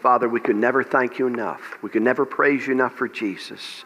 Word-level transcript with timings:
Father, 0.00 0.28
we 0.28 0.40
could 0.40 0.56
never 0.56 0.82
thank 0.82 1.18
you 1.18 1.26
enough. 1.26 1.76
We 1.82 1.90
could 1.90 2.02
never 2.02 2.24
praise 2.24 2.66
you 2.66 2.72
enough 2.72 2.94
for 2.94 3.08
Jesus. 3.08 3.84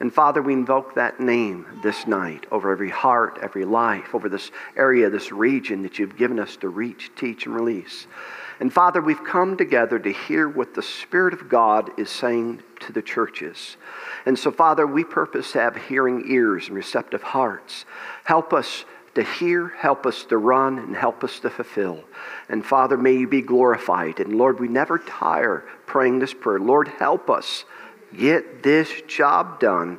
And 0.00 0.12
Father, 0.12 0.42
we 0.42 0.52
invoke 0.52 0.94
that 0.94 1.20
name 1.20 1.66
this 1.82 2.06
night 2.06 2.46
over 2.50 2.70
every 2.70 2.90
heart, 2.90 3.38
every 3.40 3.64
life, 3.64 4.14
over 4.14 4.28
this 4.28 4.50
area, 4.76 5.08
this 5.08 5.32
region 5.32 5.82
that 5.82 5.98
you've 5.98 6.16
given 6.16 6.38
us 6.38 6.56
to 6.56 6.68
reach, 6.68 7.12
teach, 7.16 7.46
and 7.46 7.54
release. 7.54 8.06
And 8.60 8.72
Father, 8.72 9.00
we've 9.00 9.24
come 9.24 9.56
together 9.56 9.98
to 9.98 10.12
hear 10.12 10.48
what 10.48 10.74
the 10.74 10.82
Spirit 10.82 11.32
of 11.34 11.48
God 11.48 11.90
is 11.98 12.10
saying 12.10 12.62
to 12.80 12.92
the 12.92 13.02
churches. 13.02 13.76
And 14.26 14.38
so, 14.38 14.50
Father, 14.50 14.86
we 14.86 15.04
purpose 15.04 15.52
to 15.52 15.60
have 15.60 15.76
hearing 15.76 16.24
ears 16.30 16.68
and 16.68 16.76
receptive 16.76 17.22
hearts. 17.22 17.84
Help 18.24 18.52
us 18.52 18.84
to 19.14 19.22
hear, 19.22 19.68
help 19.68 20.06
us 20.06 20.24
to 20.24 20.36
run, 20.36 20.78
and 20.78 20.96
help 20.96 21.22
us 21.24 21.40
to 21.40 21.50
fulfill. 21.50 22.04
And 22.48 22.64
Father, 22.64 22.96
may 22.96 23.12
you 23.12 23.28
be 23.28 23.42
glorified. 23.42 24.20
And 24.20 24.36
Lord, 24.36 24.60
we 24.60 24.68
never 24.68 24.98
tire 24.98 25.64
praying 25.86 26.18
this 26.18 26.34
prayer. 26.34 26.58
Lord, 26.58 26.88
help 26.88 27.30
us 27.30 27.64
get 28.16 28.62
this 28.62 28.90
job 29.06 29.60
done. 29.60 29.98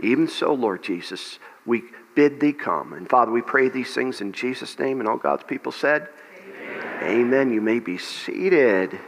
Even 0.00 0.28
so, 0.28 0.54
Lord 0.54 0.82
Jesus, 0.82 1.38
we 1.66 1.84
bid 2.14 2.40
thee 2.40 2.52
come. 2.52 2.92
And 2.92 3.08
Father, 3.08 3.30
we 3.30 3.42
pray 3.42 3.68
these 3.68 3.94
things 3.94 4.20
in 4.20 4.32
Jesus' 4.32 4.78
name. 4.78 5.00
And 5.00 5.08
all 5.08 5.16
God's 5.16 5.44
people 5.44 5.72
said, 5.72 6.08
Amen. 7.02 7.02
Amen. 7.02 7.52
You 7.52 7.60
may 7.60 7.78
be 7.78 7.98
seated. 7.98 8.98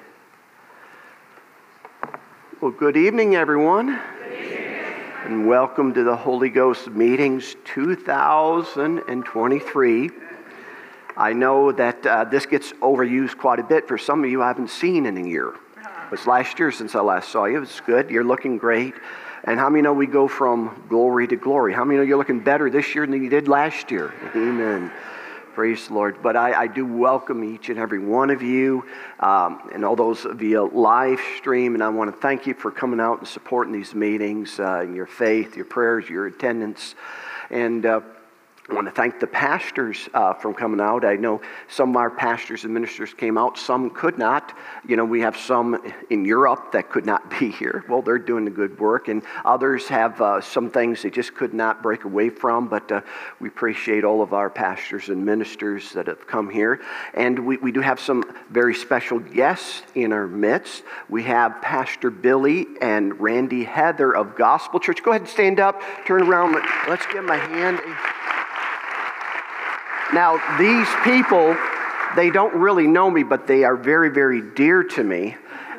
Well, 2.61 2.71
good 2.71 2.97
evening, 2.97 3.35
everyone. 3.35 4.01
And 5.25 5.47
welcome 5.47 5.95
to 5.95 6.03
the 6.03 6.17
Holy 6.17 6.49
Ghost 6.49 6.89
Meetings 6.89 7.55
2023. 7.67 10.11
I 11.17 11.33
know 11.33 11.71
that 11.71 12.05
uh, 12.05 12.25
this 12.25 12.45
gets 12.45 12.73
overused 12.73 13.39
quite 13.39 13.61
a 13.61 13.63
bit 13.63 13.87
for 13.87 13.97
some 13.97 14.25
of 14.25 14.31
you 14.31 14.43
I 14.43 14.49
haven't 14.49 14.71
seen 14.71 15.07
in 15.07 15.17
a 15.17 15.25
year. 15.25 15.51
It 15.51 16.11
was 16.11 16.27
last 16.27 16.59
year 16.59 16.73
since 16.73 16.97
I 16.97 17.03
last 17.03 17.29
saw 17.29 17.45
you. 17.45 17.63
It's 17.63 17.81
good. 17.81 18.11
You're 18.11 18.25
looking 18.25 18.59
great. 18.59 18.95
And 19.45 19.61
how 19.61 19.71
many 19.71 19.83
know 19.83 19.93
we 19.93 20.09
go 20.09 20.27
from 20.27 20.87
glory 20.89 21.29
to 21.29 21.37
glory? 21.37 21.73
How 21.73 21.85
many 21.85 21.99
know 21.99 22.03
you're 22.03 22.19
looking 22.19 22.41
better 22.41 22.69
this 22.69 22.93
year 22.93 23.07
than 23.07 23.23
you 23.23 23.31
did 23.31 23.47
last 23.47 23.93
year? 23.93 24.13
Amen. 24.35 24.91
Praise 25.55 25.89
the 25.89 25.95
Lord. 25.95 26.23
But 26.23 26.35
I, 26.35 26.63
I, 26.63 26.67
do 26.67 26.87
welcome 26.87 27.45
each 27.45 27.69
and 27.69 27.79
every 27.79 27.99
one 27.99 28.31
of 28.31 28.41
you 28.41 28.87
um, 29.21 29.69
and 29.75 29.85
all 29.85 29.97
those 29.97 30.27
via 30.31 30.63
live 30.63 31.21
stream. 31.37 31.75
And 31.75 31.83
I 31.83 31.91
want 31.91 32.11
to 32.11 32.19
thank 32.19 32.47
you 32.47 32.55
for 32.55 32.71
coming 32.71 33.01
out 33.01 33.19
and 33.19 33.29
supporting 33.29 33.73
these 33.73 33.95
meetings, 33.95 34.59
uh, 34.59 34.81
and 34.81 34.97
your 34.97 35.07
faith, 35.07 35.55
your 35.55 35.67
prayers, 35.67 36.09
your 36.09 36.27
attendance. 36.27 36.95
And 37.51 37.85
uh, 37.85 38.01
I 38.71 38.75
want 38.75 38.87
to 38.87 38.93
thank 38.93 39.19
the 39.19 39.27
pastors 39.27 40.09
uh, 40.15 40.35
from 40.35 40.55
coming 40.55 40.81
out. 40.81 41.05
I 41.05 41.17
know 41.17 41.41
some 41.67 41.91
of 41.91 41.97
our 41.97 42.11
pastors 42.11 42.63
and 42.63 42.73
ministers 42.73 43.13
came 43.13 43.37
out, 43.37 43.59
some 43.59 43.91
could 43.91 44.19
not. 44.19 44.57
You 44.87 44.97
know, 44.97 45.05
we 45.05 45.21
have 45.21 45.37
some 45.37 45.83
in 46.11 46.25
Europe 46.25 46.71
that 46.71 46.89
could 46.89 47.05
not 47.05 47.29
be 47.41 47.51
here. 47.51 47.85
Well, 47.89 48.03
they're 48.03 48.21
doing 48.21 48.45
the 48.45 48.53
good 48.53 48.79
work, 48.79 49.09
and 49.09 49.25
others 49.45 49.89
have 49.89 50.21
uh, 50.21 50.41
some 50.41 50.71
things 50.71 51.03
they 51.03 51.11
just 51.11 51.35
could 51.35 51.53
not 51.53 51.83
break 51.83 52.05
away 52.05 52.31
from. 52.31 52.69
But 52.69 52.93
uh, 52.93 53.01
we 53.41 53.49
appreciate 53.49 54.05
all 54.05 54.23
of 54.23 54.33
our 54.33 54.49
pastors 54.49 55.09
and 55.09 55.27
ministers 55.27 55.93
that 55.95 56.07
have 56.07 56.29
come 56.29 56.49
here. 56.49 56.81
And 57.15 57.41
we, 57.45 57.57
we 57.57 57.73
do 57.73 57.81
have 57.81 57.99
some 57.99 58.33
very 58.49 58.77
special 58.77 59.19
guests 59.19 59.83
in 59.97 60.13
our 60.13 60.29
midst. 60.29 60.85
We 61.09 61.25
have 61.25 61.61
Pastor 61.63 62.11
Billy 62.11 62.67
and 62.81 63.21
Randy 63.21 63.65
Heather 63.65 64.15
of 64.15 64.37
Gospel 64.37 64.79
Church. 64.79 65.03
Go 65.03 65.11
ahead 65.11 65.23
and 65.23 65.31
stand 65.31 65.59
up, 65.59 65.83
turn 66.07 66.23
around. 66.23 66.55
Let's 66.89 67.07
give 67.07 67.17
them 67.17 67.31
a 67.31 67.37
hand. 67.37 67.81
Now, 70.13 70.41
these 70.59 70.89
people, 71.05 71.57
they 72.17 72.31
don't 72.31 72.55
really 72.55 72.87
know 72.87 73.11
me, 73.11 73.23
but 73.23 73.47
they 73.47 73.65
are 73.65 73.77
very, 73.77 74.11
very 74.11 74.43
dear 74.55 74.85
to 74.85 75.03
me. 75.03 75.37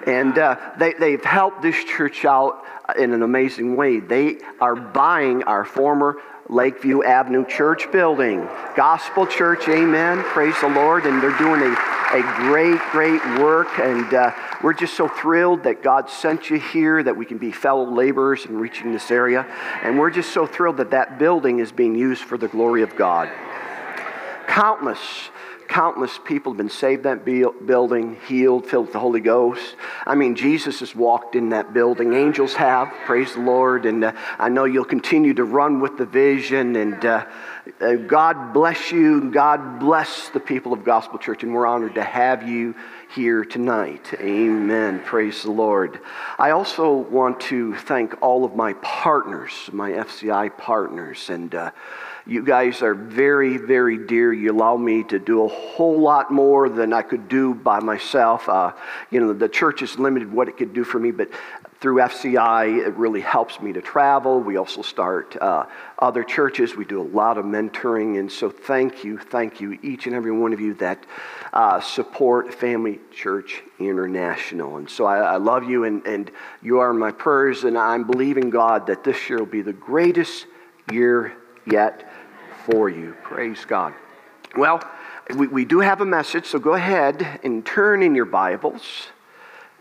And 0.07 0.37
uh, 0.37 0.57
they, 0.77 0.93
they've 0.93 1.23
helped 1.23 1.61
this 1.61 1.81
church 1.83 2.25
out 2.25 2.65
in 2.97 3.13
an 3.13 3.21
amazing 3.21 3.75
way. 3.75 3.99
They 3.99 4.39
are 4.59 4.75
buying 4.75 5.43
our 5.43 5.63
former 5.63 6.17
Lakeview 6.49 7.03
Avenue 7.03 7.45
Church 7.45 7.91
building. 7.91 8.47
Gospel 8.75 9.25
Church, 9.25 9.67
amen. 9.69 10.23
Praise 10.23 10.59
the 10.61 10.67
Lord. 10.67 11.05
And 11.05 11.21
they're 11.21 11.37
doing 11.37 11.61
a, 11.61 11.71
a 12.17 12.21
great, 12.37 12.79
great 12.91 13.23
work. 13.39 13.79
And 13.79 14.13
uh, 14.13 14.33
we're 14.61 14.73
just 14.73 14.95
so 14.95 15.07
thrilled 15.07 15.63
that 15.63 15.83
God 15.83 16.09
sent 16.09 16.49
you 16.49 16.59
here, 16.59 17.01
that 17.01 17.15
we 17.15 17.25
can 17.25 17.37
be 17.37 17.51
fellow 17.51 17.89
laborers 17.89 18.45
in 18.45 18.57
reaching 18.57 18.91
this 18.91 19.09
area. 19.09 19.45
And 19.83 19.97
we're 19.97 20.11
just 20.11 20.33
so 20.33 20.45
thrilled 20.45 20.77
that 20.77 20.91
that 20.91 21.17
building 21.17 21.59
is 21.59 21.71
being 21.71 21.95
used 21.95 22.23
for 22.23 22.37
the 22.37 22.47
glory 22.47 22.81
of 22.81 22.95
God. 22.95 23.29
Countless, 24.47 25.29
countless 25.67 26.19
people 26.23 26.51
have 26.51 26.57
been 26.57 26.69
saved 26.69 27.03
that 27.03 27.25
building, 27.25 28.17
healed, 28.27 28.67
filled 28.67 28.85
with 28.85 28.93
the 28.93 28.99
Holy 28.99 29.21
Ghost. 29.21 29.75
I 30.05 30.15
mean, 30.15 30.35
Jesus 30.35 30.81
has 30.81 30.95
walked 30.95 31.35
in 31.35 31.49
that 31.49 31.73
building. 31.73 32.13
Angels 32.13 32.53
have, 32.53 32.93
praise 33.05 33.33
the 33.33 33.41
Lord. 33.41 33.85
And 33.85 34.03
uh, 34.03 34.13
I 34.37 34.49
know 34.49 34.65
you'll 34.65 34.85
continue 34.85 35.33
to 35.33 35.43
run 35.43 35.79
with 35.79 35.97
the 35.97 36.05
vision. 36.05 36.75
And 36.75 37.03
uh, 37.05 37.25
uh, 37.81 37.95
God 37.95 38.53
bless 38.53 38.91
you. 38.91 39.31
God 39.31 39.79
bless 39.79 40.29
the 40.29 40.39
people 40.39 40.73
of 40.73 40.83
Gospel 40.83 41.17
Church. 41.17 41.43
And 41.43 41.53
we're 41.53 41.65
honored 41.65 41.95
to 41.95 42.03
have 42.03 42.47
you 42.47 42.75
here 43.13 43.45
tonight. 43.45 44.13
Amen. 44.19 45.01
Praise 45.03 45.43
the 45.43 45.51
Lord. 45.51 45.99
I 46.37 46.51
also 46.51 46.91
want 46.91 47.39
to 47.41 47.75
thank 47.75 48.21
all 48.21 48.43
of 48.43 48.55
my 48.55 48.73
partners, 48.73 49.53
my 49.71 49.91
FCI 49.91 50.57
partners. 50.57 51.29
And 51.29 51.55
uh, 51.55 51.71
you 52.25 52.41
guys 52.41 52.81
are 52.81 52.93
very, 52.93 53.57
very 53.57 53.97
dear. 53.97 54.31
You 54.31 54.53
allow 54.53 54.77
me 54.77 55.03
to 55.05 55.19
do 55.19 55.43
a 55.43 55.47
whole 55.49 55.99
lot 55.99 56.31
more 56.31 56.69
than 56.69 56.93
I 56.93 57.01
could 57.01 57.27
do 57.27 57.53
by 57.53 57.79
myself. 57.81 58.47
Uh, 58.47 58.71
you 59.11 59.19
know, 59.19 59.33
the 59.33 59.49
church 59.49 59.81
is 59.81 59.99
limited 59.99 60.31
what 60.31 60.47
it 60.47 60.55
could 60.55 60.73
do 60.73 60.85
for 60.85 60.99
me, 60.99 61.11
but 61.11 61.29
through 61.81 61.97
FCI, 61.97 62.87
it 62.87 62.95
really 62.95 63.19
helps 63.19 63.59
me 63.59 63.73
to 63.73 63.81
travel. 63.81 64.39
We 64.39 64.55
also 64.55 64.81
start 64.81 65.35
uh, 65.41 65.65
other 65.99 66.23
churches. 66.23 66.77
We 66.77 66.85
do 66.85 67.01
a 67.01 67.03
lot 67.03 67.37
of 67.37 67.43
mentoring. 67.43 68.17
And 68.17 68.31
so, 68.31 68.49
thank 68.49 69.03
you, 69.03 69.17
thank 69.17 69.59
you, 69.59 69.77
each 69.83 70.07
and 70.07 70.15
every 70.15 70.31
one 70.31 70.53
of 70.53 70.61
you 70.61 70.75
that 70.75 71.05
uh, 71.51 71.81
support 71.81 72.53
Family 72.53 73.01
Church 73.13 73.63
International. 73.79 74.77
And 74.77 74.89
so, 74.89 75.03
I, 75.03 75.17
I 75.17 75.35
love 75.35 75.65
you, 75.65 75.83
and, 75.83 76.07
and 76.07 76.31
you 76.61 76.79
are 76.79 76.91
in 76.91 76.97
my 76.97 77.11
prayers. 77.11 77.65
And 77.65 77.77
I'm 77.77 78.05
believing 78.05 78.49
God 78.49 78.87
that 78.87 79.03
this 79.03 79.29
year 79.29 79.39
will 79.39 79.45
be 79.45 79.61
the 79.61 79.73
greatest 79.73 80.45
year 80.89 81.33
yet 81.65 82.12
for 82.65 82.89
you. 82.89 83.15
Praise 83.23 83.65
God. 83.65 83.93
Well, 84.55 84.83
we, 85.35 85.47
we 85.47 85.65
do 85.65 85.79
have 85.79 86.01
a 86.01 86.05
message, 86.05 86.45
so 86.45 86.59
go 86.59 86.73
ahead 86.73 87.39
and 87.43 87.65
turn 87.65 88.03
in 88.03 88.15
your 88.15 88.25
Bibles 88.25 89.07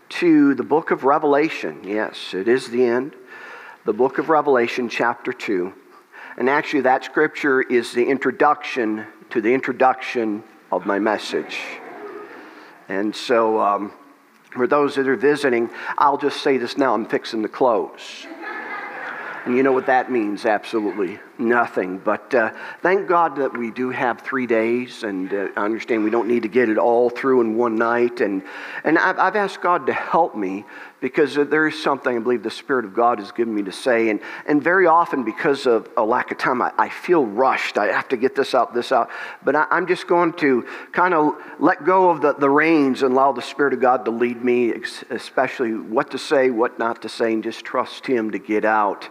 to 0.09 0.53
the 0.55 0.63
book 0.63 0.91
of 0.91 1.03
Revelation. 1.03 1.81
Yes, 1.83 2.33
it 2.33 2.47
is 2.47 2.69
the 2.69 2.83
end. 2.83 3.13
The 3.85 3.93
book 3.93 4.17
of 4.17 4.29
Revelation, 4.29 4.89
chapter 4.89 5.33
2. 5.33 5.73
And 6.37 6.49
actually, 6.49 6.81
that 6.81 7.03
scripture 7.03 7.61
is 7.61 7.93
the 7.93 8.05
introduction 8.05 9.05
to 9.29 9.41
the 9.41 9.53
introduction 9.53 10.43
of 10.71 10.85
my 10.85 10.99
message. 10.99 11.59
And 12.89 13.15
so, 13.15 13.59
um, 13.59 13.91
for 14.51 14.67
those 14.67 14.95
that 14.95 15.07
are 15.07 15.15
visiting, 15.15 15.69
I'll 15.97 16.17
just 16.17 16.41
say 16.41 16.57
this 16.57 16.77
now 16.77 16.93
I'm 16.93 17.05
fixing 17.05 17.41
to 17.43 17.49
close. 17.49 18.27
And 19.45 19.57
you 19.57 19.63
know 19.63 19.73
what 19.73 19.87
that 19.87 20.09
means? 20.09 20.45
Absolutely 20.45 21.19
nothing. 21.37 21.97
But 21.97 22.33
uh, 22.33 22.51
thank 22.81 23.07
God 23.07 23.35
that 23.37 23.57
we 23.57 23.71
do 23.71 23.89
have 23.89 24.21
three 24.21 24.47
days, 24.47 25.03
and 25.03 25.33
uh, 25.33 25.47
I 25.57 25.65
understand 25.65 26.03
we 26.03 26.09
don't 26.09 26.27
need 26.27 26.43
to 26.43 26.47
get 26.47 26.69
it 26.69 26.77
all 26.77 27.09
through 27.09 27.41
in 27.41 27.57
one 27.57 27.75
night. 27.75 28.21
And, 28.21 28.43
and 28.85 28.97
I've, 28.97 29.19
I've 29.19 29.35
asked 29.35 29.61
God 29.61 29.87
to 29.87 29.93
help 29.93 30.35
me 30.35 30.63
because 31.01 31.35
there 31.35 31.67
is 31.67 31.81
something 31.81 32.15
I 32.15 32.19
believe 32.19 32.43
the 32.43 32.51
Spirit 32.51 32.85
of 32.85 32.93
God 32.93 33.19
has 33.19 33.33
given 33.33 33.53
me 33.53 33.63
to 33.63 33.71
say. 33.73 34.09
And, 34.09 34.21
and 34.45 34.63
very 34.63 34.87
often, 34.87 35.25
because 35.25 35.65
of 35.65 35.89
a 35.97 36.05
lack 36.05 36.31
of 36.31 36.37
time, 36.37 36.61
I, 36.61 36.71
I 36.77 36.87
feel 36.87 37.25
rushed. 37.25 37.77
I 37.77 37.87
have 37.87 38.07
to 38.09 38.17
get 38.17 38.35
this 38.35 38.55
out, 38.55 38.73
this 38.73 38.93
out. 38.93 39.09
But 39.43 39.57
I, 39.57 39.67
am 39.71 39.87
just 39.87 40.07
going 40.07 40.33
to 40.33 40.65
kind 40.93 41.13
of 41.13 41.35
let 41.59 41.83
go 41.83 42.09
of 42.09 42.21
the, 42.21 42.33
the 42.33 42.49
reins 42.49 43.03
and 43.03 43.13
allow 43.13 43.33
the 43.33 43.41
Spirit 43.41 43.73
of 43.73 43.81
God 43.81 44.05
to 44.05 44.11
lead 44.11 44.41
me, 44.41 44.73
especially 45.09 45.73
what 45.73 46.11
to 46.11 46.17
say, 46.17 46.49
what 46.49 46.79
not 46.79 47.01
to 47.01 47.09
say, 47.09 47.33
and 47.33 47.43
just 47.43 47.65
trust 47.65 48.07
Him 48.07 48.31
to 48.31 48.39
get 48.39 48.63
out 48.63 49.09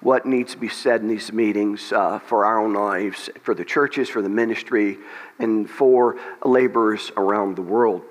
what 0.00 0.26
needs 0.26 0.52
to 0.52 0.58
be 0.58 0.68
said 0.68 1.00
in 1.00 1.08
these 1.08 1.32
meetings 1.32 1.92
uh, 1.92 2.18
for 2.20 2.44
our 2.44 2.60
own 2.60 2.72
lives, 2.72 3.28
for 3.42 3.54
the 3.54 3.64
churches, 3.64 4.08
for 4.08 4.22
the 4.22 4.28
ministry, 4.28 4.98
and 5.38 5.68
for 5.68 6.16
laborers 6.44 7.10
around 7.16 7.56
the 7.56 7.62
world. 7.62 8.02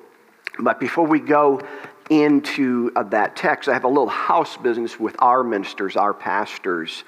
But 0.59 0.79
before 0.79 1.05
we 1.05 1.19
go 1.19 1.61
into 2.09 2.91
uh, 2.95 3.03
that 3.03 3.35
text, 3.35 3.67
I 3.69 3.73
have 3.73 3.83
a 3.83 3.89
little 3.89 4.07
house 4.07 4.57
business 4.57 4.99
with 4.99 5.15
our 5.19 5.43
ministers, 5.43 5.95
our 5.95 6.13
pastors. 6.13 7.03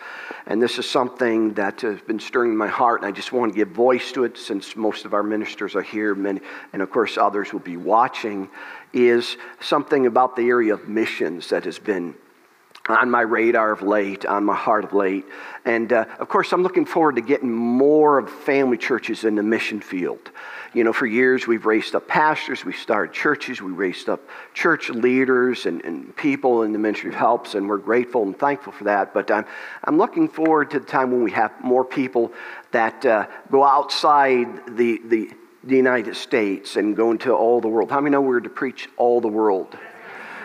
And 0.46 0.62
this 0.62 0.78
is 0.78 0.90
something 0.90 1.54
that 1.54 1.82
has 1.82 2.02
been 2.02 2.20
stirring 2.20 2.56
my 2.56 2.68
heart, 2.68 3.02
and 3.02 3.08
I 3.08 3.12
just 3.12 3.32
want 3.32 3.54
to 3.54 3.56
give 3.56 3.70
voice 3.70 4.12
to 4.14 4.26
it 4.26 4.38
since 4.38 4.76
most 4.76 5.06
of 5.06 5.14
our 5.14 5.24
ministers 5.24 5.76
are 5.76 5.82
here, 5.82 6.14
and 6.14 6.82
of 6.82 6.92
course 6.92 7.18
others 7.18 7.54
will 7.54 7.60
be 7.60 7.78
watching, 7.78 8.50
is 8.94 9.38
something 9.60 10.06
about 10.06 10.36
the 10.36 10.48
area 10.50 10.74
of 10.74 10.88
missions 10.88 11.50
that 11.50 11.66
has 11.66 11.80
been 11.80 12.14
on 12.90 13.10
my 13.10 13.22
radar 13.22 13.72
of 13.72 13.82
late, 13.82 14.26
on 14.26 14.44
my 14.44 14.56
heart 14.56 14.84
of 14.84 14.94
late. 14.94 15.26
And 15.66 15.94
uh, 15.94 16.06
of 16.20 16.28
course, 16.28 16.52
I'm 16.52 16.64
looking 16.64 16.86
forward 16.86 17.16
to 17.16 17.22
getting 17.22 17.52
more 17.52 18.18
of 18.18 18.30
family 18.30 18.78
churches 18.78 19.24
in 19.24 19.36
the 19.36 19.44
mission 19.44 19.80
field. 19.80 20.32
You 20.74 20.84
know, 20.84 20.94
for 20.94 21.06
years 21.06 21.48
we've 21.48 21.66
raised 21.66 21.96
up 21.96 22.08
pastors, 22.08 22.64
we 22.64 22.74
started 22.74 23.14
churches, 23.14 23.62
we 23.62 23.72
raised 23.72 24.08
up 24.08 24.22
church 24.54 24.90
leaders 24.90 25.66
and, 25.66 25.84
and 25.84 26.16
people 26.16 26.64
in 26.64 26.74
the 26.74 26.80
ministry 26.80 27.10
of 27.10 27.16
helps, 27.16 27.56
and 27.56 27.68
we're 27.68 27.78
grateful 27.78 28.24
and 28.24 28.38
thankful 28.38 28.74
for 28.74 28.84
that. 28.84 29.14
But 29.14 29.32
I'm, 29.32 29.46
I'm 29.84 29.98
looking 29.98 30.28
forward 30.28 30.72
to 30.72 30.80
the 30.80 30.86
time 30.86 31.12
when 31.12 31.24
we 31.24 31.32
have 31.32 31.52
more 31.64 31.84
people 31.86 32.32
that 32.72 33.06
uh, 33.06 33.28
go 33.52 33.64
outside 33.64 34.78
the, 34.78 35.02
the, 35.06 35.32
the 35.64 35.76
United 35.76 36.16
States 36.16 36.76
and 36.76 36.96
go 36.96 37.12
into 37.12 37.34
all 37.34 37.62
the 37.62 37.68
world. 37.68 37.90
How 37.90 38.00
many 38.00 38.12
know 38.12 38.22
we're 38.22 38.40
to 38.40 38.50
preach 38.50 38.90
all 38.98 39.22
the 39.22 39.28
world? 39.28 39.76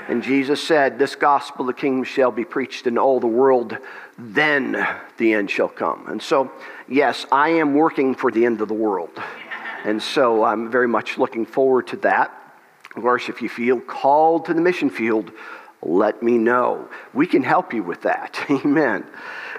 And 0.09 0.23
Jesus 0.23 0.63
said, 0.63 0.99
This 0.99 1.17
gospel 1.17 1.63
of 1.63 1.75
the 1.75 1.81
kingdom 1.81 2.05
shall 2.05 2.31
be 2.31 2.45
preached 2.45 2.87
in 2.87 2.99
all 2.99 3.21
the 3.21 3.27
world, 3.27 3.77
then 4.19 4.87
the 5.17 5.33
end 5.33 5.51
shall 5.51 5.69
come. 5.69 6.07
And 6.09 6.23
so, 6.23 6.53
yes, 6.89 7.27
I 7.33 7.51
am 7.51 7.75
working 7.75 8.15
for 8.15 8.31
the 8.31 8.45
end 8.45 8.61
of 8.61 8.69
the 8.69 8.75
world. 8.75 9.11
And 9.85 10.03
so 10.03 10.45
I'm 10.45 10.71
very 10.71 10.89
much 10.89 11.19
looking 11.19 11.47
forward 11.47 11.87
to 11.89 11.97
that. 11.99 12.31
Of 12.97 13.03
course, 13.03 13.29
if 13.29 13.43
you 13.43 13.49
feel 13.49 13.81
called 13.81 14.47
to 14.47 14.55
the 14.55 14.61
mission 14.61 14.89
field, 14.89 15.33
let 15.83 16.23
me 16.23 16.39
know. 16.39 16.89
We 17.13 17.27
can 17.27 17.43
help 17.43 17.75
you 17.75 17.83
with 17.83 18.03
that. 18.03 18.39
Amen. 18.51 19.05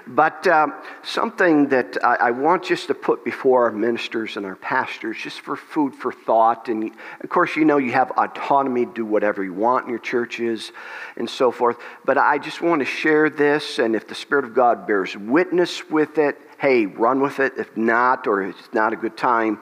But 0.08 0.46
um, 0.46 0.72
something 1.02 1.68
that 1.70 1.96
I, 2.04 2.14
I, 2.14 2.30
want 2.30 2.62
just 2.62 2.86
to 2.86 2.94
put 2.94 3.24
before 3.24 3.64
our 3.64 3.72
ministers 3.72 4.36
and 4.36 4.46
our 4.46 4.54
pastors, 4.54 5.16
just 5.20 5.40
for 5.40 5.56
food 5.56 5.96
for 5.96 6.12
thought. 6.12 6.68
And 6.68 6.92
of 7.20 7.28
course, 7.28 7.56
you 7.56 7.64
know 7.64 7.78
you 7.78 7.90
have 7.90 8.12
autonomy 8.12 8.86
to 8.86 8.94
do 8.94 9.04
whatever 9.04 9.42
you 9.42 9.52
want 9.52 9.86
in 9.86 9.90
your 9.90 9.98
churches 9.98 10.70
and 11.16 11.28
so 11.28 11.50
forth. 11.50 11.78
But 12.04 12.18
I 12.18 12.38
just 12.38 12.62
want 12.62 12.82
to 12.82 12.84
share 12.84 13.28
this, 13.28 13.80
and 13.80 13.96
if 13.96 14.06
the 14.06 14.14
Spirit 14.14 14.44
of 14.44 14.54
God 14.54 14.86
bears 14.86 15.16
witness 15.16 15.88
with 15.90 16.18
it, 16.18 16.38
hey, 16.58 16.86
run 16.86 17.20
with 17.20 17.40
it. 17.40 17.54
If 17.58 17.76
not, 17.76 18.28
or 18.28 18.42
it's 18.42 18.72
not 18.72 18.92
a 18.92 18.96
good 18.96 19.16
time, 19.16 19.58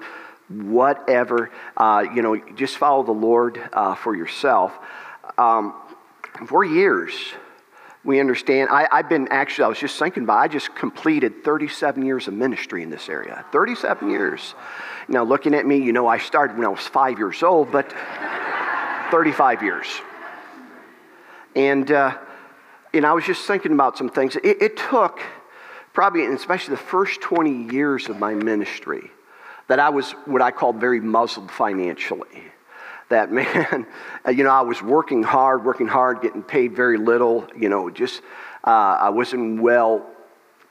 whatever, 0.49 1.50
uh, 1.75 2.05
you 2.14 2.20
know, 2.20 2.37
just 2.55 2.76
follow 2.76 3.02
the 3.02 3.12
Lord 3.12 3.58
uh, 3.73 3.94
for 3.94 4.14
yourself. 4.14 4.79
Um, 5.38 5.75
for 6.47 6.64
years, 6.64 7.14
we 8.05 8.21
understand. 8.21 8.69
I, 8.71 8.87
have 8.93 9.09
been 9.09 9.29
actually, 9.29 9.65
I 9.65 9.69
was 9.69 9.79
just 9.79 9.99
thinking 9.99 10.25
about, 10.25 10.39
I 10.39 10.49
just 10.49 10.75
completed 10.75 11.43
37 11.43 12.05
years 12.05 12.29
of 12.29 12.35
ministry 12.35 12.83
in 12.83 12.91
this 12.91 13.09
area. 13.09 13.45
37 13.51 14.11
years. 14.11 14.55
Now, 15.09 15.25
looking 15.25 15.55
at 15.55 15.67
me, 15.67 15.79
you 15.79 15.93
know, 15.93 16.06
I 16.06 16.19
started 16.19 16.56
when 16.56 16.67
I 16.67 16.71
was 16.71 16.81
five 16.81 17.19
years 17.19 17.43
old, 17.43 17.73
but 17.73 17.91
35 19.11 19.62
years. 19.62 19.87
And, 21.56 21.91
uh, 21.91 22.17
and 22.93 23.06
I 23.06 23.12
was 23.12 23.25
just 23.25 23.47
thinking 23.47 23.73
about 23.73 23.97
some 23.97 24.11
things. 24.11 24.37
It, 24.37 24.61
it 24.61 24.77
took 24.77 25.21
probably, 25.93 26.27
especially 26.27 26.73
the 26.73 26.83
first 26.83 27.21
20 27.23 27.73
years 27.73 28.09
of 28.09 28.19
my 28.19 28.35
ministry, 28.35 29.11
that 29.69 29.81
I 29.81 29.89
was 29.89 30.12
what 30.27 30.43
I 30.43 30.50
called 30.50 30.77
very 30.77 31.00
muzzled 31.00 31.50
financially 31.50 32.53
that 33.09 33.31
man, 33.31 33.87
you 34.29 34.45
know, 34.45 34.51
I 34.51 34.62
was 34.62 34.83
working 34.83 35.23
hard, 35.23 35.65
working 35.65 35.89
hard, 35.89 36.21
getting 36.23 36.43
paid 36.43 36.75
very 36.75 36.99
little, 36.99 37.47
you 37.56 37.69
know, 37.69 37.91
just 37.91 38.23
uh, 38.67 38.99
I 39.01 39.11
wasn't 39.11 39.61
well 39.61 40.06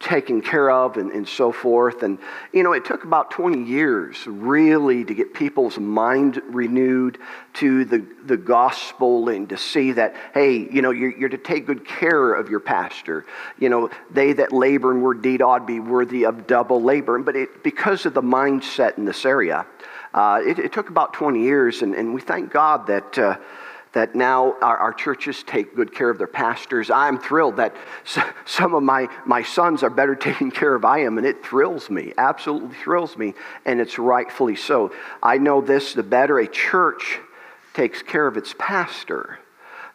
taken 0.04 0.42
care 0.42 0.70
of 0.70 0.98
and, 0.98 1.12
and 1.12 1.28
so 1.28 1.52
forth. 1.52 2.04
And, 2.04 2.20
you 2.52 2.62
know, 2.62 2.74
it 2.74 2.84
took 2.84 3.06
about 3.06 3.32
20 3.32 3.64
years 3.64 4.28
really 4.28 5.06
to 5.06 5.14
get 5.14 5.34
people's 5.34 5.78
mind 5.80 6.42
renewed 6.50 7.18
to 7.54 7.86
the, 7.86 8.06
the 8.26 8.36
gospel 8.36 9.30
and 9.30 9.48
to 9.50 9.58
see 9.58 9.94
that, 9.94 10.16
hey, 10.34 10.68
you 10.70 10.82
know, 10.82 10.92
you're, 10.92 11.18
you're 11.18 11.30
to 11.30 11.38
take 11.38 11.66
good 11.66 11.88
care 11.88 12.34
of 12.34 12.50
your 12.50 12.60
pastor. 12.60 13.26
You 13.58 13.70
know, 13.70 13.90
they 14.12 14.34
that 14.34 14.52
labor 14.52 14.92
in 14.92 15.02
word 15.02 15.22
deed 15.22 15.42
ought 15.42 15.60
to 15.60 15.66
be 15.66 15.80
worthy 15.80 16.26
of 16.26 16.48
double 16.48 16.82
labor. 16.82 17.18
But 17.20 17.38
it, 17.38 17.64
because 17.64 18.06
of 18.06 18.14
the 18.14 18.22
mindset 18.22 18.98
in 18.98 19.06
this 19.06 19.26
area, 19.26 19.66
uh, 20.14 20.42
it, 20.46 20.60
it, 20.60 20.74
took 20.74 20.90
about 20.90 21.14
20 21.14 21.42
years, 21.42 21.82
and, 21.82 21.96
and 21.96 22.14
we 22.14 22.22
thank 22.22 22.52
God 22.52 22.88
that. 22.88 23.18
Uh, 23.18 23.38
that 23.94 24.16
now 24.16 24.56
our, 24.60 24.76
our, 24.78 24.92
churches 24.92 25.44
take 25.44 25.76
good 25.76 25.94
care 25.94 26.10
of 26.10 26.18
their 26.18 26.26
pastors. 26.26 26.90
I'm 26.90 27.20
thrilled 27.20 27.58
that 27.58 27.76
some 28.46 28.74
of 28.74 28.82
my, 28.82 29.08
my 29.24 29.44
sons 29.44 29.84
are 29.84 29.90
better 29.92 30.16
taken 30.30 30.50
care 30.50 30.74
of 30.74 30.84
I 30.84 31.02
am, 31.02 31.20
and 31.20 31.28
it 31.28 31.46
thrills 31.46 31.92
me, 31.92 32.12
absolutely 32.18 32.76
thrills 32.76 33.16
me, 33.16 33.36
and 33.66 33.80
it's 33.80 34.00
rightfully 34.00 34.56
so. 34.56 34.92
I 35.22 35.38
know 35.38 35.62
this 35.62 35.94
the 35.94 36.02
better 36.02 36.40
a 36.40 36.48
church 36.48 37.20
takes 37.74 38.02
care 38.02 38.26
of 38.26 38.36
its 38.36 38.54
pastor, 38.58 39.38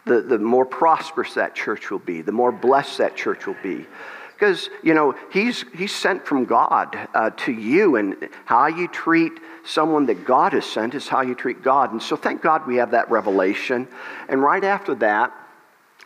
the, 0.04 0.20
the 0.20 0.38
more 0.38 0.64
prosperous 0.64 1.34
that 1.34 1.54
church 1.54 1.90
will 1.90 1.98
be, 1.98 2.22
the 2.22 2.32
more 2.32 2.52
blessed 2.52 2.98
that 2.98 3.16
church 3.16 3.46
will 3.46 3.56
be. 3.62 3.86
Because, 4.38 4.70
you 4.84 4.94
know, 4.94 5.16
he's, 5.32 5.64
he's 5.74 5.92
sent 5.92 6.24
from 6.24 6.44
God 6.44 6.96
uh, 7.12 7.30
to 7.30 7.52
you, 7.52 7.96
and 7.96 8.28
how 8.44 8.68
you 8.68 8.86
treat 8.86 9.32
someone 9.64 10.06
that 10.06 10.24
God 10.24 10.52
has 10.52 10.64
sent 10.64 10.94
is 10.94 11.08
how 11.08 11.22
you 11.22 11.34
treat 11.34 11.60
God. 11.60 11.90
And 11.90 12.00
so 12.00 12.14
thank 12.14 12.40
God 12.40 12.64
we 12.64 12.76
have 12.76 12.92
that 12.92 13.10
revelation. 13.10 13.88
And 14.28 14.40
right 14.40 14.62
after 14.62 14.94
that, 14.96 15.32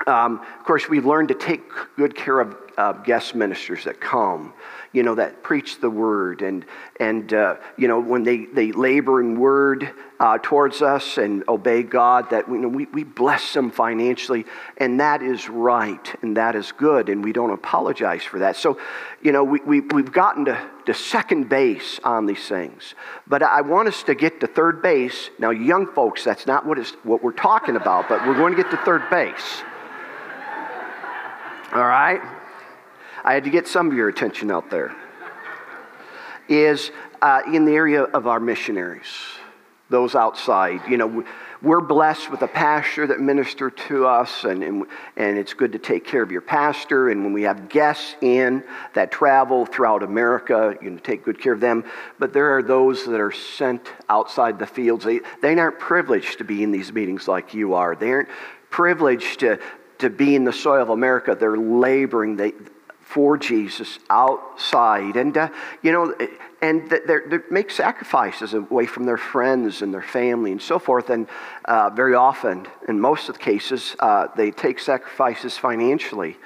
um, 0.06 0.40
of 0.58 0.64
course, 0.64 0.88
we've 0.88 1.05
learned 1.05 1.29
to 1.29 1.34
take 1.34 1.61
good 1.96 2.17
care 2.17 2.40
of 2.40 2.56
uh, 2.79 2.93
guest 2.93 3.34
ministers 3.34 3.84
that 3.84 4.00
come, 4.00 4.55
you 4.92 5.02
know, 5.02 5.14
that 5.14 5.42
preach 5.42 5.80
the 5.80 5.90
word. 5.90 6.42
And, 6.42 6.64
and 7.00 7.32
uh, 7.32 7.56
you 7.76 7.88
know, 7.88 7.98
when 7.98 8.24
they, 8.24 8.44
they 8.46 8.72
labor 8.72 9.20
in 9.20 9.38
word 9.38 9.90
uh, 10.20 10.38
towards 10.42 10.82
us 10.82 11.18
and 11.18 11.42
obey 11.48 11.82
God, 11.82 12.30
that 12.30 12.48
you 12.48 12.58
know, 12.58 12.68
we, 12.68 12.84
we 12.86 13.02
bless 13.02 13.54
them 13.54 13.70
financially. 13.70 14.44
And 14.76 15.00
that 15.00 15.22
is 15.22 15.48
right 15.48 16.14
and 16.22 16.36
that 16.36 16.54
is 16.54 16.72
good. 16.72 17.08
And 17.08 17.24
we 17.24 17.32
don't 17.32 17.50
apologize 17.50 18.22
for 18.22 18.38
that. 18.40 18.56
So, 18.56 18.78
you 19.22 19.32
know, 19.32 19.44
we, 19.44 19.60
we, 19.60 19.80
we've 19.80 20.12
gotten 20.12 20.44
to, 20.44 20.70
to 20.86 20.94
second 20.94 21.48
base 21.48 21.98
on 22.04 22.26
these 22.26 22.46
things. 22.46 22.94
But 23.26 23.42
I 23.42 23.62
want 23.62 23.88
us 23.88 24.02
to 24.04 24.14
get 24.14 24.40
to 24.40 24.46
third 24.46 24.82
base. 24.82 25.30
Now, 25.38 25.50
young 25.50 25.86
folks, 25.86 26.22
that's 26.22 26.46
not 26.46 26.66
what, 26.66 26.78
is, 26.78 26.90
what 27.02 27.22
we're 27.22 27.32
talking 27.32 27.76
about, 27.76 28.08
but 28.08 28.26
we're 28.26 28.36
going 28.36 28.54
to 28.54 28.62
get 28.62 28.70
to 28.72 28.76
third 28.78 29.08
base. 29.08 29.62
All 31.72 31.86
right? 31.86 32.20
I 33.24 33.34
had 33.34 33.44
to 33.44 33.50
get 33.50 33.69
some 33.69 33.88
of 33.88 33.94
your 33.94 34.08
attention 34.08 34.50
out 34.50 34.70
there, 34.70 34.94
is 36.48 36.90
uh, 37.20 37.42
in 37.46 37.64
the 37.64 37.72
area 37.72 38.02
of 38.02 38.26
our 38.26 38.40
missionaries, 38.40 39.06
those 39.90 40.14
outside. 40.14 40.80
You 40.88 40.96
know, 40.96 41.24
we're 41.62 41.80
blessed 41.80 42.32
with 42.32 42.42
a 42.42 42.48
pastor 42.48 43.06
that 43.06 43.20
minister 43.20 43.70
to 43.70 44.06
us, 44.08 44.42
and, 44.42 44.64
and, 44.64 44.86
and 45.16 45.38
it's 45.38 45.54
good 45.54 45.70
to 45.72 45.78
take 45.78 46.04
care 46.04 46.20
of 46.20 46.32
your 46.32 46.40
pastor. 46.40 47.10
And 47.10 47.22
when 47.22 47.32
we 47.32 47.42
have 47.42 47.69
guests 47.69 48.16
in 48.20 48.64
that 48.94 49.12
travel 49.12 49.66
throughout 49.66 50.02
America, 50.02 50.76
you 50.82 50.90
know, 50.90 50.98
take 50.98 51.25
good 51.25 51.40
care 51.40 51.52
of 51.52 51.60
them. 51.60 51.84
But 52.18 52.32
there 52.32 52.56
are 52.56 52.62
those 52.64 53.06
that 53.06 53.20
are 53.20 53.30
sent 53.30 53.92
outside 54.08 54.58
the 54.58 54.66
fields. 54.66 55.04
They, 55.04 55.20
they 55.40 55.56
aren't 55.56 55.78
privileged 55.78 56.38
to 56.38 56.44
be 56.44 56.64
in 56.64 56.72
these 56.72 56.92
meetings 56.92 57.28
like 57.28 57.54
you 57.54 57.75
are. 57.75 57.94
They 57.94 58.10
aren't 58.10 58.30
privileged 58.70 59.38
to, 59.40 59.60
to 59.98 60.10
be 60.10 60.34
in 60.34 60.42
the 60.42 60.52
soil 60.52 60.82
of 60.82 60.88
America. 60.88 61.37
They're 61.38 61.56
laboring. 61.56 62.35
They, 62.35 62.54
for 63.12 63.37
Jesus 63.37 63.99
outside. 64.09 65.16
And, 65.16 65.37
uh, 65.37 65.50
you 65.83 65.92
know, 65.92 66.14
and 66.62 66.88
they 66.88 67.19
make 67.50 67.71
sacrifices 67.71 68.54
away 68.54 68.87
from 68.87 69.04
their 69.04 69.19
friends 69.19 69.83
and 69.83 69.92
their 69.92 70.02
family 70.02 70.52
and 70.52 70.62
so 70.62 70.78
forth. 70.78 71.11
And 71.11 71.28
uh, 71.66 71.90
very 71.90 72.14
often, 72.14 72.66
in 72.88 72.99
most 72.99 73.28
of 73.28 73.35
the 73.35 73.40
cases, 73.40 73.97
uh, 73.99 74.28
they 74.35 74.50
take 74.50 74.78
sacrifices 74.78 75.59
financially. 75.59 76.38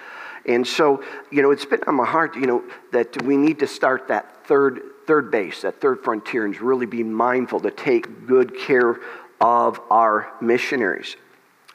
And 0.46 0.66
so, 0.66 1.04
you 1.30 1.42
know, 1.42 1.52
it's 1.52 1.66
been 1.66 1.82
on 1.86 1.94
my 1.94 2.06
heart, 2.06 2.34
you 2.34 2.46
know, 2.46 2.64
that 2.92 3.22
we 3.22 3.36
need 3.36 3.60
to 3.60 3.66
start 3.66 4.08
that 4.08 4.46
third, 4.46 4.80
third 5.06 5.30
base, 5.30 5.62
that 5.62 5.80
third 5.80 6.02
frontier, 6.02 6.44
and 6.46 6.60
really 6.60 6.86
be 6.86 7.02
mindful 7.04 7.60
to 7.60 7.70
take 7.70 8.26
good 8.26 8.58
care 8.58 8.98
of 9.40 9.80
our 9.90 10.32
missionaries. 10.40 11.16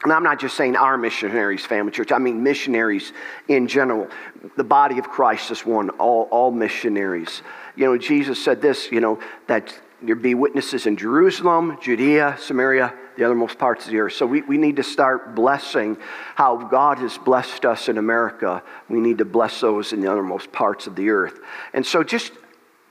And 0.04 0.12
I'm 0.12 0.24
not 0.24 0.40
just 0.40 0.56
saying 0.56 0.76
our 0.76 0.98
missionaries, 0.98 1.64
family 1.64 1.92
church, 1.92 2.10
I 2.10 2.18
mean 2.18 2.42
missionaries 2.42 3.12
in 3.48 3.68
general. 3.68 4.08
The 4.56 4.64
body 4.64 4.98
of 4.98 5.08
Christ 5.08 5.50
is 5.50 5.64
one, 5.64 5.90
all, 5.90 6.28
all 6.30 6.50
missionaries. 6.50 7.42
You 7.76 7.86
know, 7.86 7.96
Jesus 7.96 8.42
said 8.42 8.60
this, 8.60 8.90
you 8.90 9.00
know, 9.00 9.20
that 9.46 9.78
there 10.02 10.16
be 10.16 10.34
witnesses 10.34 10.86
in 10.86 10.96
Jerusalem, 10.96 11.78
Judea, 11.80 12.36
Samaria, 12.40 12.92
the 13.16 13.22
othermost 13.22 13.58
parts 13.58 13.84
of 13.84 13.92
the 13.92 13.98
earth. 13.98 14.14
So 14.14 14.26
we, 14.26 14.42
we 14.42 14.58
need 14.58 14.76
to 14.76 14.82
start 14.82 15.34
blessing 15.34 15.96
how 16.34 16.56
God 16.56 16.98
has 16.98 17.16
blessed 17.18 17.64
us 17.64 17.88
in 17.88 17.98
America. 17.98 18.62
We 18.88 18.98
need 18.98 19.18
to 19.18 19.24
bless 19.24 19.60
those 19.60 19.92
in 19.92 20.00
the 20.00 20.08
othermost 20.08 20.50
parts 20.50 20.88
of 20.88 20.96
the 20.96 21.10
earth. 21.10 21.38
And 21.72 21.86
so 21.86 22.02
just 22.02 22.32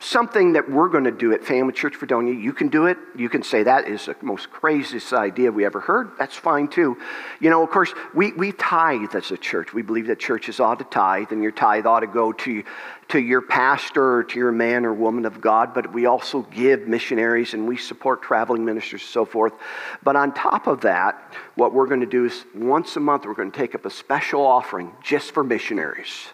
something 0.01 0.53
that 0.53 0.69
we're 0.69 0.89
going 0.89 1.03
to 1.03 1.11
do 1.11 1.31
at 1.31 1.43
Family 1.43 1.71
Church 1.73 1.95
Fredonia. 1.95 2.33
You 2.33 2.53
can 2.53 2.69
do 2.69 2.87
it. 2.87 2.97
You 3.15 3.29
can 3.29 3.43
say 3.43 3.63
that 3.63 3.87
is 3.87 4.07
the 4.07 4.15
most 4.21 4.49
craziest 4.49 5.13
idea 5.13 5.51
we 5.51 5.63
ever 5.63 5.79
heard. 5.79 6.11
That's 6.17 6.35
fine 6.35 6.67
too. 6.67 6.97
You 7.39 7.51
know, 7.51 7.63
of 7.63 7.69
course, 7.69 7.93
we, 8.15 8.31
we 8.33 8.51
tithe 8.51 9.15
as 9.15 9.29
a 9.29 9.37
church. 9.37 9.73
We 9.73 9.83
believe 9.83 10.07
that 10.07 10.19
churches 10.19 10.59
ought 10.59 10.79
to 10.79 10.85
tithe, 10.85 11.31
and 11.31 11.43
your 11.43 11.51
tithe 11.51 11.85
ought 11.85 11.99
to 11.99 12.07
go 12.07 12.33
to, 12.33 12.63
to 13.09 13.19
your 13.19 13.41
pastor 13.41 14.17
or 14.17 14.23
to 14.23 14.39
your 14.39 14.51
man 14.51 14.85
or 14.85 14.93
woman 14.93 15.25
of 15.25 15.39
God, 15.39 15.73
but 15.73 15.93
we 15.93 16.07
also 16.07 16.41
give 16.41 16.87
missionaries 16.87 17.53
and 17.53 17.67
we 17.67 17.77
support 17.77 18.23
traveling 18.23 18.65
ministers 18.65 19.01
and 19.01 19.09
so 19.09 19.23
forth. 19.23 19.53
But 20.01 20.15
on 20.15 20.33
top 20.33 20.65
of 20.65 20.81
that, 20.81 21.33
what 21.55 21.73
we're 21.73 21.87
going 21.87 21.99
to 21.99 22.07
do 22.07 22.25
is 22.25 22.43
once 22.55 22.95
a 22.95 22.99
month, 22.99 23.25
we're 23.25 23.35
going 23.35 23.51
to 23.51 23.57
take 23.57 23.75
up 23.75 23.85
a 23.85 23.91
special 23.91 24.41
offering 24.41 24.93
just 25.03 25.31
for 25.31 25.43
missionaries 25.43 26.29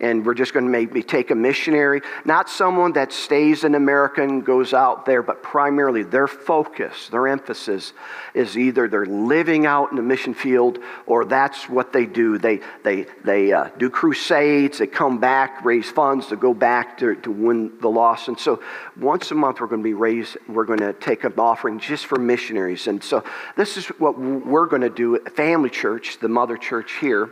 and 0.00 0.24
we're 0.24 0.34
just 0.34 0.52
going 0.52 0.64
to 0.64 0.70
maybe 0.70 1.02
take 1.02 1.30
a 1.30 1.34
missionary, 1.34 2.02
not 2.24 2.50
someone 2.50 2.92
that 2.92 3.12
stays 3.12 3.64
in 3.64 3.74
America 3.74 4.22
and 4.22 4.44
goes 4.44 4.74
out 4.74 5.06
there, 5.06 5.22
but 5.22 5.42
primarily 5.42 6.02
their 6.02 6.26
focus, 6.26 7.08
their 7.08 7.28
emphasis 7.28 7.92
is 8.34 8.58
either 8.58 8.88
they're 8.88 9.06
living 9.06 9.66
out 9.66 9.90
in 9.90 9.96
the 9.96 10.02
mission 10.02 10.34
field 10.34 10.78
or 11.06 11.24
that's 11.24 11.68
what 11.68 11.92
they 11.92 12.06
do. 12.06 12.38
They, 12.38 12.60
they, 12.84 13.06
they 13.24 13.52
uh, 13.52 13.70
do 13.78 13.88
crusades, 13.88 14.78
they 14.78 14.86
come 14.86 15.18
back, 15.18 15.64
raise 15.64 15.90
funds 15.90 16.26
to 16.28 16.36
go 16.36 16.52
back 16.52 16.98
to, 16.98 17.14
to 17.16 17.30
win 17.30 17.78
the 17.80 17.88
lost. 17.88 18.28
And 18.28 18.38
so 18.38 18.62
once 18.98 19.30
a 19.30 19.34
month 19.34 19.60
we're 19.60 19.66
going 19.66 19.82
to 19.82 19.88
be 19.88 19.94
raised, 19.94 20.36
we're 20.48 20.64
going 20.64 20.80
to 20.80 20.92
take 20.92 21.24
an 21.24 21.32
offering 21.38 21.78
just 21.78 22.06
for 22.06 22.18
missionaries. 22.18 22.86
And 22.86 23.02
so 23.02 23.24
this 23.56 23.76
is 23.76 23.86
what 23.86 24.18
we're 24.18 24.66
going 24.66 24.82
to 24.82 24.90
do 24.90 25.16
at 25.16 25.34
Family 25.34 25.70
Church, 25.70 26.18
the 26.18 26.28
mother 26.28 26.56
church 26.56 26.92
here. 27.00 27.30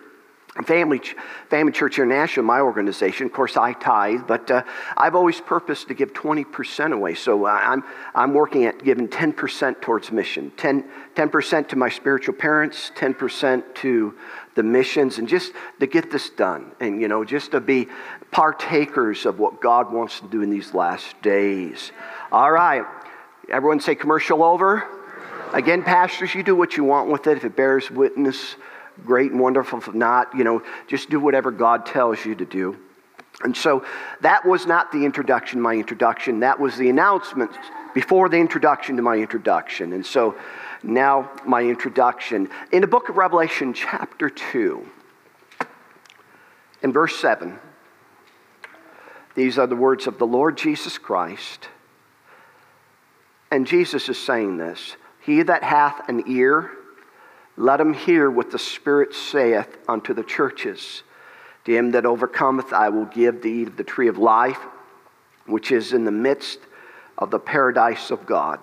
Family, 0.63 1.01
Family 1.51 1.73
Church 1.73 1.99
International, 1.99 2.47
my 2.47 2.61
organization, 2.61 3.27
of 3.27 3.33
course, 3.33 3.57
I 3.57 3.73
tithe, 3.73 4.21
but 4.29 4.49
uh, 4.53 4.63
I've 4.97 5.17
always 5.17 5.41
purposed 5.41 5.89
to 5.89 5.95
give 5.95 6.13
20% 6.13 6.93
away. 6.93 7.17
So 7.17 7.47
uh, 7.47 7.51
I'm, 7.51 7.83
I'm 8.15 8.33
working 8.35 8.65
at 8.65 8.85
giving 8.85 9.09
10% 9.09 9.81
towards 9.81 10.13
mission 10.13 10.53
10, 10.57 10.89
10% 11.17 11.69
to 11.69 11.77
my 11.77 11.89
spiritual 11.89 12.35
parents, 12.35 12.93
10% 12.95 13.75
to 13.75 14.15
the 14.55 14.63
missions, 14.63 15.19
and 15.19 15.27
just 15.27 15.53
to 15.81 15.89
get 15.89 16.13
this 16.13 16.31
done. 16.31 16.71
And, 16.79 17.01
you 17.01 17.09
know, 17.09 17.25
just 17.25 17.51
to 17.51 17.61
be 17.61 17.89
partakers 18.31 19.27
of 19.27 19.41
what 19.41 19.61
God 19.61 19.93
wants 19.93 20.21
to 20.21 20.29
do 20.29 20.43
in 20.43 20.51
these 20.51 20.73
last 20.73 21.21
days. 21.21 21.91
All 22.31 22.53
right. 22.53 22.85
Everyone 23.49 23.81
say 23.81 23.97
commercial 23.97 24.45
over. 24.45 24.87
Again, 25.53 25.83
pastors, 25.83 26.33
you 26.33 26.45
do 26.45 26.55
what 26.55 26.77
you 26.77 26.85
want 26.85 27.11
with 27.11 27.27
it. 27.27 27.39
If 27.39 27.45
it 27.45 27.57
bears 27.57 27.91
witness, 27.91 28.55
great 29.05 29.31
and 29.33 29.41
wonderful. 29.41 29.79
If 29.79 29.95
not, 29.95 30.35
you 30.35 30.45
know, 30.45 30.63
just 30.87 31.11
do 31.11 31.21
whatever 31.21 31.51
God 31.51 31.87
tells 31.87 32.25
you 32.25 32.35
to 32.35 32.45
do. 32.45 32.79
And 33.43 33.57
so 33.57 33.85
that 34.21 34.45
was 34.45 34.67
not 34.67 34.93
the 34.93 35.05
introduction, 35.05 35.61
my 35.61 35.75
introduction. 35.75 36.41
That 36.41 36.61
was 36.61 36.77
the 36.77 36.89
announcement 36.89 37.51
before 37.93 38.29
the 38.29 38.37
introduction 38.37 38.97
to 38.97 39.03
my 39.03 39.17
introduction. 39.17 39.93
And 39.93 40.07
so 40.07 40.37
now 40.83 41.31
my 41.45 41.63
introduction. 41.63 42.49
In 42.73 42.81
the 42.81 42.87
book 42.87 43.09
of 43.09 43.17
Revelation, 43.17 43.73
chapter 43.73 44.31
2, 44.31 44.87
in 46.83 46.93
verse 46.93 47.17
7, 47.19 47.59
these 49.35 49.59
are 49.59 49.67
the 49.67 49.77
words 49.77 50.07
of 50.07 50.19
the 50.19 50.27
Lord 50.27 50.57
Jesus 50.57 50.97
Christ. 50.99 51.69
And 53.51 53.67
Jesus 53.67 54.09
is 54.09 54.19
saying 54.19 54.59
this 54.59 54.97
He 55.21 55.43
that 55.43 55.63
hath 55.63 56.09
an 56.09 56.25
ear, 56.29 56.71
let 57.57 57.81
him 57.81 57.93
hear 57.93 58.31
what 58.31 58.51
the 58.51 58.59
Spirit 58.59 59.15
saith 59.15 59.79
unto 59.89 60.13
the 60.15 60.25
churches. 60.25 61.03
To 61.65 61.77
him 61.77 61.93
that 61.93 62.05
overcometh, 62.05 62.73
I 62.73 62.89
will 62.89 63.07
give 63.07 63.43
the 63.43 63.49
eat 63.49 63.69
of 63.69 63.77
the 63.77 63.85
tree 63.85 64.09
of 64.09 64.19
life, 64.19 64.59
which 65.47 65.71
is 65.71 65.93
in 65.93 66.05
the 66.05 66.13
midst 66.13 66.59
of 67.17 67.31
the 67.31 67.39
paradise 67.39 68.11
of 68.11 68.27
God. 68.27 68.61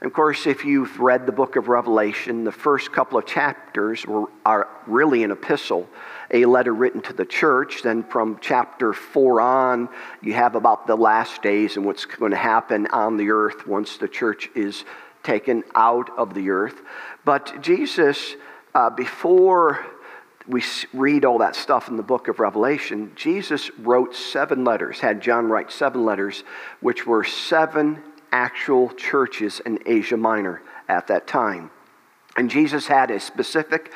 And 0.00 0.08
of 0.08 0.14
course, 0.14 0.46
if 0.46 0.64
you've 0.64 0.98
read 0.98 1.26
the 1.26 1.32
book 1.32 1.54
of 1.54 1.68
Revelation, 1.68 2.42
the 2.42 2.52
first 2.52 2.92
couple 2.92 3.18
of 3.18 3.24
chapters 3.24 4.04
are 4.44 4.68
really 4.86 5.22
an 5.22 5.30
epistle, 5.30 5.88
a 6.32 6.44
letter 6.44 6.74
written 6.74 7.00
to 7.02 7.12
the 7.12 7.24
church. 7.24 7.82
Then 7.82 8.02
from 8.02 8.38
chapter 8.40 8.92
4 8.92 9.40
on, 9.40 9.88
you 10.20 10.32
have 10.32 10.56
about 10.56 10.88
the 10.88 10.96
last 10.96 11.40
days 11.40 11.76
and 11.76 11.86
what's 11.86 12.04
going 12.04 12.32
to 12.32 12.36
happen 12.36 12.88
on 12.88 13.16
the 13.16 13.30
earth 13.30 13.66
once 13.66 13.96
the 13.96 14.08
church 14.08 14.50
is 14.56 14.84
taken 15.22 15.62
out 15.76 16.10
of 16.18 16.34
the 16.34 16.50
earth. 16.50 16.80
But 17.24 17.62
Jesus, 17.62 18.36
uh, 18.74 18.90
before 18.90 19.84
we 20.46 20.62
read 20.92 21.24
all 21.24 21.38
that 21.38 21.54
stuff 21.54 21.88
in 21.88 21.96
the 21.96 22.02
book 22.02 22.28
of 22.28 22.40
Revelation, 22.40 23.12
Jesus 23.14 23.70
wrote 23.78 24.14
seven 24.14 24.64
letters, 24.64 24.98
had 24.98 25.20
John 25.20 25.48
write 25.48 25.70
seven 25.70 26.04
letters, 26.04 26.42
which 26.80 27.06
were 27.06 27.22
seven 27.22 28.02
actual 28.32 28.88
churches 28.90 29.60
in 29.60 29.78
Asia 29.86 30.16
Minor 30.16 30.62
at 30.88 31.06
that 31.08 31.26
time. 31.26 31.70
And 32.36 32.50
Jesus 32.50 32.86
had 32.86 33.10
a 33.10 33.20
specific 33.20 33.92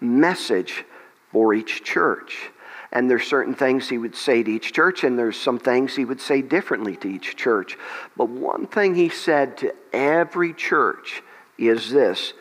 message 0.00 0.84
for 1.32 1.54
each 1.54 1.82
church. 1.82 2.50
And 2.92 3.10
there's 3.10 3.26
certain 3.26 3.54
things 3.54 3.88
he 3.88 3.98
would 3.98 4.14
say 4.14 4.42
to 4.42 4.50
each 4.50 4.72
church, 4.72 5.04
and 5.04 5.18
there's 5.18 5.36
some 5.36 5.58
things 5.58 5.94
he 5.94 6.04
would 6.04 6.20
say 6.20 6.42
differently 6.42 6.96
to 6.96 7.08
each 7.08 7.36
church. 7.36 7.76
But 8.16 8.28
one 8.28 8.66
thing 8.66 8.94
he 8.94 9.08
said 9.08 9.58
to 9.58 9.74
every 9.92 10.54
church 10.54 11.22
is 11.58 11.90
this 11.90 12.32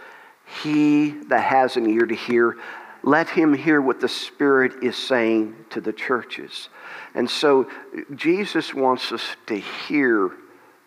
He 0.64 1.10
that 1.28 1.44
has 1.44 1.78
an 1.78 1.90
ear 1.90 2.06
to 2.06 2.16
hear, 2.16 2.58
let 3.04 3.30
him 3.30 3.54
hear 3.54 3.82
what 3.82 4.00
the 4.00 4.08
Spirit 4.08 4.84
is 4.84 4.96
saying 4.96 5.56
to 5.72 5.82
the 5.82 5.94
churches. 5.94 6.70
And 7.14 7.30
so 7.30 7.70
Jesus 8.16 8.74
wants 8.74 9.12
us 9.12 9.24
to 9.48 9.56
hear 9.56 10.32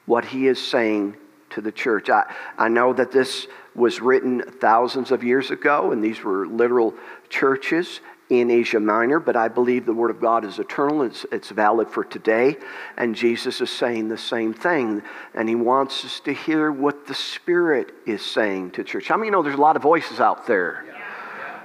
what 0.07 0.25
he 0.25 0.47
is 0.47 0.64
saying 0.64 1.17
to 1.50 1.61
the 1.61 1.73
church. 1.73 2.11
I, 2.11 2.33
I 2.59 2.69
know 2.69 2.93
that 2.93 3.12
this 3.12 3.47
was 3.75 4.00
written 4.00 4.43
thousands 4.43 5.11
of 5.11 5.23
years 5.23 5.50
ago, 5.50 5.93
and 5.93 6.02
these 6.02 6.23
were 6.23 6.47
literal 6.47 6.95
churches 7.29 8.00
in 8.30 8.49
Asia 8.49 8.78
Minor, 8.78 9.18
but 9.18 9.37
I 9.37 9.49
believe 9.49 9.84
the 9.84 9.92
Word 9.92 10.10
of 10.10 10.20
God 10.20 10.44
is 10.44 10.60
eternal. 10.60 11.02
It's, 11.02 11.26
it's 11.32 11.50
valid 11.50 11.88
for 11.88 12.04
today. 12.04 12.56
And 12.96 13.14
Jesus 13.14 13.60
is 13.60 13.70
saying 13.70 14.08
the 14.08 14.16
same 14.16 14.54
thing. 14.54 15.02
And 15.34 15.49
He 15.49 15.56
wants 15.56 16.04
us 16.04 16.20
to 16.20 16.32
hear 16.32 16.70
what 16.70 17.08
the 17.08 17.14
Spirit 17.14 17.92
is 18.06 18.22
saying 18.22 18.70
to 18.72 18.84
church. 18.84 19.08
How 19.08 19.16
many 19.16 19.30
know 19.30 19.42
there's 19.42 19.56
a 19.56 19.60
lot 19.60 19.75
of 19.75 19.82
voices 19.82 20.20
out 20.20 20.46
there? 20.46 20.87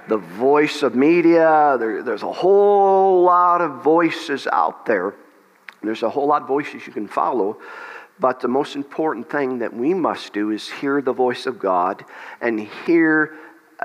The 0.08 0.18
voice 0.18 0.82
of 0.82 0.94
media, 0.94 1.76
there, 1.78 2.02
there's 2.02 2.22
a 2.22 2.32
whole 2.32 3.22
lot 3.22 3.60
of 3.60 3.82
voices 3.82 4.46
out 4.50 4.86
there. 4.86 5.14
There's 5.82 6.02
a 6.02 6.10
whole 6.10 6.26
lot 6.26 6.42
of 6.42 6.48
voices 6.48 6.86
you 6.86 6.92
can 6.92 7.06
follow. 7.06 7.58
But 8.18 8.40
the 8.40 8.48
most 8.48 8.76
important 8.76 9.30
thing 9.30 9.58
that 9.58 9.74
we 9.74 9.94
must 9.94 10.32
do 10.32 10.50
is 10.50 10.68
hear 10.68 11.02
the 11.02 11.12
voice 11.12 11.46
of 11.46 11.58
God 11.58 12.04
and 12.40 12.58
hear 12.86 13.36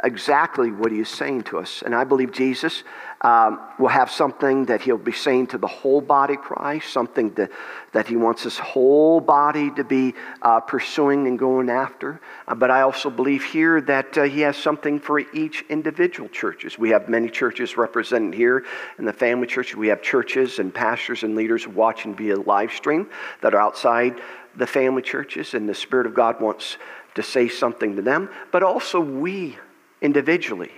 exactly 0.03 0.71
what 0.71 0.91
he 0.91 1.00
is 1.00 1.10
saying 1.10 1.43
to 1.43 1.60
us. 1.60 1.81
And 1.86 1.93
I 1.93 2.05
believe 2.05 2.31
Jesus 2.31 2.83
um, 3.21 3.60
will 3.77 3.89
have 3.89 4.10
something 4.10 4.65
that 4.65 4.81
he'll 4.81 4.98
be 4.98 5.12
saying 5.12 5.48
to 5.48 5.57
the 5.57 5.67
whole 5.67 6.00
body 6.00 6.38
Christ, 6.38 6.91
something 6.91 7.31
that, 7.33 7.51
that 7.91 8.07
he 8.07 8.15
wants 8.15 8.43
his 8.43 8.57
whole 8.57 9.19
body 9.19 9.69
to 9.71 9.83
be 9.83 10.13
uh, 10.41 10.62
pursuing 10.62 11.27
and 11.27 11.38
going 11.38 11.69
after. 11.69 12.21
Uh, 12.48 12.55
but 12.55 12.71
I 12.71 12.81
also 12.81 13.10
believe 13.10 13.43
here 13.43 13.81
that 13.81 14.17
uh, 14.17 14.24
he 14.24 14.41
has 14.41 14.55
something 14.55 15.00
for 15.00 15.19
each 15.19 15.65
individual 15.69 16.29
churches. 16.29 16.79
We 16.79 16.89
have 16.91 17.10
many 17.10 17.29
churches 17.29 17.75
represented 17.75 18.33
here 18.33 18.65
in 18.98 19.05
the 19.05 19.13
family 19.13 19.48
church. 19.48 19.75
We 19.75 19.89
have 19.89 20.01
churches 20.01 20.60
and 20.60 20.74
pastors 20.74 21.24
and 21.24 21.36
leaders 21.36 21.67
watching 21.67 22.15
via 22.15 22.38
live 22.38 22.71
stream 22.71 23.10
that 23.41 23.53
are 23.53 23.62
outside 23.62 24.21
the 24.55 24.67
family 24.67 25.01
churches, 25.01 25.53
and 25.53 25.67
the 25.67 25.74
Spirit 25.74 26.05
of 26.05 26.13
God 26.13 26.41
wants 26.41 26.77
to 27.15 27.24
say 27.24 27.48
something 27.48 27.95
to 27.95 28.01
them. 28.01 28.29
But 28.51 28.63
also 28.63 29.00
we 29.00 29.57
individually. 30.01 30.72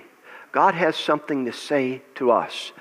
God 0.52 0.76
has 0.76 0.96
something 0.96 1.46
to 1.46 1.52
say 1.52 2.02
to 2.16 2.32
us. 2.32 2.72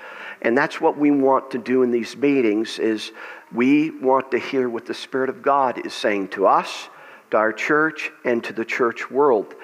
And 0.42 0.58
that's 0.58 0.80
what 0.80 0.98
we 0.98 1.10
want 1.10 1.52
to 1.52 1.58
do 1.58 1.82
in 1.82 1.90
these 1.90 2.16
meetings 2.16 2.78
is 2.78 3.12
we 3.52 3.90
want 3.90 4.30
to 4.32 4.38
hear 4.38 4.68
what 4.68 4.86
the 4.86 4.94
Spirit 4.94 5.30
of 5.30 5.42
God 5.42 5.86
is 5.86 5.94
saying 5.94 6.28
to 6.28 6.46
us, 6.46 6.88
to 7.30 7.36
our 7.36 7.52
church, 7.52 8.10
and 8.24 8.42
to 8.44 8.52
the 8.52 8.64
church 8.64 9.10
world. 9.10 9.54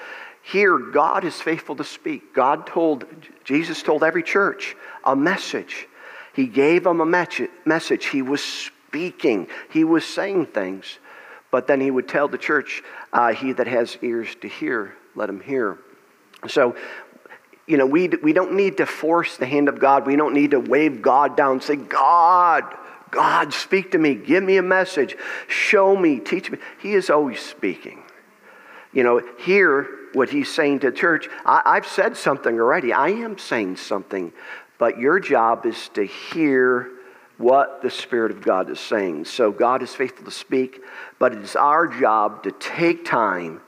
Here, 0.42 0.78
God 0.78 1.24
is 1.24 1.38
faithful 1.40 1.76
to 1.76 1.84
speak. 1.84 2.32
God 2.32 2.66
told, 2.66 3.04
Jesus 3.44 3.82
told 3.82 4.02
every 4.02 4.22
church 4.22 4.76
a 5.04 5.14
message. 5.14 5.86
He 6.32 6.46
gave 6.46 6.84
them 6.84 7.00
a 7.00 7.06
message. 7.66 8.06
He 8.06 8.22
was 8.22 8.42
speaking, 8.42 9.48
he 9.70 9.84
was 9.84 10.04
saying 10.04 10.46
things. 10.46 10.98
But 11.50 11.66
then 11.66 11.80
he 11.80 11.90
would 11.90 12.08
tell 12.08 12.28
the 12.28 12.38
church, 12.38 12.82
uh, 13.12 13.32
He 13.32 13.52
that 13.52 13.66
has 13.66 13.96
ears 14.02 14.34
to 14.42 14.48
hear, 14.48 14.94
let 15.14 15.30
him 15.30 15.40
hear. 15.40 15.78
So, 16.46 16.76
you 17.66 17.76
know, 17.76 17.86
we, 17.86 18.08
we 18.08 18.32
don't 18.32 18.54
need 18.54 18.78
to 18.78 18.86
force 18.86 19.36
the 19.36 19.46
hand 19.46 19.68
of 19.68 19.78
God. 19.78 20.06
We 20.06 20.16
don't 20.16 20.34
need 20.34 20.52
to 20.52 20.60
wave 20.60 21.02
God 21.02 21.36
down 21.36 21.60
say, 21.60 21.76
God, 21.76 22.64
God, 23.10 23.52
speak 23.52 23.92
to 23.92 23.98
me. 23.98 24.14
Give 24.14 24.42
me 24.42 24.56
a 24.56 24.62
message. 24.62 25.16
Show 25.48 25.96
me. 25.96 26.18
Teach 26.18 26.50
me. 26.50 26.58
He 26.80 26.94
is 26.94 27.10
always 27.10 27.40
speaking. 27.40 28.02
You 28.92 29.02
know, 29.02 29.22
hear 29.38 29.86
what 30.14 30.30
he's 30.30 30.52
saying 30.52 30.80
to 30.80 30.92
church. 30.92 31.28
I, 31.44 31.62
I've 31.64 31.86
said 31.86 32.16
something 32.16 32.58
already. 32.58 32.92
I 32.92 33.10
am 33.10 33.36
saying 33.36 33.76
something. 33.76 34.32
But 34.78 34.98
your 34.98 35.20
job 35.20 35.66
is 35.66 35.90
to 35.90 36.04
hear 36.04 36.90
what 37.36 37.82
the 37.82 37.90
Spirit 37.90 38.30
of 38.30 38.40
God 38.40 38.70
is 38.70 38.80
saying. 38.80 39.26
So 39.26 39.52
God 39.52 39.82
is 39.82 39.94
faithful 39.94 40.24
to 40.24 40.30
speak, 40.30 40.82
but 41.18 41.32
it 41.32 41.40
is 41.40 41.54
our 41.54 41.86
job 41.86 42.44
to 42.44 42.52
take 42.52 43.04
time 43.04 43.60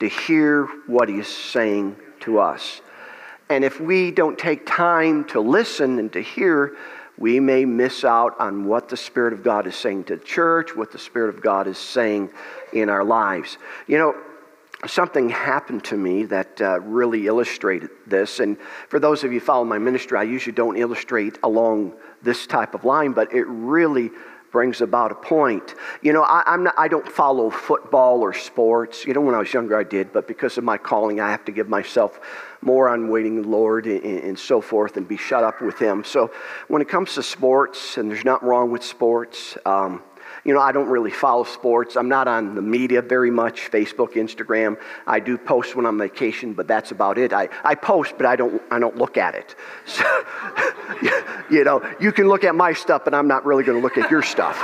to 0.00 0.08
hear 0.08 0.66
what 0.86 1.08
He 1.08 1.16
is 1.16 1.28
saying 1.28 1.96
to 2.28 2.38
us. 2.38 2.82
And 3.48 3.64
if 3.64 3.80
we 3.80 4.10
don't 4.10 4.38
take 4.38 4.66
time 4.66 5.24
to 5.28 5.40
listen 5.40 5.98
and 5.98 6.12
to 6.12 6.20
hear, 6.20 6.76
we 7.16 7.40
may 7.40 7.64
miss 7.64 8.04
out 8.04 8.38
on 8.38 8.66
what 8.66 8.88
the 8.88 8.96
Spirit 8.96 9.32
of 9.32 9.42
God 9.42 9.66
is 9.66 9.74
saying 9.74 10.04
to 10.04 10.16
the 10.16 10.24
church, 10.24 10.76
what 10.76 10.92
the 10.92 10.98
Spirit 10.98 11.34
of 11.34 11.42
God 11.42 11.66
is 11.66 11.78
saying 11.78 12.30
in 12.72 12.90
our 12.90 13.02
lives. 13.02 13.56
You 13.86 13.98
know, 13.98 14.16
something 14.86 15.30
happened 15.30 15.84
to 15.84 15.96
me 15.96 16.24
that 16.26 16.60
uh, 16.60 16.80
really 16.80 17.26
illustrated 17.26 17.90
this. 18.06 18.38
And 18.38 18.58
for 18.88 19.00
those 19.00 19.24
of 19.24 19.32
you 19.32 19.40
following 19.40 19.70
my 19.70 19.78
ministry, 19.78 20.18
I 20.18 20.24
usually 20.24 20.54
don't 20.54 20.76
illustrate 20.76 21.38
along 21.42 21.94
this 22.22 22.46
type 22.46 22.74
of 22.74 22.84
line, 22.84 23.12
but 23.12 23.32
it 23.32 23.46
really 23.48 24.10
brings 24.50 24.80
about 24.80 25.12
a 25.12 25.14
point. 25.14 25.74
You 26.02 26.12
know, 26.12 26.22
I, 26.22 26.42
am 26.46 26.64
not, 26.64 26.74
I 26.78 26.88
don't 26.88 27.08
follow 27.08 27.50
football 27.50 28.22
or 28.22 28.32
sports. 28.32 29.04
You 29.04 29.14
know, 29.14 29.20
when 29.20 29.34
I 29.34 29.38
was 29.38 29.52
younger, 29.52 29.76
I 29.76 29.84
did, 29.84 30.12
but 30.12 30.26
because 30.26 30.58
of 30.58 30.64
my 30.64 30.78
calling, 30.78 31.20
I 31.20 31.30
have 31.30 31.44
to 31.46 31.52
give 31.52 31.68
myself 31.68 32.20
more 32.60 32.88
on 32.88 33.08
waiting 33.08 33.42
the 33.42 33.48
Lord 33.48 33.86
and, 33.86 34.02
and 34.02 34.38
so 34.38 34.60
forth 34.60 34.96
and 34.96 35.06
be 35.06 35.16
shut 35.16 35.44
up 35.44 35.60
with 35.60 35.78
Him. 35.78 36.04
So 36.04 36.30
when 36.68 36.82
it 36.82 36.88
comes 36.88 37.14
to 37.14 37.22
sports, 37.22 37.98
and 37.98 38.10
there's 38.10 38.24
not 38.24 38.42
wrong 38.42 38.70
with 38.70 38.82
sports, 38.82 39.56
um, 39.64 40.02
you 40.48 40.54
know, 40.54 40.60
I 40.60 40.72
don't 40.72 40.88
really 40.88 41.10
follow 41.10 41.44
sports. 41.44 41.94
I'm 41.94 42.08
not 42.08 42.26
on 42.26 42.54
the 42.54 42.62
media 42.62 43.02
very 43.02 43.30
much 43.30 43.70
Facebook, 43.70 44.14
Instagram. 44.14 44.78
I 45.06 45.20
do 45.20 45.36
post 45.36 45.76
when 45.76 45.84
I'm 45.84 46.00
on 46.00 46.08
vacation, 46.08 46.54
but 46.54 46.66
that's 46.66 46.90
about 46.90 47.18
it. 47.18 47.34
I, 47.34 47.50
I 47.62 47.74
post, 47.74 48.14
but 48.16 48.24
I 48.24 48.34
don't, 48.34 48.62
I 48.70 48.78
don't 48.78 48.96
look 48.96 49.18
at 49.18 49.34
it. 49.34 49.54
So, 49.84 50.04
you 51.50 51.64
know, 51.64 51.82
you 52.00 52.12
can 52.12 52.28
look 52.28 52.44
at 52.44 52.54
my 52.54 52.72
stuff, 52.72 53.04
but 53.04 53.12
I'm 53.12 53.28
not 53.28 53.44
really 53.44 53.62
going 53.62 53.76
to 53.76 53.82
look 53.82 53.98
at 53.98 54.10
your 54.10 54.22
stuff. 54.22 54.58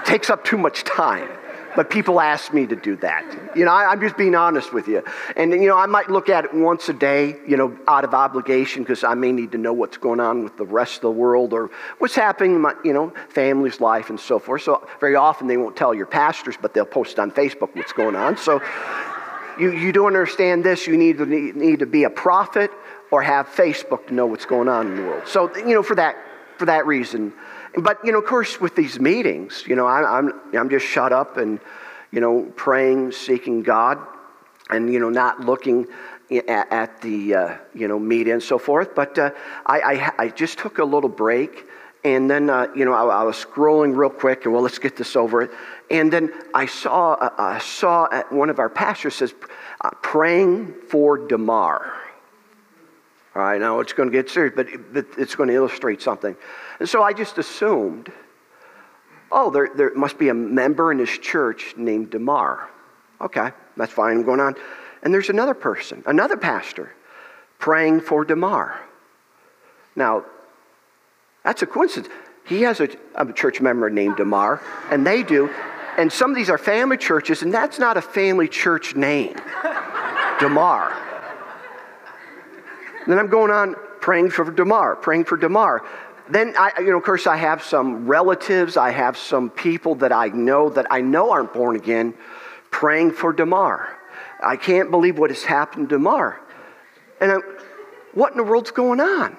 It 0.00 0.04
takes 0.04 0.30
up 0.30 0.42
too 0.44 0.58
much 0.58 0.82
time. 0.82 1.28
But 1.74 1.88
people 1.88 2.20
ask 2.20 2.52
me 2.52 2.66
to 2.66 2.76
do 2.76 2.96
that. 2.96 3.24
You 3.56 3.64
know, 3.64 3.70
I, 3.70 3.92
am 3.92 4.00
just 4.00 4.16
being 4.16 4.34
honest 4.34 4.72
with 4.72 4.88
you. 4.88 5.02
And, 5.36 5.52
you 5.52 5.68
know, 5.68 5.76
I 5.76 5.86
might 5.86 6.10
look 6.10 6.28
at 6.28 6.44
it 6.44 6.52
once 6.52 6.88
a 6.88 6.92
day, 6.92 7.36
you 7.46 7.56
know, 7.56 7.76
out 7.88 8.04
of 8.04 8.12
obligation 8.12 8.82
because 8.82 9.04
I 9.04 9.14
may 9.14 9.32
need 9.32 9.52
to 9.52 9.58
know 9.58 9.72
what's 9.72 9.96
going 9.96 10.20
on 10.20 10.44
with 10.44 10.56
the 10.58 10.66
rest 10.66 10.96
of 10.96 11.02
the 11.02 11.10
world 11.10 11.52
or 11.52 11.70
what's 11.98 12.14
happening 12.14 12.56
in 12.56 12.60
my, 12.60 12.74
you 12.84 12.92
know, 12.92 13.12
family's 13.30 13.80
life 13.80 14.10
and 14.10 14.20
so 14.20 14.38
forth. 14.38 14.62
So 14.62 14.86
very 15.00 15.16
often 15.16 15.46
they 15.46 15.56
won't 15.56 15.76
tell 15.76 15.94
your 15.94 16.06
pastors, 16.06 16.56
but 16.60 16.74
they'll 16.74 16.84
post 16.84 17.18
on 17.18 17.30
Facebook 17.30 17.74
what's 17.74 17.92
going 17.92 18.16
on. 18.16 18.36
So 18.36 18.60
you, 19.58 19.72
you 19.72 19.92
don't 19.92 20.08
understand 20.08 20.64
this. 20.64 20.86
You 20.86 20.96
need 20.96 21.18
to, 21.18 21.26
need, 21.26 21.56
need 21.56 21.78
to 21.78 21.86
be 21.86 22.04
a 22.04 22.10
prophet 22.10 22.70
or 23.10 23.22
have 23.22 23.46
Facebook 23.46 24.06
to 24.08 24.14
know 24.14 24.26
what's 24.26 24.46
going 24.46 24.68
on 24.68 24.88
in 24.88 24.96
the 24.96 25.02
world. 25.02 25.28
So, 25.28 25.54
you 25.56 25.74
know, 25.74 25.82
for 25.82 25.94
that, 25.94 26.16
for 26.58 26.66
that 26.66 26.86
reason, 26.86 27.32
but, 27.76 27.98
you 28.04 28.12
know, 28.12 28.18
of 28.18 28.26
course, 28.26 28.60
with 28.60 28.76
these 28.76 29.00
meetings, 29.00 29.64
you 29.66 29.76
know, 29.76 29.86
I, 29.86 30.18
I'm, 30.18 30.40
I'm 30.52 30.68
just 30.68 30.86
shut 30.86 31.12
up 31.12 31.36
and, 31.36 31.58
you 32.10 32.20
know, 32.20 32.52
praying, 32.56 33.12
seeking 33.12 33.62
God, 33.62 33.98
and, 34.70 34.92
you 34.92 35.00
know, 35.00 35.08
not 35.08 35.40
looking 35.40 35.86
at, 36.30 36.72
at 36.72 37.02
the, 37.02 37.34
uh, 37.34 37.56
you 37.74 37.88
know, 37.88 37.98
media 37.98 38.34
and 38.34 38.42
so 38.42 38.58
forth. 38.58 38.94
But 38.94 39.18
uh, 39.18 39.30
I, 39.66 39.80
I, 39.80 40.12
I, 40.24 40.28
just 40.28 40.58
took 40.58 40.78
a 40.78 40.84
little 40.84 41.08
break. 41.08 41.66
And 42.04 42.30
then, 42.30 42.50
uh, 42.50 42.66
you 42.74 42.84
know, 42.84 42.92
I, 42.92 43.20
I, 43.20 43.22
was 43.22 43.36
scrolling 43.36 43.96
real 43.96 44.10
quick, 44.10 44.44
and 44.44 44.52
well, 44.52 44.62
let's 44.62 44.78
get 44.78 44.96
this 44.96 45.14
over 45.14 45.42
it. 45.42 45.50
And 45.90 46.12
then 46.12 46.32
I 46.52 46.66
saw, 46.66 47.12
uh, 47.12 47.30
I 47.38 47.58
saw 47.60 48.08
one 48.30 48.50
of 48.50 48.58
our 48.58 48.68
pastors 48.68 49.14
says, 49.14 49.34
uh, 49.80 49.90
praying 50.02 50.74
for 50.88 51.16
Damar. 51.16 51.92
All 53.34 53.42
right, 53.42 53.58
now 53.58 53.80
it's 53.80 53.94
going 53.94 54.10
to 54.10 54.12
get 54.12 54.28
serious, 54.28 54.52
but 54.54 54.66
it's 55.16 55.34
going 55.34 55.48
to 55.48 55.54
illustrate 55.54 56.02
something. 56.02 56.36
And 56.82 56.88
so 56.88 57.00
I 57.00 57.12
just 57.12 57.38
assumed, 57.38 58.10
oh, 59.30 59.50
there, 59.50 59.70
there 59.76 59.94
must 59.94 60.18
be 60.18 60.30
a 60.30 60.34
member 60.34 60.90
in 60.90 60.98
his 60.98 61.16
church 61.16 61.74
named 61.76 62.10
Damar. 62.10 62.68
Okay, 63.20 63.52
that's 63.76 63.92
fine. 63.92 64.16
I'm 64.16 64.24
going 64.24 64.40
on. 64.40 64.56
And 65.04 65.14
there's 65.14 65.28
another 65.28 65.54
person, 65.54 66.02
another 66.06 66.36
pastor, 66.36 66.92
praying 67.60 68.00
for 68.00 68.24
Damar. 68.24 68.80
Now, 69.94 70.24
that's 71.44 71.62
a 71.62 71.66
coincidence. 71.66 72.12
He 72.46 72.62
has 72.62 72.80
a, 72.80 72.88
a 73.14 73.32
church 73.32 73.60
member 73.60 73.88
named 73.88 74.16
Damar, 74.16 74.60
and 74.90 75.06
they 75.06 75.22
do. 75.22 75.50
And 75.96 76.12
some 76.12 76.30
of 76.30 76.36
these 76.36 76.50
are 76.50 76.58
family 76.58 76.96
churches, 76.96 77.42
and 77.42 77.54
that's 77.54 77.78
not 77.78 77.96
a 77.96 78.02
family 78.02 78.48
church 78.48 78.96
name, 78.96 79.36
Damar. 80.40 80.96
Then 83.06 83.20
I'm 83.20 83.28
going 83.28 83.52
on 83.52 83.76
praying 84.00 84.30
for 84.30 84.50
Damar, 84.50 84.96
praying 84.96 85.26
for 85.26 85.36
Damar. 85.36 85.84
Then, 86.28 86.54
I, 86.56 86.72
you 86.78 86.90
know, 86.90 86.96
of 86.96 87.02
course, 87.02 87.26
I 87.26 87.36
have 87.36 87.62
some 87.62 88.06
relatives, 88.06 88.76
I 88.76 88.90
have 88.90 89.16
some 89.16 89.50
people 89.50 89.96
that 89.96 90.12
I 90.12 90.28
know 90.28 90.68
that 90.70 90.86
I 90.90 91.00
know 91.00 91.30
aren't 91.30 91.52
born 91.52 91.76
again 91.76 92.14
praying 92.70 93.12
for 93.12 93.32
Damar. 93.32 93.98
I 94.42 94.56
can't 94.56 94.90
believe 94.90 95.18
what 95.18 95.30
has 95.30 95.42
happened 95.42 95.88
to 95.90 95.96
Damar. 95.96 96.40
And 97.20 97.32
I'm, 97.32 97.42
what 98.14 98.32
in 98.32 98.38
the 98.38 98.44
world's 98.44 98.70
going 98.70 99.00
on? 99.00 99.38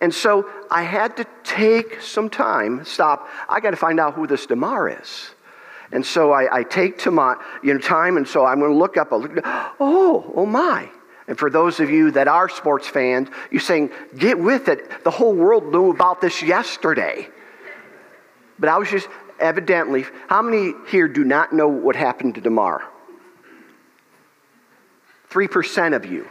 And 0.00 0.12
so 0.12 0.48
I 0.70 0.82
had 0.82 1.16
to 1.16 1.26
take 1.44 2.00
some 2.00 2.28
time, 2.28 2.84
stop. 2.84 3.28
I 3.48 3.60
got 3.60 3.70
to 3.70 3.76
find 3.76 3.98
out 3.98 4.14
who 4.14 4.26
this 4.26 4.46
Damar 4.46 4.88
is. 4.88 5.30
And 5.92 6.04
so 6.04 6.32
I, 6.32 6.58
I 6.58 6.62
take 6.62 6.98
to 7.00 7.10
my, 7.10 7.36
you 7.62 7.72
know, 7.72 7.80
time, 7.80 8.16
and 8.16 8.26
so 8.26 8.44
I'm 8.44 8.58
going 8.58 8.72
to 8.72 8.76
look 8.76 8.96
up. 8.96 9.08
Oh, 9.12 10.32
oh 10.34 10.46
my. 10.46 10.90
And 11.26 11.38
for 11.38 11.48
those 11.48 11.80
of 11.80 11.90
you 11.90 12.10
that 12.12 12.28
are 12.28 12.48
sports 12.48 12.86
fans, 12.86 13.28
you're 13.50 13.60
saying, 13.60 13.90
get 14.16 14.38
with 14.38 14.68
it. 14.68 15.04
The 15.04 15.10
whole 15.10 15.34
world 15.34 15.72
knew 15.72 15.90
about 15.90 16.20
this 16.20 16.42
yesterday. 16.42 17.28
But 18.58 18.68
I 18.68 18.76
was 18.76 18.90
just 18.90 19.08
evidently, 19.40 20.04
how 20.28 20.42
many 20.42 20.74
here 20.88 21.08
do 21.08 21.24
not 21.24 21.52
know 21.52 21.68
what 21.68 21.96
happened 21.96 22.34
to 22.36 22.40
Damar? 22.40 22.84
3% 25.30 25.96
of 25.96 26.06
you. 26.06 26.28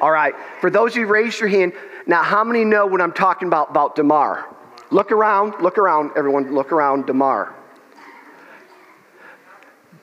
All 0.00 0.10
right. 0.10 0.34
For 0.60 0.70
those 0.70 0.92
of 0.92 0.96
you 0.98 1.06
raise 1.06 1.38
your 1.38 1.48
hand, 1.48 1.72
now 2.06 2.22
how 2.22 2.44
many 2.44 2.64
know 2.64 2.86
what 2.86 3.00
I'm 3.00 3.12
talking 3.12 3.48
about 3.48 3.70
about 3.70 3.94
Damar? 3.94 4.46
Look 4.90 5.12
around, 5.12 5.54
look 5.60 5.78
around, 5.78 6.12
everyone, 6.16 6.54
look 6.54 6.72
around 6.72 7.06
Damar. 7.06 7.54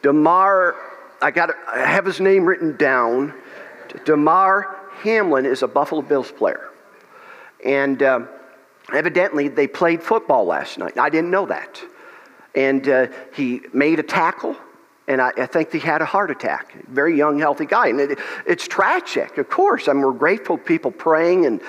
Damar, 0.01 0.75
I 1.21 1.31
got 1.31 1.51
I 1.67 1.79
have 1.79 2.05
his 2.05 2.19
name 2.19 2.45
written 2.45 2.75
down. 2.75 3.33
Damar 4.06 4.75
Hamlin 5.01 5.45
is 5.45 5.63
a 5.63 5.67
Buffalo 5.67 6.01
Bills 6.01 6.32
player. 6.32 6.69
And 7.65 8.01
um, 8.03 8.29
evidently, 8.93 9.47
they 9.47 9.67
played 9.67 10.03
football 10.03 10.45
last 10.45 10.77
night. 10.77 10.97
I 10.97 11.10
didn't 11.10 11.32
know 11.32 11.45
that. 11.45 11.82
And 12.56 12.88
uh, 12.88 13.08
he 13.34 13.62
made 13.73 13.99
a 13.99 14.03
tackle, 14.03 14.56
and 15.08 15.19
I, 15.21 15.32
I, 15.38 15.45
think 15.47 15.71
he 15.71 15.79
had 15.79 16.03
a 16.03 16.06
heart 16.06 16.29
attack. 16.29 16.73
Very 16.88 17.17
young, 17.17 17.39
healthy 17.39 17.65
guy. 17.65 17.88
And 17.88 17.99
it, 17.99 18.19
it's 18.45 18.67
tragic, 18.67 19.39
of 19.39 19.49
course. 19.49 19.88
I 19.88 19.93
mean, 19.93 20.03
we're 20.03 20.12
grateful 20.12 20.58
people 20.58 20.91
praying, 20.91 21.47
and 21.47 21.62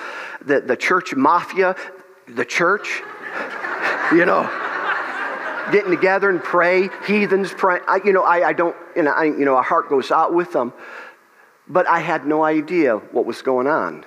the, 0.45 0.61
the 0.61 0.77
church 0.77 1.15
mafia, 1.15 1.75
the 2.27 2.45
church, 2.45 3.01
you 4.11 4.25
know 4.25 4.47
getting 5.71 5.91
together 5.91 6.29
and 6.29 6.41
pray, 6.43 6.89
heathens 7.07 7.53
pray. 7.53 7.79
I, 7.87 7.99
you 8.03 8.13
know, 8.13 8.23
I, 8.23 8.49
I 8.49 8.53
don't, 8.53 8.75
you 8.95 9.03
know, 9.03 9.11
I, 9.11 9.25
you 9.25 9.45
know, 9.45 9.55
our 9.55 9.63
heart 9.63 9.89
goes 9.89 10.11
out 10.11 10.33
with 10.33 10.51
them. 10.53 10.73
But 11.67 11.87
I 11.87 11.99
had 11.99 12.25
no 12.25 12.43
idea 12.43 12.97
what 12.97 13.25
was 13.25 13.41
going 13.41 13.67
on. 13.67 14.05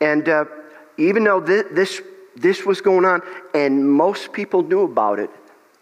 And 0.00 0.28
uh, 0.28 0.44
even 0.98 1.24
though 1.24 1.40
th- 1.40 1.66
this, 1.72 2.02
this 2.34 2.64
was 2.64 2.80
going 2.80 3.04
on, 3.04 3.22
and 3.54 3.90
most 3.90 4.32
people 4.32 4.62
knew 4.62 4.82
about 4.82 5.18
it, 5.18 5.30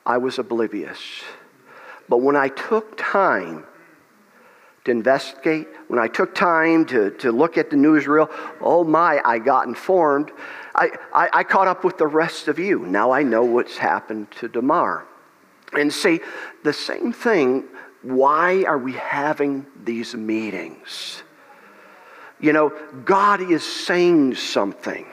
I 0.06 0.18
was 0.18 0.38
oblivious. 0.38 0.98
But 2.08 2.18
when 2.18 2.36
I 2.36 2.48
took 2.48 2.96
time 2.96 3.64
to 4.84 4.90
investigate, 4.90 5.66
when 5.88 5.98
I 5.98 6.08
took 6.08 6.34
time 6.34 6.84
to, 6.86 7.10
to 7.10 7.32
look 7.32 7.56
at 7.56 7.70
the 7.70 7.76
newsreel, 7.76 8.30
oh 8.60 8.84
my, 8.84 9.20
I 9.24 9.38
got 9.38 9.66
informed. 9.66 10.30
I, 10.74 10.90
I, 11.12 11.30
I 11.32 11.44
caught 11.44 11.68
up 11.68 11.84
with 11.84 11.96
the 11.96 12.06
rest 12.06 12.48
of 12.48 12.58
you. 12.58 12.80
Now 12.80 13.10
I 13.10 13.22
know 13.22 13.42
what's 13.42 13.78
happened 13.78 14.30
to 14.32 14.48
Damar. 14.48 15.06
And 15.72 15.92
see, 15.92 16.20
the 16.62 16.72
same 16.72 17.12
thing 17.12 17.64
why 18.04 18.64
are 18.64 18.78
we 18.78 18.92
having 18.92 19.66
these 19.82 20.14
meetings? 20.14 21.22
You 22.38 22.52
know, 22.52 22.72
God 23.04 23.40
is 23.40 23.64
saying 23.64 24.34
something. 24.34 25.06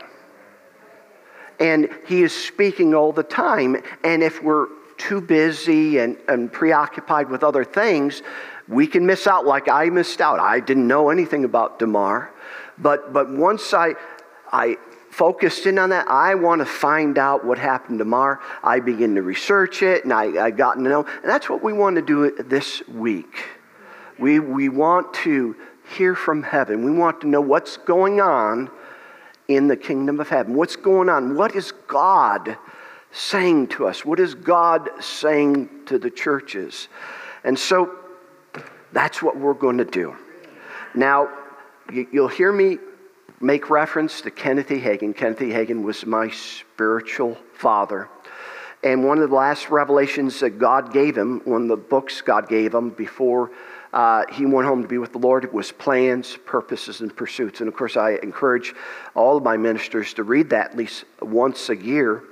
And 1.60 1.90
He 2.08 2.24
is 2.24 2.34
speaking 2.34 2.94
all 2.94 3.14
the 3.14 3.24
time. 3.24 3.78
And 4.04 4.22
if 4.22 4.44
we're 4.44 4.68
too 4.98 5.22
busy 5.22 6.00
and, 6.00 6.18
and 6.28 6.52
preoccupied 6.52 7.30
with 7.30 7.44
other 7.44 7.64
things, 7.64 8.22
we 8.68 8.88
can 8.88 9.06
miss 9.06 9.26
out 9.26 9.46
like 9.46 9.70
I 9.70 9.90
missed 9.90 10.22
out. 10.22 10.40
I 10.40 10.60
didn't 10.60 10.88
know 10.88 11.10
anything 11.10 11.46
about 11.46 11.80
Damar. 11.80 12.32
But, 12.78 13.14
but 13.14 13.30
once 13.30 13.74
I, 13.74 13.96
I 14.52 14.78
focused 15.12 15.66
in 15.66 15.78
on 15.78 15.90
that. 15.90 16.08
I 16.08 16.36
want 16.36 16.60
to 16.60 16.66
find 16.66 17.18
out 17.18 17.46
what 17.46 17.60
happened 17.60 18.00
to 18.00 18.06
Mar. 18.06 18.40
I 18.64 18.80
begin 18.80 19.14
to 19.16 19.22
research 19.22 19.84
it, 19.84 20.06
and 20.06 20.14
I, 20.14 20.46
I 20.46 20.52
got 20.52 20.76
to 20.76 20.82
know. 20.82 21.04
And 21.04 21.30
that's 21.30 21.50
what 21.50 21.62
we 21.64 21.74
want 21.74 21.98
to 21.98 22.02
do 22.02 22.32
this 22.44 22.82
week. 22.88 23.44
We, 24.18 24.40
we 24.40 24.70
want 24.70 25.14
to 25.16 25.56
hear 25.96 26.16
from 26.16 26.44
heaven. 26.44 26.86
We 26.86 26.92
want 26.92 27.22
to 27.22 27.28
know 27.28 27.42
what's 27.42 27.76
going 27.78 28.22
on 28.22 28.72
in 29.48 29.68
the 29.68 29.76
kingdom 29.76 30.20
of 30.20 30.30
heaven. 30.30 30.56
What's 30.56 30.78
going 30.78 31.10
on? 31.10 31.36
What 31.36 31.56
is 31.56 31.74
God 31.88 32.58
saying 33.12 33.68
to 33.68 33.88
us? 33.88 34.06
What 34.06 34.20
is 34.20 34.34
God 34.34 34.90
saying 35.02 35.70
to 35.88 36.00
the 36.00 36.10
churches? 36.10 36.88
And 37.44 37.60
so 37.60 37.98
that's 38.94 39.22
what 39.22 39.38
we're 39.38 39.54
going 39.54 39.78
to 39.80 39.86
do. 39.86 40.16
Now, 40.96 41.30
you'll 41.92 42.30
hear 42.30 42.54
me 42.54 42.78
make 43.42 43.70
reference 43.70 44.22
to 44.22 44.32
Kenneth 44.32 44.72
E. 44.72 44.80
Hagin. 44.80 45.16
Kenneth 45.16 45.42
E. 45.42 45.50
Hagin 45.50 45.84
was 45.84 46.06
my 46.06 46.30
spiritual 46.30 47.38
father. 47.54 48.10
And 48.84 49.04
one 49.04 49.20
of 49.20 49.30
the 49.30 49.36
last 49.36 49.70
revelations 49.70 50.40
that 50.40 50.58
God 50.58 50.92
gave 50.92 51.18
him, 51.18 51.42
one 51.46 51.64
of 51.64 51.68
the 51.68 51.78
books 51.78 52.22
God 52.22 52.50
gave 52.50 52.74
him 52.74 52.90
before 52.90 53.52
uh, 53.94 54.24
he 54.32 54.46
went 54.46 54.68
home 54.68 54.82
to 54.82 54.88
be 54.88 54.98
with 54.98 55.12
the 55.12 55.20
Lord, 55.20 55.52
was 55.54 55.72
Plans, 55.72 56.38
Purposes, 56.46 57.02
and 57.02 57.16
Pursuits. 57.16 57.60
And 57.60 57.68
of 57.68 57.76
course, 57.76 57.98
I 57.98 58.12
encourage 58.24 58.74
all 59.16 59.38
of 59.38 59.44
my 59.44 59.58
ministers 59.58 60.14
to 60.14 60.24
read 60.24 60.50
that 60.52 60.72
at 60.72 60.78
least 60.78 61.04
once 61.22 61.70
a 61.70 61.76
year 61.76 62.24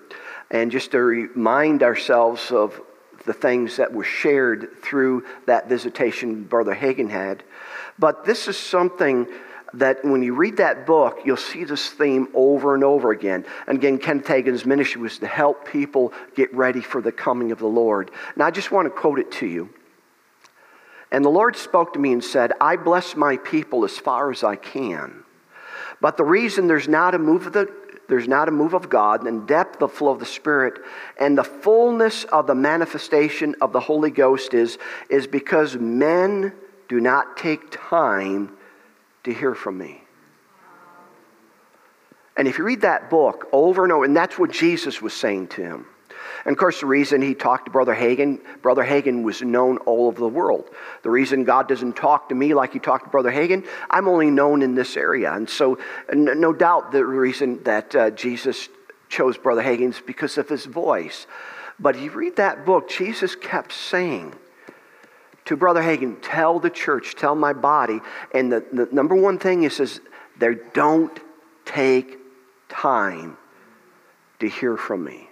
and 0.51 0.71
just 0.71 0.91
to 0.91 0.99
remind 0.99 1.83
ourselves 1.83 2.51
of 2.51 2.81
the 3.25 3.33
things 3.33 3.75
that 3.77 3.91
were 3.91 4.05
shared 4.05 4.81
through 4.81 5.25
that 5.45 5.67
visitation 5.67 6.43
Brother 6.43 6.73
Hagin 6.73 7.09
had. 7.09 7.43
But 7.99 8.25
this 8.25 8.47
is 8.47 8.57
something 8.57 9.27
that 9.73 10.03
when 10.03 10.23
you 10.23 10.33
read 10.33 10.57
that 10.57 10.85
book, 10.85 11.19
you'll 11.25 11.37
see 11.37 11.63
this 11.63 11.89
theme 11.89 12.27
over 12.33 12.73
and 12.73 12.83
over 12.83 13.11
again. 13.11 13.45
And 13.67 13.77
again, 13.77 13.97
Kenneth 13.97 14.27
Hagin's 14.27 14.65
ministry 14.65 15.01
was 15.01 15.19
to 15.19 15.27
help 15.27 15.67
people 15.67 16.13
get 16.35 16.53
ready 16.53 16.81
for 16.81 17.01
the 17.01 17.11
coming 17.11 17.51
of 17.51 17.59
the 17.59 17.67
Lord. 17.67 18.11
And 18.33 18.43
I 18.43 18.51
just 18.51 18.71
want 18.71 18.85
to 18.87 18.89
quote 18.89 19.19
it 19.19 19.31
to 19.33 19.45
you. 19.45 19.69
And 21.11 21.25
the 21.25 21.29
Lord 21.29 21.55
spoke 21.55 21.93
to 21.93 21.99
me 21.99 22.13
and 22.13 22.23
said, 22.23 22.53
I 22.61 22.75
bless 22.75 23.15
my 23.15 23.37
people 23.37 23.83
as 23.83 23.97
far 23.97 24.31
as 24.31 24.43
I 24.43 24.55
can. 24.55 25.23
But 26.01 26.17
the 26.17 26.23
reason 26.23 26.67
there's 26.67 26.87
not 26.87 27.15
a 27.15 27.19
move 27.19 27.47
of 27.47 27.53
the 27.53 27.79
there's 28.07 28.27
not 28.27 28.47
a 28.47 28.51
move 28.51 28.73
of 28.73 28.89
God 28.89 29.27
and 29.27 29.47
depth 29.47 29.83
of 29.83 29.93
flow 29.93 30.11
of 30.11 30.19
the 30.19 30.25
Spirit 30.25 30.81
and 31.19 31.37
the 31.37 31.43
fullness 31.43 32.23
of 32.23 32.47
the 32.47 32.55
manifestation 32.55 33.55
of 33.61 33.71
the 33.71 33.79
Holy 33.79 34.09
Ghost 34.09 34.55
is, 34.55 34.79
is 35.11 35.27
because 35.27 35.75
men 35.75 36.51
do 36.87 36.99
not 36.99 37.37
take 37.37 37.69
time 37.69 38.57
to 39.29 39.39
hear 39.39 39.55
from 39.55 39.77
me. 39.77 40.03
And 42.35 42.47
if 42.47 42.57
you 42.57 42.63
read 42.63 42.81
that 42.81 43.09
book 43.09 43.49
over 43.51 43.83
and 43.83 43.91
over, 43.91 44.05
and 44.05 44.15
that's 44.15 44.39
what 44.39 44.51
Jesus 44.51 45.01
was 45.01 45.13
saying 45.13 45.49
to 45.49 45.61
him. 45.61 45.85
And 46.45 46.53
of 46.53 46.57
course, 46.57 46.79
the 46.79 46.85
reason 46.85 47.21
he 47.21 47.35
talked 47.35 47.65
to 47.65 47.71
Brother 47.71 47.93
Hagin, 47.93 48.39
Brother 48.61 48.83
Hagin 48.83 49.23
was 49.23 49.41
known 49.41 49.77
all 49.79 50.07
over 50.07 50.19
the 50.19 50.29
world. 50.29 50.69
The 51.03 51.09
reason 51.09 51.43
God 51.43 51.67
doesn't 51.67 51.95
talk 51.97 52.29
to 52.29 52.35
me 52.35 52.53
like 52.53 52.71
he 52.71 52.79
talked 52.79 53.05
to 53.05 53.09
Brother 53.09 53.31
Hagin, 53.31 53.67
I'm 53.89 54.07
only 54.07 54.31
known 54.31 54.61
in 54.61 54.73
this 54.73 54.95
area. 54.95 55.33
And 55.33 55.49
so, 55.49 55.79
no 56.13 56.53
doubt, 56.53 56.91
the 56.91 57.05
reason 57.05 57.61
that 57.63 57.93
uh, 57.93 58.11
Jesus 58.11 58.69
chose 59.09 59.37
Brother 59.37 59.61
Hagin 59.61 59.89
is 59.89 59.99
because 59.99 60.37
of 60.37 60.47
his 60.47 60.65
voice. 60.65 61.27
But 61.79 61.99
you 61.99 62.11
read 62.11 62.37
that 62.37 62.65
book, 62.65 62.89
Jesus 62.89 63.35
kept 63.35 63.73
saying, 63.73 64.33
to 65.49 65.57
Brother 65.57 65.81
Hagin, 65.81 66.17
tell 66.21 66.59
the 66.59 66.69
church, 66.69 67.15
tell 67.15 67.33
my 67.33 67.53
body. 67.53 68.01
And 68.35 68.51
the, 68.51 68.63
the 68.71 68.87
number 68.91 69.15
one 69.15 69.39
thing 69.39 69.63
is, 69.63 69.79
is 69.79 69.99
they 70.37 70.57
don't 70.75 71.19
take 71.65 72.19
time 72.69 73.35
to 74.41 74.47
hear 74.47 74.77
from 74.77 75.03
me. 75.03 75.27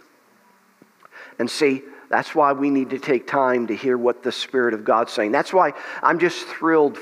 And 1.37 1.47
see, 1.47 1.83
that's 2.09 2.33
why 2.33 2.53
we 2.53 2.71
need 2.71 2.89
to 2.89 2.97
take 2.97 3.27
time 3.27 3.67
to 3.67 3.75
hear 3.75 3.95
what 3.95 4.23
the 4.23 4.31
Spirit 4.31 4.73
of 4.73 4.83
God's 4.83 5.13
saying. 5.13 5.33
That's 5.33 5.53
why 5.53 5.73
I'm 6.01 6.17
just 6.17 6.47
thrilled 6.47 6.97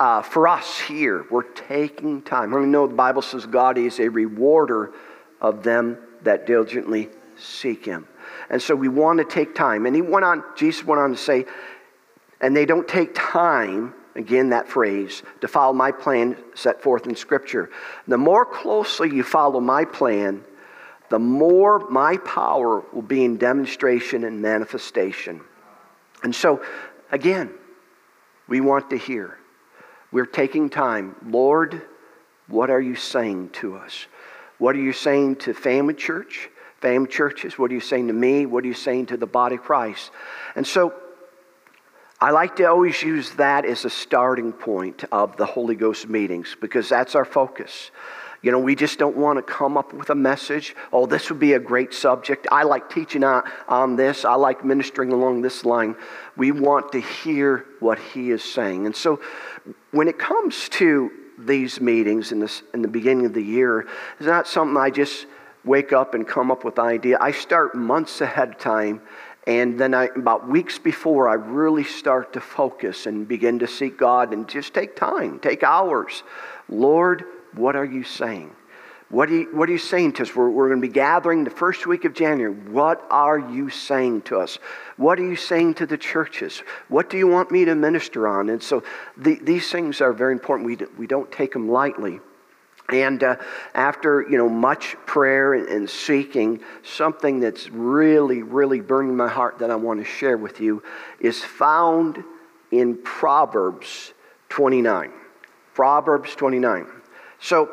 uh, 0.00 0.22
for 0.22 0.48
us 0.48 0.80
here. 0.80 1.26
We're 1.30 1.42
taking 1.44 2.22
time. 2.22 2.50
Mean, 2.50 2.72
know 2.72 2.88
the 2.88 2.94
Bible 2.94 3.22
says 3.22 3.46
God 3.46 3.78
is 3.78 4.00
a 4.00 4.08
rewarder 4.08 4.92
of 5.40 5.62
them 5.62 5.96
that 6.22 6.44
diligently 6.44 7.08
seek 7.36 7.84
Him. 7.84 8.08
And 8.50 8.60
so 8.60 8.74
we 8.74 8.88
want 8.88 9.20
to 9.20 9.24
take 9.24 9.54
time. 9.54 9.86
And 9.86 9.94
he 9.94 10.02
went 10.02 10.24
on, 10.24 10.42
Jesus 10.56 10.84
went 10.84 11.00
on 11.00 11.12
to 11.12 11.16
say, 11.16 11.46
and 12.40 12.56
they 12.56 12.66
don't 12.66 12.86
take 12.86 13.10
time, 13.14 13.94
again, 14.14 14.50
that 14.50 14.68
phrase, 14.68 15.22
to 15.40 15.48
follow 15.48 15.72
my 15.72 15.92
plan 15.92 16.36
set 16.54 16.82
forth 16.82 17.06
in 17.06 17.16
Scripture. 17.16 17.70
The 18.06 18.18
more 18.18 18.44
closely 18.44 19.10
you 19.10 19.22
follow 19.22 19.60
my 19.60 19.84
plan, 19.84 20.44
the 21.10 21.18
more 21.18 21.78
my 21.90 22.18
power 22.18 22.84
will 22.92 23.02
be 23.02 23.24
in 23.24 23.38
demonstration 23.38 24.24
and 24.24 24.42
manifestation. 24.42 25.40
And 26.22 26.34
so, 26.34 26.62
again, 27.10 27.50
we 28.46 28.60
want 28.60 28.90
to 28.90 28.98
hear. 28.98 29.38
We're 30.12 30.26
taking 30.26 30.70
time. 30.70 31.16
Lord, 31.26 31.82
what 32.46 32.70
are 32.70 32.80
you 32.80 32.94
saying 32.94 33.50
to 33.50 33.76
us? 33.76 34.06
What 34.58 34.74
are 34.74 34.80
you 34.80 34.92
saying 34.92 35.36
to 35.36 35.54
family 35.54 35.94
church, 35.94 36.50
family 36.80 37.08
churches? 37.08 37.58
What 37.58 37.70
are 37.70 37.74
you 37.74 37.80
saying 37.80 38.08
to 38.08 38.12
me? 38.12 38.46
What 38.46 38.64
are 38.64 38.66
you 38.66 38.74
saying 38.74 39.06
to 39.06 39.16
the 39.16 39.26
body 39.26 39.56
of 39.56 39.62
Christ? 39.62 40.10
And 40.56 40.66
so, 40.66 40.94
I 42.20 42.30
like 42.32 42.56
to 42.56 42.64
always 42.64 43.00
use 43.00 43.30
that 43.34 43.64
as 43.64 43.84
a 43.84 43.90
starting 43.90 44.52
point 44.52 45.04
of 45.12 45.36
the 45.36 45.46
Holy 45.46 45.76
Ghost 45.76 46.08
meetings 46.08 46.56
because 46.60 46.88
that's 46.88 47.14
our 47.14 47.24
focus. 47.24 47.92
You 48.42 48.50
know, 48.50 48.58
we 48.58 48.74
just 48.74 48.98
don't 48.98 49.16
want 49.16 49.36
to 49.38 49.42
come 49.42 49.76
up 49.76 49.92
with 49.92 50.10
a 50.10 50.14
message. 50.16 50.74
Oh, 50.92 51.06
this 51.06 51.30
would 51.30 51.38
be 51.38 51.52
a 51.52 51.60
great 51.60 51.94
subject. 51.94 52.48
I 52.50 52.64
like 52.64 52.90
teaching 52.90 53.22
on, 53.22 53.44
on 53.68 53.94
this. 53.94 54.24
I 54.24 54.34
like 54.34 54.64
ministering 54.64 55.12
along 55.12 55.42
this 55.42 55.64
line. 55.64 55.94
We 56.36 56.50
want 56.50 56.90
to 56.92 57.00
hear 57.00 57.64
what 57.78 58.00
he 58.00 58.30
is 58.30 58.42
saying. 58.42 58.86
And 58.86 58.96
so 58.96 59.20
when 59.92 60.08
it 60.08 60.18
comes 60.18 60.68
to 60.70 61.10
these 61.38 61.80
meetings 61.80 62.32
in, 62.32 62.40
this, 62.40 62.64
in 62.74 62.82
the 62.82 62.88
beginning 62.88 63.26
of 63.26 63.32
the 63.34 63.42
year, 63.42 63.86
it's 64.18 64.26
not 64.26 64.48
something 64.48 64.76
I 64.76 64.90
just 64.90 65.26
wake 65.64 65.92
up 65.92 66.14
and 66.14 66.26
come 66.26 66.50
up 66.50 66.64
with 66.64 66.78
an 66.78 66.86
idea. 66.86 67.18
I 67.20 67.30
start 67.30 67.74
months 67.76 68.20
ahead 68.20 68.50
of 68.50 68.58
time 68.58 69.02
and 69.48 69.80
then 69.80 69.94
I, 69.94 70.10
about 70.14 70.46
weeks 70.46 70.78
before, 70.78 71.26
I 71.26 71.32
really 71.32 71.82
start 71.82 72.34
to 72.34 72.40
focus 72.40 73.06
and 73.06 73.26
begin 73.26 73.60
to 73.60 73.66
seek 73.66 73.96
God 73.96 74.34
and 74.34 74.46
just 74.46 74.74
take 74.74 74.94
time, 74.94 75.40
take 75.40 75.62
hours. 75.62 76.22
Lord, 76.68 77.24
what 77.54 77.74
are 77.74 77.84
you 77.84 78.04
saying? 78.04 78.54
What 79.08 79.30
are 79.30 79.36
you, 79.36 79.48
what 79.56 79.70
are 79.70 79.72
you 79.72 79.78
saying 79.78 80.12
to 80.14 80.24
us? 80.24 80.36
We're, 80.36 80.50
we're 80.50 80.68
going 80.68 80.82
to 80.82 80.86
be 80.86 80.92
gathering 80.92 81.44
the 81.44 81.50
first 81.50 81.86
week 81.86 82.04
of 82.04 82.12
January. 82.12 82.52
What 82.52 83.02
are 83.10 83.38
you 83.38 83.70
saying 83.70 84.22
to 84.22 84.38
us? 84.38 84.58
What 84.98 85.18
are 85.18 85.24
you 85.24 85.36
saying 85.36 85.74
to 85.76 85.86
the 85.86 85.96
churches? 85.96 86.62
What 86.88 87.08
do 87.08 87.16
you 87.16 87.26
want 87.26 87.50
me 87.50 87.64
to 87.64 87.74
minister 87.74 88.28
on? 88.28 88.50
And 88.50 88.62
so 88.62 88.82
the, 89.16 89.36
these 89.36 89.72
things 89.72 90.02
are 90.02 90.12
very 90.12 90.34
important. 90.34 90.66
We, 90.66 90.76
we 90.98 91.06
don't 91.06 91.32
take 91.32 91.54
them 91.54 91.70
lightly. 91.70 92.20
And 92.90 93.22
uh, 93.22 93.36
after 93.74 94.22
you 94.22 94.38
know 94.38 94.48
much 94.48 94.96
prayer 95.04 95.52
and, 95.52 95.68
and, 95.68 95.90
seeking, 95.90 96.60
something 96.82 97.38
that's 97.38 97.68
really, 97.68 98.42
really 98.42 98.80
burning 98.80 99.14
my 99.14 99.28
heart 99.28 99.58
that 99.58 99.70
I 99.70 99.76
want 99.76 100.00
to 100.00 100.06
share 100.06 100.38
with 100.38 100.60
you 100.60 100.82
is 101.20 101.44
found 101.44 102.24
in 102.70 102.96
Proverbs 102.96 104.14
29. 104.48 105.12
Proverbs 105.74 106.34
29. 106.34 106.86
So 107.40 107.70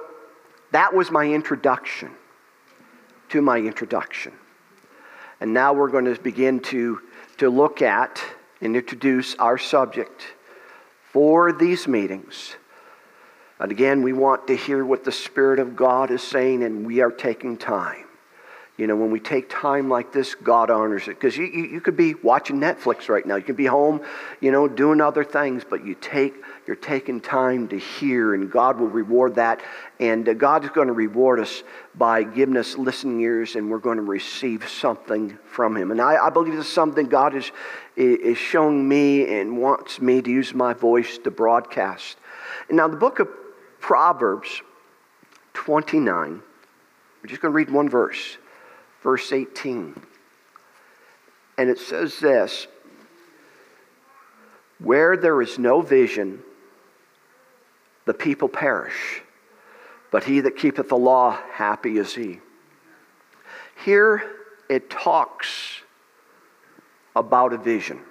that 0.71 0.93
was 0.93 1.11
my 1.11 1.25
introduction 1.25 2.11
to 3.29 3.41
my 3.41 3.57
introduction. 3.57 4.33
And 5.39 5.53
now 5.53 5.73
we're 5.73 5.89
going 5.89 6.05
to 6.05 6.21
begin 6.21 6.59
to, 6.61 7.01
to 7.37 7.49
look 7.49 7.81
at 7.81 8.21
and 8.61 8.75
introduce 8.75 9.35
our 9.35 9.57
subject 9.57 10.23
for 11.11 11.53
these 11.53 11.87
meetings 11.87 12.55
and 13.59 13.71
again, 13.71 14.03
we 14.03 14.11
want 14.11 14.47
to 14.47 14.55
hear 14.55 14.83
what 14.83 15.05
the 15.05 15.11
Spirit 15.11 15.59
of 15.59 15.75
God 15.75 16.11
is 16.11 16.21
saying, 16.21 16.63
and 16.63 16.85
we 16.85 17.01
are 17.01 17.11
taking 17.11 17.57
time. 17.57 18.05
You 18.77 18.87
know, 18.87 18.97
when 18.97 19.09
we 19.09 19.21
take 19.21 19.49
time 19.49 19.89
like 19.89 20.11
this, 20.11 20.35
God 20.35 20.69
honors 20.69 21.03
it. 21.03 21.11
Because 21.11 21.37
you, 21.37 21.45
you, 21.45 21.63
you, 21.63 21.81
could 21.81 21.95
be 21.95 22.13
watching 22.15 22.59
Netflix 22.59 23.07
right 23.07 23.25
now. 23.25 23.37
You 23.37 23.43
could 23.43 23.55
be 23.55 23.65
home, 23.65 24.01
you 24.41 24.51
know, 24.51 24.67
doing 24.67 24.99
other 24.99 25.23
things, 25.23 25.63
but 25.63 25.85
you 25.85 25.95
take, 25.95 26.33
you're 26.67 26.75
taking 26.75 27.21
time 27.21 27.69
to 27.69 27.79
hear, 27.79 28.33
and 28.33 28.51
God 28.51 28.77
will 28.77 28.89
reward 28.89 29.35
that. 29.35 29.61
And 30.01 30.27
uh, 30.27 30.33
God 30.33 30.65
is 30.65 30.71
going 30.71 30.87
to 30.87 30.93
reward 30.93 31.39
us 31.39 31.63
by 31.97 32.23
giving 32.23 32.57
us 32.57 32.77
listening 32.77 33.21
ears, 33.21 33.55
and 33.55 33.71
we're 33.71 33.79
going 33.79 33.95
to 33.95 34.03
receive 34.03 34.67
something 34.67 35.37
from 35.45 35.77
Him. 35.77 35.91
And 35.91 36.01
I, 36.01 36.25
I 36.25 36.29
believe 36.29 36.53
this 36.57 36.65
is 36.65 36.73
something 36.73 37.07
God 37.07 37.33
is, 37.33 37.49
is 37.95 38.37
showing 38.37 38.85
me 38.85 39.39
and 39.39 39.57
wants 39.57 40.01
me 40.01 40.21
to 40.21 40.29
use 40.29 40.53
my 40.53 40.73
voice 40.73 41.17
to 41.19 41.31
broadcast. 41.31 42.17
Now, 42.69 42.89
the 42.89 42.97
book 42.97 43.19
of 43.19 43.29
Proverbs 43.85 44.63
29. 45.53 46.41
We're 47.21 47.29
just 47.29 47.39
going 47.39 47.51
to 47.51 47.55
read 47.55 47.69
one 47.69 47.87
verse, 47.87 48.39
verse 49.03 49.31
18. 49.31 49.95
And 51.59 51.69
it 51.69 51.77
says 51.77 52.19
this 52.19 52.65
Where 54.79 55.15
there 55.15 55.39
is 55.39 55.59
no 55.59 55.81
vision, 55.81 56.41
the 58.05 58.15
people 58.15 58.49
perish, 58.49 59.21
but 60.09 60.23
he 60.23 60.39
that 60.39 60.57
keepeth 60.57 60.89
the 60.89 60.97
law, 60.97 61.37
happy 61.53 61.99
is 61.99 62.15
he. 62.15 62.39
Here 63.85 64.23
it 64.67 64.89
talks 64.89 65.83
about 67.15 67.53
a 67.53 67.57
vision. 67.59 68.01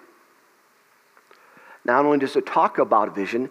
Not 1.85 2.05
only 2.05 2.19
does 2.19 2.37
it 2.37 2.47
talk 2.47 2.79
about 2.79 3.09
a 3.09 3.11
vision, 3.11 3.51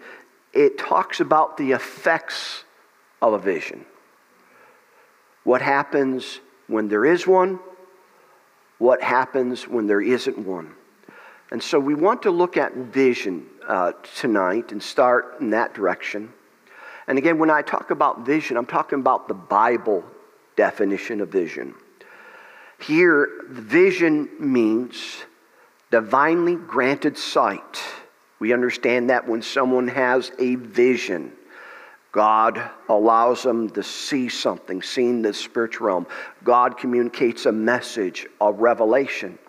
it 0.54 0.78
talks 0.78 1.20
about 1.20 1.58
the 1.58 1.72
effects 1.72 2.64
of 3.22 3.34
a 3.34 3.40
vision. 3.40 3.86
what 5.44 5.62
happens 5.62 6.40
when 6.68 6.88
there 6.88 7.06
is 7.06 7.28
one, 7.28 7.60
what 8.78 9.02
happens 9.02 9.68
when 9.68 9.88
there 9.88 10.02
isn't 10.02 10.38
one. 10.38 10.74
And 11.52 11.62
so 11.62 11.80
we 11.80 11.94
want 11.94 12.24
to 12.24 12.32
look 12.32 12.58
at 12.58 12.74
vision 12.74 13.46
uh, 13.68 13.92
tonight 14.16 14.72
and 14.72 14.82
start 14.82 15.38
in 15.40 15.50
that 15.52 15.74
direction. 15.74 16.34
And 17.08 17.18
again, 17.18 17.38
when 17.38 17.50
I 17.50 17.62
talk 17.62 17.92
about 17.92 18.26
vision, 18.26 18.58
I'm 18.58 18.66
talking 18.66 19.00
about 19.00 19.28
the 19.28 19.34
Bible 19.34 20.04
definition 20.56 21.22
of 21.22 21.30
vision. 21.30 21.76
Here, 22.80 23.30
vision 23.50 24.30
means 24.40 25.24
divinely 25.92 26.56
granted 26.56 27.18
sight. 27.18 27.82
We 28.40 28.54
understand 28.54 29.10
that 29.10 29.28
when 29.28 29.42
someone 29.42 29.88
has 29.88 30.32
a 30.40 30.56
vision, 30.56 31.32
God 32.12 32.62
allows 32.90 33.44
them 33.44 33.70
to 33.72 33.84
see 33.84 34.30
something, 34.30 34.82
seeing 34.82 35.22
the 35.22 35.34
spiritual 35.34 35.88
realm. 35.88 36.08
God 36.44 36.78
communicates 36.78 37.46
a 37.46 37.52
message, 37.52 38.28
a 38.40 38.52
revelation. 38.52 39.40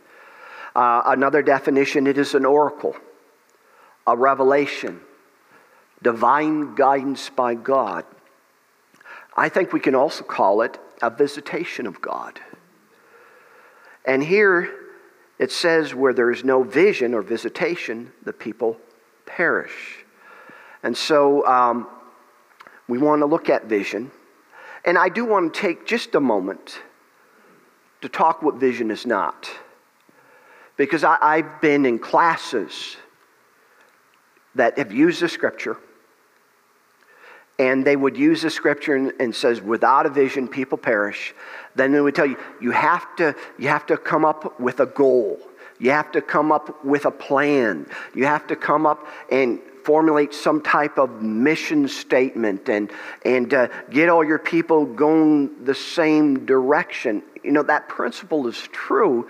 Uh, 0.74 1.02
another 1.06 1.42
definition 1.42 2.06
it 2.06 2.18
is 2.18 2.34
an 2.34 2.44
oracle, 2.44 2.96
a 4.06 4.16
revelation, 4.16 5.00
divine 6.02 6.74
guidance 6.74 7.30
by 7.30 7.54
God. 7.54 8.04
I 9.36 9.48
think 9.48 9.72
we 9.72 9.80
can 9.80 9.94
also 9.94 10.24
call 10.24 10.62
it 10.62 10.78
a 11.02 11.10
visitation 11.10 11.86
of 11.86 12.00
God. 12.00 12.40
And 14.06 14.22
here 14.22 14.83
it 15.38 15.50
says, 15.50 15.94
where 15.94 16.12
there 16.12 16.30
is 16.30 16.44
no 16.44 16.62
vision 16.62 17.14
or 17.14 17.22
visitation, 17.22 18.12
the 18.22 18.32
people 18.32 18.78
perish. 19.26 20.04
And 20.82 20.96
so 20.96 21.46
um, 21.46 21.88
we 22.88 22.98
want 22.98 23.20
to 23.22 23.26
look 23.26 23.48
at 23.48 23.64
vision. 23.64 24.10
And 24.84 24.98
I 24.98 25.08
do 25.08 25.24
want 25.24 25.54
to 25.54 25.60
take 25.60 25.86
just 25.86 26.14
a 26.14 26.20
moment 26.20 26.80
to 28.02 28.08
talk 28.08 28.42
what 28.42 28.56
vision 28.56 28.90
is 28.90 29.06
not. 29.06 29.50
Because 30.76 31.04
I, 31.04 31.16
I've 31.20 31.60
been 31.60 31.86
in 31.86 31.98
classes 31.98 32.96
that 34.54 34.78
have 34.78 34.92
used 34.92 35.20
the 35.20 35.28
scripture 35.28 35.78
and 37.58 37.84
they 37.84 37.96
would 37.96 38.16
use 38.16 38.42
the 38.42 38.50
scripture 38.50 38.96
and, 38.96 39.12
and, 39.20 39.34
says 39.34 39.60
without 39.62 40.06
a 40.06 40.10
vision 40.10 40.48
people 40.48 40.76
perish. 40.78 41.34
Then 41.74 41.92
they 41.92 42.00
would 42.00 42.14
tell 42.14 42.26
you 42.26 42.36
you 42.60 42.72
have 42.72 43.14
to 43.16 43.34
you 43.58 43.68
have 43.68 43.86
to 43.86 43.96
come 43.96 44.24
up 44.24 44.58
with 44.60 44.80
a 44.80 44.86
goal. 44.86 45.38
You 45.78 45.90
have 45.90 46.12
to 46.12 46.22
come 46.22 46.52
up 46.52 46.84
with 46.84 47.04
a 47.04 47.10
plan. 47.10 47.86
You 48.14 48.26
have 48.26 48.46
to 48.48 48.56
come 48.56 48.86
up 48.86 49.06
and 49.30 49.60
formulate 49.84 50.32
some 50.32 50.62
type 50.62 50.98
of 50.98 51.22
mission 51.22 51.88
statement 51.88 52.68
and 52.68 52.90
and 53.24 53.52
uh, 53.52 53.68
get 53.90 54.08
all 54.08 54.24
your 54.24 54.38
people 54.38 54.86
going 54.86 55.64
the 55.64 55.74
same 55.74 56.46
direction. 56.46 57.22
You 57.42 57.52
know 57.52 57.62
that 57.64 57.88
principle 57.88 58.46
is 58.46 58.58
true 58.72 59.28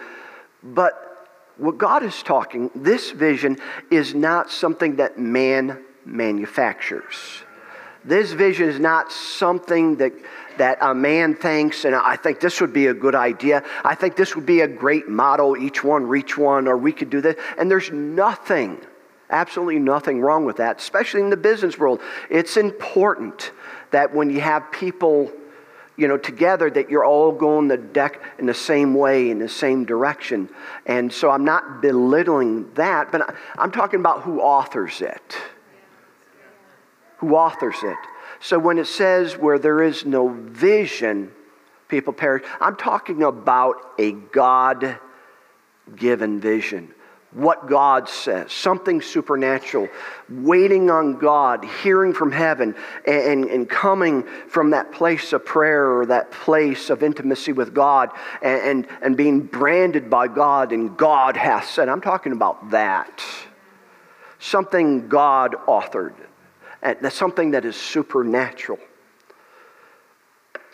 but 0.64 1.28
what 1.58 1.78
God 1.78 2.02
is 2.02 2.22
talking, 2.22 2.70
this 2.74 3.10
vision 3.10 3.58
is 3.90 4.14
not 4.14 4.50
something 4.50 4.96
that 4.96 5.18
man 5.18 5.84
manufactures. 6.04 7.43
This 8.04 8.32
vision 8.32 8.68
is 8.68 8.78
not 8.78 9.10
something 9.10 9.96
that, 9.96 10.12
that 10.58 10.78
a 10.80 10.94
man 10.94 11.34
thinks, 11.34 11.84
and 11.84 11.94
I 11.94 12.16
think 12.16 12.40
this 12.40 12.60
would 12.60 12.72
be 12.72 12.88
a 12.88 12.94
good 12.94 13.14
idea. 13.14 13.64
I 13.82 13.94
think 13.94 14.16
this 14.16 14.36
would 14.36 14.44
be 14.44 14.60
a 14.60 14.68
great 14.68 15.08
motto, 15.08 15.56
each 15.56 15.82
one 15.82 16.06
reach 16.06 16.36
one, 16.36 16.68
or 16.68 16.76
we 16.76 16.92
could 16.92 17.08
do 17.08 17.20
this. 17.20 17.36
And 17.56 17.70
there's 17.70 17.90
nothing, 17.90 18.78
absolutely 19.30 19.78
nothing 19.78 20.20
wrong 20.20 20.44
with 20.44 20.56
that, 20.56 20.80
especially 20.80 21.22
in 21.22 21.30
the 21.30 21.36
business 21.36 21.78
world. 21.78 22.00
It's 22.28 22.58
important 22.58 23.52
that 23.90 24.14
when 24.14 24.28
you 24.28 24.40
have 24.40 24.70
people 24.70 25.32
you 25.96 26.08
know, 26.08 26.18
together 26.18 26.68
that 26.70 26.90
you're 26.90 27.04
all 27.04 27.30
going 27.30 27.68
the 27.68 27.76
deck 27.76 28.20
in 28.38 28.46
the 28.46 28.54
same 28.54 28.94
way, 28.94 29.30
in 29.30 29.38
the 29.38 29.48
same 29.48 29.84
direction. 29.84 30.48
And 30.86 31.12
so 31.12 31.30
I'm 31.30 31.44
not 31.44 31.80
belittling 31.80 32.72
that, 32.74 33.12
but 33.12 33.34
I'm 33.56 33.70
talking 33.70 34.00
about 34.00 34.22
who 34.22 34.40
authors 34.40 35.00
it. 35.00 35.36
Who 37.24 37.37
authors 37.37 37.76
it. 37.82 37.96
So 38.40 38.58
when 38.58 38.78
it 38.78 38.87
says 38.87 39.38
where 39.38 39.58
there 39.58 39.82
is 39.82 40.04
no 40.04 40.28
vision, 40.28 41.32
people 41.88 42.12
perish, 42.12 42.44
I'm 42.60 42.76
talking 42.76 43.22
about 43.22 43.76
a 43.98 44.12
God 44.12 44.98
given 45.96 46.40
vision 46.40 46.94
what 47.34 47.68
God 47.68 48.08
says, 48.08 48.52
something 48.52 49.02
supernatural, 49.02 49.88
waiting 50.28 50.88
on 50.88 51.18
God, 51.18 51.64
hearing 51.82 52.14
from 52.14 52.30
heaven, 52.30 52.76
and, 53.06 53.46
and 53.46 53.68
coming 53.68 54.22
from 54.48 54.70
that 54.70 54.92
place 54.92 55.32
of 55.32 55.44
prayer 55.44 55.98
or 55.98 56.06
that 56.06 56.30
place 56.30 56.90
of 56.90 57.02
intimacy 57.02 57.52
with 57.52 57.74
God 57.74 58.10
and, 58.40 58.60
and, 58.60 58.88
and 59.02 59.16
being 59.16 59.40
branded 59.40 60.08
by 60.08 60.28
God 60.28 60.70
and 60.70 60.96
God 60.96 61.37
has 61.37 61.66
said. 61.66 61.88
I'm 61.88 62.00
talking 62.00 62.30
about 62.30 62.70
that. 62.70 63.24
Something 64.38 65.08
God 65.08 65.56
authored, 65.66 66.14
that's 66.84 67.16
something 67.16 67.52
that 67.52 67.64
is 67.64 67.76
supernatural. 67.76 68.78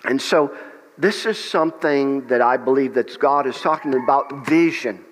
And 0.04 0.20
so, 0.20 0.54
this 0.98 1.24
is 1.24 1.42
something 1.42 2.26
that 2.26 2.42
I 2.42 2.58
believe 2.58 2.94
that 2.94 3.18
God 3.18 3.46
is 3.46 3.58
talking 3.58 3.94
about 3.94 4.46
vision 4.46 5.04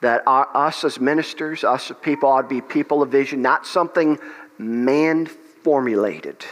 that 0.00 0.22
our, 0.26 0.48
us 0.54 0.84
as 0.84 1.00
ministers, 1.00 1.64
us 1.64 1.90
as 1.90 1.96
people, 2.02 2.28
ought 2.28 2.42
to 2.42 2.48
be 2.48 2.60
people 2.60 3.02
of 3.02 3.10
vision, 3.10 3.42
not 3.42 3.66
something 3.66 4.18
man 4.58 5.26
formulated, 5.26 6.44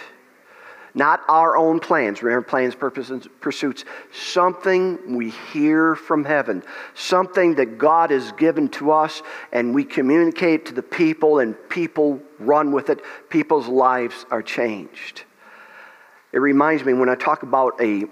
not 0.94 1.22
our 1.29 1.57
own 1.57 1.81
plans. 1.81 2.22
Remember, 2.22 2.46
plans, 2.46 2.74
purposes, 2.74 3.27
pursuits. 3.40 3.85
Something 4.12 5.16
we 5.16 5.31
hear 5.53 5.94
from 5.94 6.24
heaven, 6.24 6.62
something 6.94 7.55
that 7.57 7.79
God 7.79 8.11
has 8.11 8.33
given 8.33 8.68
to 8.70 8.90
us, 8.92 9.22
and 9.53 9.74
we 9.74 9.85
communicate 9.85 10.66
to 10.66 10.74
the 10.74 10.83
people, 10.83 11.38
and 11.40 11.57
people 11.68 12.20
run 12.38 12.72
with 12.72 12.90
it. 12.90 13.01
People's 13.29 13.68
lives 13.68 14.27
are 14.31 14.42
changed. 14.42 15.24
It 16.33 16.38
reminds 16.38 16.85
me 16.85 16.92
when 16.92 17.09
I 17.09 17.14
talk 17.14 17.42
about 17.42 17.81
a 17.81 18.05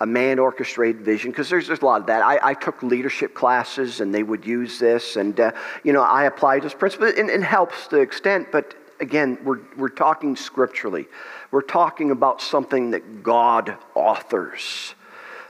a 0.00 0.06
man 0.06 0.38
orchestrated 0.38 1.02
vision 1.02 1.30
because 1.30 1.50
there's, 1.50 1.66
there's 1.66 1.82
a 1.82 1.84
lot 1.84 2.00
of 2.00 2.06
that. 2.06 2.22
I, 2.22 2.38
I, 2.42 2.54
took 2.54 2.82
leadership 2.82 3.34
classes 3.34 4.00
and 4.00 4.14
they 4.14 4.22
would 4.22 4.46
use 4.46 4.78
this, 4.78 5.16
and 5.16 5.38
uh, 5.38 5.52
you 5.84 5.92
know 5.92 6.02
I 6.02 6.24
applied 6.24 6.62
this 6.62 6.72
principle. 6.72 7.08
and 7.08 7.28
it 7.28 7.42
helps 7.42 7.86
to 7.88 8.00
extent, 8.00 8.48
but 8.50 8.74
again, 9.00 9.38
we're 9.44 9.60
we're 9.76 9.88
talking 9.88 10.36
scripturally. 10.36 11.06
We're 11.50 11.62
talking 11.62 12.10
about 12.10 12.40
something 12.40 12.92
that 12.92 13.22
God 13.22 13.76
authors, 13.94 14.94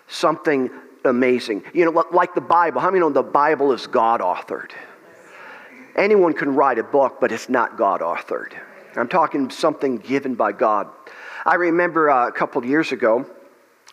something 0.08 0.70
amazing. 1.04 1.64
You 1.74 1.84
know, 1.84 2.04
like 2.12 2.34
the 2.34 2.40
Bible. 2.40 2.80
How 2.80 2.88
many 2.88 3.00
know 3.00 3.10
the 3.10 3.22
Bible 3.22 3.72
is 3.72 3.86
God 3.86 4.20
authored? 4.20 4.72
Anyone 5.96 6.32
can 6.32 6.54
write 6.54 6.78
a 6.78 6.82
book, 6.82 7.18
but 7.20 7.32
it's 7.32 7.48
not 7.48 7.76
God 7.76 8.00
authored. 8.00 8.52
I'm 8.96 9.08
talking 9.08 9.50
something 9.50 9.98
given 9.98 10.34
by 10.34 10.52
God. 10.52 10.88
I 11.44 11.56
remember 11.56 12.10
uh, 12.10 12.28
a 12.28 12.32
couple 12.32 12.64
years 12.64 12.92
ago. 12.92 13.26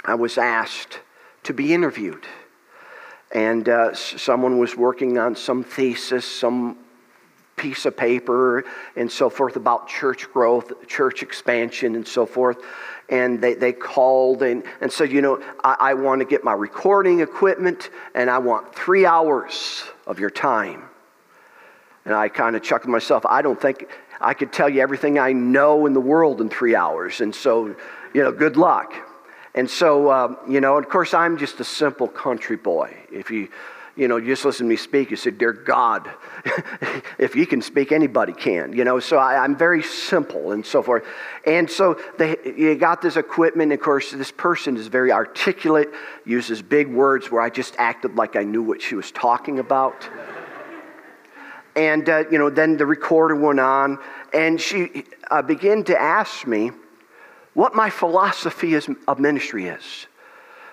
I 0.06 0.15
was 0.15 0.38
asked 0.38 1.00
to 1.43 1.54
be 1.54 1.74
interviewed. 1.74 2.26
And 3.32 3.67
uh, 3.67 3.93
someone 3.93 4.58
was 4.58 4.76
working 4.76 5.17
on 5.17 5.36
some 5.36 5.63
thesis, 5.63 6.26
some 6.26 6.78
piece 7.58 7.86
of 7.86 7.98
paper, 7.98 8.63
and 8.96 9.12
so 9.12 9.30
forth 9.30 9.56
about 9.56 9.88
church 9.88 10.32
growth, 10.32 10.88
church 10.88 11.24
expansion, 11.24 11.96
and 11.96 12.08
so 12.08 12.26
forth. 12.26 12.58
And 13.10 13.41
they, 13.41 13.56
they 13.56 13.74
called 13.74 14.43
and, 14.43 14.63
and 14.80 14.91
said, 14.91 15.12
You 15.12 15.22
know, 15.22 15.43
I, 15.63 15.76
I 15.80 15.93
want 15.96 16.22
to 16.22 16.26
get 16.26 16.43
my 16.43 16.54
recording 16.54 17.20
equipment, 17.20 17.89
and 18.15 18.30
I 18.30 18.38
want 18.38 18.74
three 18.74 19.06
hours 19.06 19.84
of 20.06 20.20
your 20.20 20.30
time. 20.30 20.84
And 22.06 22.13
I 22.15 22.30
kind 22.30 22.56
of 22.56 22.63
chuckled 22.63 22.89
myself. 22.89 23.26
I 23.26 23.41
don't 23.41 23.60
think 23.60 23.89
I 24.22 24.34
could 24.34 24.54
tell 24.54 24.70
you 24.70 24.82
everything 24.82 25.20
I 25.20 25.34
know 25.34 25.86
in 25.88 25.93
the 25.93 26.00
world 26.00 26.39
in 26.39 26.50
three 26.50 26.76
hours. 26.76 27.20
And 27.22 27.36
so, 27.36 27.76
you 28.13 28.24
know, 28.24 28.32
good 28.32 28.56
luck. 28.56 28.93
And 29.56 29.70
so, 29.70 30.12
um, 30.12 30.38
you 30.48 30.62
know, 30.62 30.78
of 30.78 30.88
course, 30.88 31.13
I'm 31.13 31.38
just 31.38 31.60
a 31.60 31.63
simple 31.63 32.08
country 32.08 32.56
boy. 32.56 32.96
If 33.12 33.32
you, 33.32 33.50
you 33.97 34.07
know, 34.07 34.17
you 34.17 34.27
just 34.27 34.45
listen 34.45 34.67
to 34.67 34.69
me 34.69 34.75
speak, 34.75 35.10
you 35.10 35.17
say, 35.17 35.31
Dear 35.31 35.51
God, 35.53 36.10
if 37.17 37.36
you 37.36 37.47
can 37.47 37.62
speak, 37.62 37.91
anybody 37.91 38.31
can, 38.31 38.71
you 38.71 38.83
know. 38.83 38.99
So 38.99 39.17
I, 39.17 39.43
am 39.43 39.55
very 39.55 39.81
simple 39.81 40.51
and 40.51 40.65
so 40.65 40.83
forth. 40.83 41.03
And 41.45 41.69
so 41.69 41.99
they, 42.17 42.38
you 42.45 42.75
got 42.75 43.01
this 43.01 43.17
equipment. 43.17 43.73
Of 43.73 43.81
course, 43.81 44.12
this 44.12 44.31
person 44.31 44.77
is 44.77 44.88
very 44.88 45.12
articulate, 45.12 45.89
uses 46.25 46.62
big 46.62 46.88
words 46.88 47.31
where 47.31 47.41
I 47.41 47.49
just 47.49 47.75
acted 47.79 48.15
like 48.15 48.36
I 48.36 48.43
knew 48.43 48.62
what 48.62 48.81
she 48.81 48.95
was 48.95 49.12
talking 49.12 49.57
about. 49.60 50.07
and, 51.75 52.07
uh, 52.07 52.25
you 52.31 52.38
know, 52.38 52.51
then 52.51 52.77
the 52.77 52.86
recorder 52.86 53.36
went 53.36 53.60
on, 53.60 53.97
and 54.31 54.62
she 54.62 55.05
uh, 55.31 55.41
began 55.41 55.83
to 55.86 55.99
ask 55.99 56.45
me, 56.45 56.71
what 57.57 57.73
my 57.73 57.89
philosophy 57.89 58.75
is, 58.75 58.88
of 59.07 59.17
ministry 59.17 59.67
is. 59.67 60.05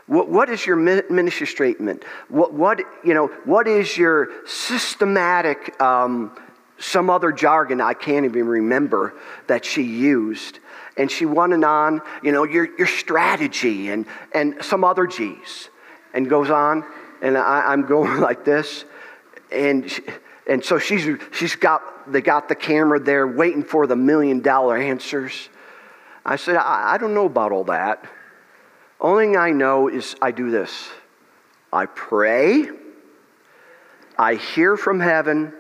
What, 0.07 0.29
what 0.29 0.51
is 0.51 0.67
your 0.67 0.77
ministry 0.77 1.47
statement? 1.47 2.05
What, 2.29 2.53
what, 2.53 2.81
you 3.03 3.15
know, 3.15 3.29
what 3.45 3.67
is 3.67 3.97
your 3.97 4.29
systematic 4.47 5.81
um, 5.81 6.37
some 6.79 7.09
other 7.09 7.33
jargon 7.33 7.81
I 7.81 7.95
can't 7.95 8.25
even 8.25 8.47
remember 8.47 9.15
that 9.47 9.65
she 9.65 9.83
used. 9.83 10.59
And 10.97 11.11
she 11.11 11.27
went 11.27 11.65
on, 11.65 12.01
you 12.23 12.33
know, 12.33 12.45
your, 12.45 12.69
your 12.77 12.87
strategy 12.87 13.91
and, 13.91 14.07
and 14.33 14.63
some 14.63 14.85
other 14.85 15.07
G's. 15.07 15.71
And 16.13 16.29
goes 16.31 16.51
on, 16.51 16.85
and 17.23 17.37
I, 17.37 17.73
am 17.73 17.87
going 17.87 18.21
like 18.21 18.45
this. 18.45 18.85
And, 19.51 19.91
she, 19.91 20.03
and 20.49 20.65
so 20.65 20.79
she's, 20.79 21.09
she's 21.33 21.57
got, 21.57 22.13
they 22.13 22.21
got 22.21 22.49
the 22.49 22.55
camera 22.55 23.01
there 23.01 23.27
waiting 23.27 23.65
for 23.65 23.87
the 23.87 23.97
million 23.97 24.41
dollar 24.41 24.77
answers. 24.77 25.49
I 26.25 26.37
said, 26.37 26.57
I, 26.57 26.95
I 26.95 26.99
don't 26.99 27.15
know 27.15 27.27
about 27.27 27.51
all 27.51 27.65
that. 27.65 28.05
Only 29.05 29.27
thing 29.27 29.37
I 29.37 29.51
know 29.51 29.89
is 29.89 30.17
I 30.23 30.31
do 30.31 30.51
this 30.51 30.89
I 31.71 31.87
pray, 31.87 32.69
I 34.19 34.37
hear 34.37 34.79
from 34.79 34.99
heaven, 34.99 35.53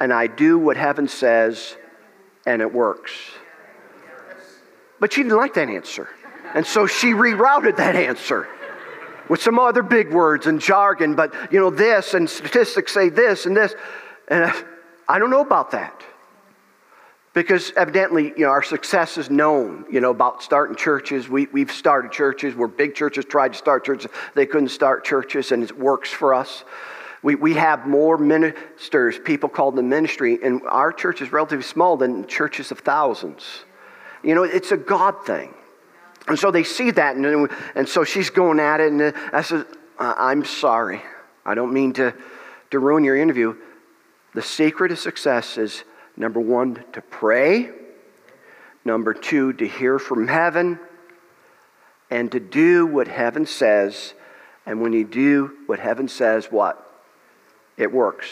and 0.00 0.12
I 0.12 0.26
do 0.26 0.58
what 0.58 0.76
heaven 0.76 1.06
says, 1.06 1.76
and 2.44 2.60
it 2.60 2.74
works. 2.74 3.12
But 4.98 5.12
she 5.12 5.22
didn't 5.22 5.36
like 5.36 5.54
that 5.54 5.68
answer. 5.68 6.08
And 6.52 6.66
so 6.66 6.86
she 6.86 7.12
rerouted 7.12 7.76
that 7.76 7.94
answer 7.94 8.48
with 9.28 9.40
some 9.40 9.58
other 9.58 9.82
big 9.82 10.12
words 10.12 10.46
and 10.46 10.60
jargon, 10.60 11.14
but 11.14 11.52
you 11.52 11.60
know, 11.60 11.70
this 11.70 12.14
and 12.14 12.28
statistics 12.28 12.92
say 12.92 13.08
this 13.08 13.46
and 13.46 13.56
this. 13.56 13.74
And 14.26 14.52
I 15.08 15.20
don't 15.20 15.30
know 15.30 15.42
about 15.42 15.70
that. 15.72 16.02
Because 17.36 17.70
evidently, 17.76 18.32
you 18.34 18.46
know, 18.46 18.48
our 18.48 18.62
success 18.62 19.18
is 19.18 19.28
known, 19.28 19.84
you 19.90 20.00
know, 20.00 20.08
about 20.08 20.42
starting 20.42 20.74
churches. 20.74 21.28
We, 21.28 21.44
we've 21.52 21.70
started 21.70 22.10
churches 22.10 22.54
where 22.54 22.66
big 22.66 22.94
churches 22.94 23.26
tried 23.26 23.52
to 23.52 23.58
start 23.58 23.84
churches. 23.84 24.10
They 24.34 24.46
couldn't 24.46 24.70
start 24.70 25.04
churches, 25.04 25.52
and 25.52 25.62
it 25.62 25.78
works 25.78 26.10
for 26.10 26.32
us. 26.32 26.64
We, 27.22 27.34
we 27.34 27.52
have 27.52 27.86
more 27.86 28.16
ministers, 28.16 29.18
people 29.18 29.50
called 29.50 29.76
the 29.76 29.82
ministry, 29.82 30.38
and 30.42 30.62
our 30.66 30.94
church 30.94 31.20
is 31.20 31.30
relatively 31.30 31.62
small 31.62 31.98
than 31.98 32.26
churches 32.26 32.70
of 32.70 32.78
thousands. 32.78 33.44
You 34.22 34.34
know, 34.34 34.44
it's 34.44 34.72
a 34.72 34.78
God 34.78 35.26
thing. 35.26 35.52
And 36.28 36.38
so 36.38 36.50
they 36.50 36.64
see 36.64 36.90
that, 36.92 37.16
and, 37.16 37.50
and 37.74 37.86
so 37.86 38.02
she's 38.02 38.30
going 38.30 38.60
at 38.60 38.80
it, 38.80 38.90
and 38.90 39.14
I 39.34 39.42
said, 39.42 39.66
I'm 39.98 40.46
sorry. 40.46 41.02
I 41.44 41.54
don't 41.54 41.74
mean 41.74 41.92
to, 41.92 42.14
to 42.70 42.78
ruin 42.78 43.04
your 43.04 43.14
interview. 43.18 43.56
The 44.32 44.40
secret 44.40 44.90
of 44.90 44.98
success 44.98 45.58
is 45.58 45.84
Number 46.16 46.40
one, 46.40 46.82
to 46.92 47.02
pray. 47.02 47.70
Number 48.84 49.12
two, 49.12 49.52
to 49.54 49.66
hear 49.66 49.98
from 49.98 50.28
heaven. 50.28 50.78
And 52.10 52.30
to 52.32 52.40
do 52.40 52.86
what 52.86 53.08
heaven 53.08 53.46
says. 53.46 54.14
And 54.64 54.80
when 54.80 54.92
you 54.92 55.04
do 55.04 55.52
what 55.66 55.78
heaven 55.78 56.08
says, 56.08 56.46
what? 56.46 56.82
It 57.76 57.92
works. 57.92 58.26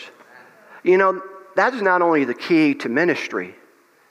You 0.82 0.98
know, 0.98 1.22
that 1.56 1.74
is 1.74 1.82
not 1.82 2.02
only 2.02 2.24
the 2.24 2.34
key 2.34 2.74
to 2.76 2.88
ministry, 2.88 3.54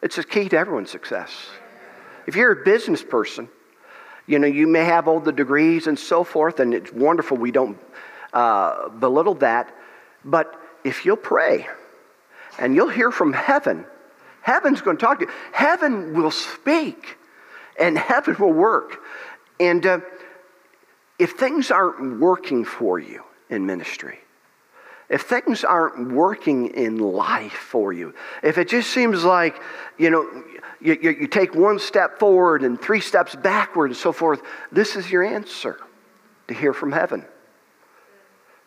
it's 0.01 0.15
the 0.17 0.23
key 0.23 0.49
to 0.49 0.57
everyone's 0.57 0.91
success. 0.91 1.31
If 2.27 2.36
you're 2.36 2.51
a 2.51 2.63
business 2.63 3.03
person, 3.03 3.49
you 4.27 4.39
know, 4.39 4.47
you 4.47 4.67
may 4.67 4.86
have 4.86 5.07
all 5.07 5.19
the 5.19 5.31
degrees 5.31 5.88
and 5.88 5.99
so 5.99 6.23
forth, 6.23 6.59
and 6.59 6.73
it's 6.73 6.91
wonderful. 6.91 7.38
We 7.38 7.51
don't 7.51 7.77
uh, 8.31 8.89
belittle 8.89 9.36
that. 9.36 9.73
But 10.23 10.59
if 10.83 11.05
you'll 11.05 11.17
pray, 11.17 11.67
and 12.59 12.75
you'll 12.75 12.89
hear 12.89 13.11
from 13.11 13.33
heaven. 13.33 13.85
Heaven's 14.41 14.81
going 14.81 14.97
to 14.97 15.01
talk 15.05 15.19
to 15.19 15.25
you. 15.25 15.31
Heaven 15.51 16.13
will 16.13 16.31
speak, 16.31 17.17
and 17.79 17.97
heaven 17.97 18.35
will 18.39 18.53
work. 18.53 18.99
And 19.59 19.85
uh, 19.85 19.99
if 21.17 21.31
things 21.31 21.71
aren't 21.71 22.19
working 22.19 22.65
for 22.65 22.99
you 22.99 23.23
in 23.49 23.65
ministry, 23.65 24.19
if 25.09 25.23
things 25.23 25.63
aren't 25.63 26.11
working 26.11 26.67
in 26.67 26.97
life 26.97 27.53
for 27.53 27.93
you, 27.93 28.13
if 28.41 28.57
it 28.57 28.67
just 28.67 28.89
seems 28.89 29.23
like, 29.23 29.61
you 29.97 30.09
know, 30.09 30.43
you, 30.81 30.97
you, 31.01 31.11
you, 31.11 31.27
take 31.27 31.55
one 31.55 31.79
step 31.79 32.19
forward 32.19 32.63
and 32.63 32.81
three 32.81 32.99
steps 32.99 33.35
backward 33.35 33.91
and 33.91 33.97
so 33.97 34.11
forth, 34.11 34.41
this 34.71 34.95
is 34.95 35.11
your 35.11 35.23
answer 35.23 35.79
to 36.47 36.53
hear 36.53 36.73
from 36.73 36.91
heaven. 36.91 37.25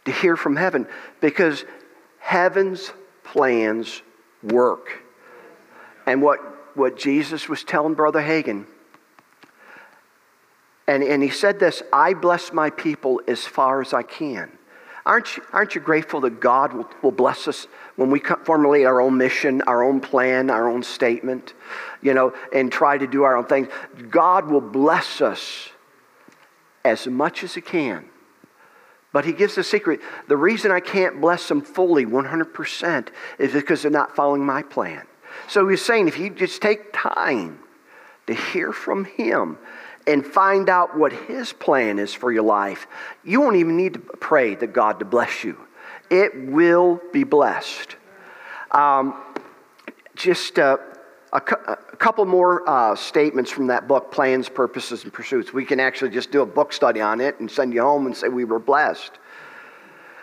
To 0.04 0.12
hear 0.12 0.36
from 0.36 0.56
heaven. 0.56 0.86
Because 1.20 1.64
heaven's 2.18 2.92
plans 3.26 4.02
work. 4.42 5.02
And 6.06 6.22
what, 6.22 6.40
what 6.76 6.96
Jesus 6.96 7.48
was 7.48 7.64
telling 7.64 7.94
Brother 7.94 8.22
Hagin, 8.22 8.66
and, 10.88 11.02
and 11.02 11.22
he 11.22 11.30
said 11.30 11.58
this 11.58 11.82
I 11.92 12.14
bless 12.14 12.52
my 12.52 12.70
people 12.70 13.20
as 13.26 13.44
far 13.44 13.80
as 13.80 13.92
I 13.92 14.02
can. 14.02 14.50
Aren't 15.04 15.36
you, 15.36 15.42
aren't 15.52 15.74
you 15.76 15.80
grateful 15.80 16.20
that 16.22 16.40
God 16.40 16.72
will, 16.72 16.88
will 17.00 17.12
bless 17.12 17.46
us 17.46 17.68
when 17.94 18.10
we 18.10 18.18
formulate 18.18 18.86
our 18.86 19.00
own 19.00 19.16
mission, 19.16 19.62
our 19.62 19.84
own 19.84 20.00
plan, 20.00 20.50
our 20.50 20.68
own 20.68 20.82
statement, 20.82 21.54
you 22.02 22.12
know, 22.12 22.34
and 22.52 22.72
try 22.72 22.98
to 22.98 23.06
do 23.06 23.22
our 23.22 23.36
own 23.36 23.44
things? 23.44 23.68
God 24.10 24.50
will 24.50 24.60
bless 24.60 25.20
us 25.20 25.68
as 26.84 27.06
much 27.06 27.44
as 27.44 27.54
He 27.54 27.60
can. 27.60 28.08
But 29.16 29.24
he 29.24 29.32
gives 29.32 29.56
a 29.56 29.64
secret. 29.64 30.00
The 30.28 30.36
reason 30.36 30.70
I 30.70 30.80
can't 30.80 31.22
bless 31.22 31.48
them 31.48 31.62
fully, 31.62 32.04
100%, 32.04 33.08
is 33.38 33.54
because 33.54 33.80
they're 33.80 33.90
not 33.90 34.14
following 34.14 34.44
my 34.44 34.62
plan. 34.62 35.06
So 35.48 35.66
he's 35.66 35.80
saying 35.80 36.06
if 36.06 36.18
you 36.18 36.28
just 36.28 36.60
take 36.60 36.92
time 36.92 37.58
to 38.26 38.34
hear 38.34 38.74
from 38.74 39.06
him 39.06 39.56
and 40.06 40.22
find 40.22 40.68
out 40.68 40.98
what 40.98 41.14
his 41.14 41.50
plan 41.54 41.98
is 41.98 42.12
for 42.12 42.30
your 42.30 42.42
life, 42.42 42.86
you 43.24 43.40
won't 43.40 43.56
even 43.56 43.78
need 43.78 43.94
to 43.94 44.00
pray 44.00 44.54
to 44.54 44.66
God 44.66 44.98
to 44.98 45.06
bless 45.06 45.44
you. 45.44 45.58
It 46.10 46.36
will 46.36 47.00
be 47.10 47.24
blessed. 47.24 47.96
Um, 48.70 49.18
just 50.14 50.58
uh, 50.58 50.76
a, 51.32 51.36
a, 51.36 51.96
couple 51.96 52.24
more 52.24 52.68
uh, 52.68 52.94
statements 52.94 53.50
from 53.50 53.66
that 53.68 53.88
book, 53.88 54.12
Plans, 54.12 54.48
Purposes, 54.48 55.04
and 55.04 55.12
Pursuits. 55.12 55.52
We 55.52 55.64
can 55.64 55.80
actually 55.80 56.10
just 56.10 56.30
do 56.30 56.42
a 56.42 56.46
book 56.46 56.72
study 56.72 57.00
on 57.00 57.20
it 57.20 57.40
and 57.40 57.50
send 57.50 57.74
you 57.74 57.82
home 57.82 58.06
and 58.06 58.16
say 58.16 58.28
we 58.28 58.44
were 58.44 58.58
blessed. 58.58 59.12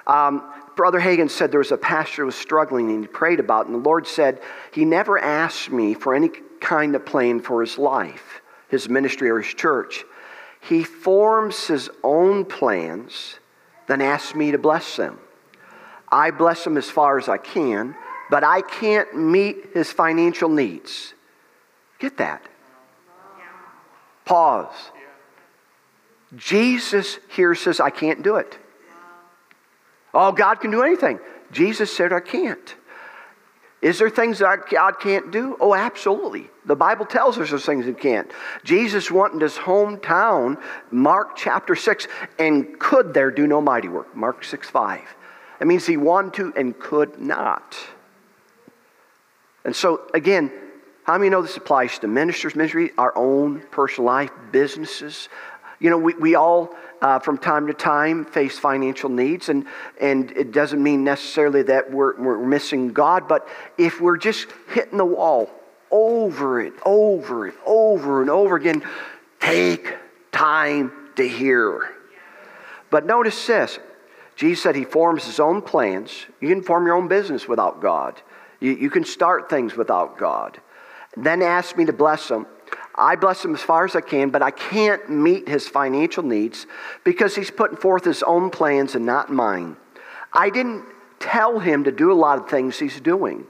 Um, 0.07 0.51
Brother 0.75 0.99
Hagin 0.99 1.29
said 1.29 1.51
there 1.51 1.59
was 1.59 1.71
a 1.71 1.77
pastor 1.77 2.23
who 2.23 2.25
was 2.27 2.35
struggling 2.35 2.89
and 2.89 3.03
he 3.03 3.07
prayed 3.07 3.39
about 3.39 3.65
it, 3.65 3.71
and 3.71 3.75
the 3.75 3.87
Lord 3.87 4.07
said, 4.07 4.41
He 4.71 4.85
never 4.85 5.19
asked 5.19 5.71
me 5.71 5.93
for 5.93 6.15
any 6.15 6.29
kind 6.59 6.95
of 6.95 7.05
plan 7.05 7.41
for 7.41 7.61
his 7.61 7.77
life, 7.77 8.41
his 8.69 8.89
ministry, 8.89 9.29
or 9.29 9.41
his 9.41 9.53
church. 9.53 10.03
He 10.61 10.83
forms 10.83 11.67
his 11.67 11.89
own 12.03 12.45
plans, 12.45 13.39
then 13.87 14.01
asks 14.01 14.33
me 14.33 14.51
to 14.51 14.57
bless 14.57 14.95
them. 14.95 15.19
I 16.11 16.31
bless 16.31 16.65
him 16.65 16.77
as 16.77 16.89
far 16.89 17.17
as 17.17 17.27
I 17.27 17.37
can, 17.37 17.95
but 18.33 18.43
I 18.43 18.61
can't 18.63 19.15
meet 19.15 19.57
his 19.75 19.91
financial 19.91 20.49
needs. 20.49 21.13
Get 21.99 22.17
that? 22.17 22.41
Pause. 24.25 24.73
Jesus 26.35 27.19
here 27.29 27.53
says, 27.53 27.79
I 27.79 27.91
can't 27.91 28.23
do 28.23 28.37
it. 28.37 28.57
Oh, 30.15 30.31
God 30.31 30.55
can 30.55 30.71
do 30.71 30.81
anything. 30.81 31.19
Jesus 31.51 31.95
said, 31.95 32.11
I 32.11 32.21
can't. 32.21 32.73
Is 33.83 33.99
there 33.99 34.09
things 34.09 34.39
that 34.39 34.67
God 34.67 34.99
can't 34.99 35.29
do? 35.29 35.55
Oh, 35.59 35.75
absolutely. 35.75 36.49
The 36.65 36.75
Bible 36.75 37.05
tells 37.05 37.37
us 37.37 37.51
there's 37.51 37.67
things 37.67 37.85
He 37.85 37.93
can't. 37.93 38.31
Jesus 38.63 39.11
went 39.11 39.35
in 39.35 39.41
his 39.41 39.57
hometown, 39.57 40.59
Mark 40.89 41.35
chapter 41.35 41.75
6, 41.75 42.07
and 42.39 42.79
could 42.79 43.13
there 43.13 43.29
do 43.29 43.45
no 43.45 43.61
mighty 43.61 43.89
work. 43.89 44.15
Mark 44.15 44.43
6 44.43 44.67
5. 44.71 45.01
It 45.61 45.67
means 45.67 45.85
he 45.85 45.97
wanted 45.97 46.33
to 46.33 46.53
and 46.59 46.79
could 46.79 47.21
not. 47.21 47.77
And 49.65 49.75
so, 49.75 50.09
again, 50.13 50.51
how 51.03 51.17
many 51.17 51.29
know 51.29 51.41
this 51.41 51.57
applies 51.57 51.99
to 51.99 52.07
ministers, 52.07 52.55
ministry, 52.55 52.91
our 52.97 53.17
own 53.17 53.61
personal 53.71 54.05
life, 54.05 54.31
businesses? 54.51 55.29
You 55.79 55.89
know, 55.89 55.97
we, 55.97 56.13
we 56.13 56.35
all, 56.35 56.75
uh, 57.01 57.19
from 57.19 57.37
time 57.37 57.67
to 57.67 57.73
time, 57.73 58.25
face 58.25 58.57
financial 58.57 59.09
needs, 59.09 59.49
and, 59.49 59.65
and 59.99 60.31
it 60.31 60.51
doesn't 60.51 60.81
mean 60.81 61.03
necessarily 61.03 61.63
that 61.63 61.91
we're, 61.91 62.15
we're 62.21 62.45
missing 62.45 62.93
God, 62.93 63.27
but 63.27 63.47
if 63.77 63.99
we're 63.99 64.17
just 64.17 64.47
hitting 64.69 64.97
the 64.97 65.05
wall 65.05 65.49
over 65.91 66.61
and 66.61 66.73
over 66.85 67.47
and 67.47 67.57
over 67.65 68.21
and 68.21 68.29
over 68.29 68.55
again, 68.55 68.83
take 69.39 69.93
time 70.31 70.91
to 71.15 71.27
hear. 71.27 71.89
But 72.89 73.05
notice 73.05 73.45
this 73.47 73.79
Jesus 74.35 74.63
said 74.63 74.75
he 74.75 74.85
forms 74.85 75.25
his 75.25 75.39
own 75.39 75.61
plans. 75.61 76.25
You 76.41 76.49
can 76.49 76.63
form 76.63 76.85
your 76.85 76.95
own 76.95 77.07
business 77.07 77.47
without 77.47 77.81
God. 77.81 78.21
You, 78.63 78.71
you 78.71 78.89
can 78.89 79.03
start 79.03 79.49
things 79.49 79.75
without 79.75 80.17
God. 80.17 80.61
Then 81.17 81.41
ask 81.41 81.77
me 81.77 81.83
to 81.85 81.93
bless 81.93 82.29
them. 82.29 82.47
I 82.95 83.17
bless 83.17 83.43
him 83.43 83.53
as 83.53 83.61
far 83.61 83.83
as 83.83 83.93
I 83.93 84.01
can, 84.01 84.29
but 84.29 84.41
I 84.41 84.51
can't 84.51 85.09
meet 85.09 85.49
his 85.49 85.67
financial 85.67 86.23
needs 86.23 86.65
because 87.03 87.35
he's 87.35 87.51
putting 87.51 87.75
forth 87.75 88.05
his 88.05 88.23
own 88.23 88.49
plans 88.49 88.95
and 88.95 89.05
not 89.05 89.29
mine. 89.29 89.75
I 90.31 90.49
didn't 90.49 90.85
tell 91.19 91.59
him 91.59 91.83
to 91.83 91.91
do 91.91 92.09
a 92.11 92.13
lot 92.13 92.39
of 92.39 92.49
things 92.49 92.79
he's 92.79 93.01
doing. 93.01 93.45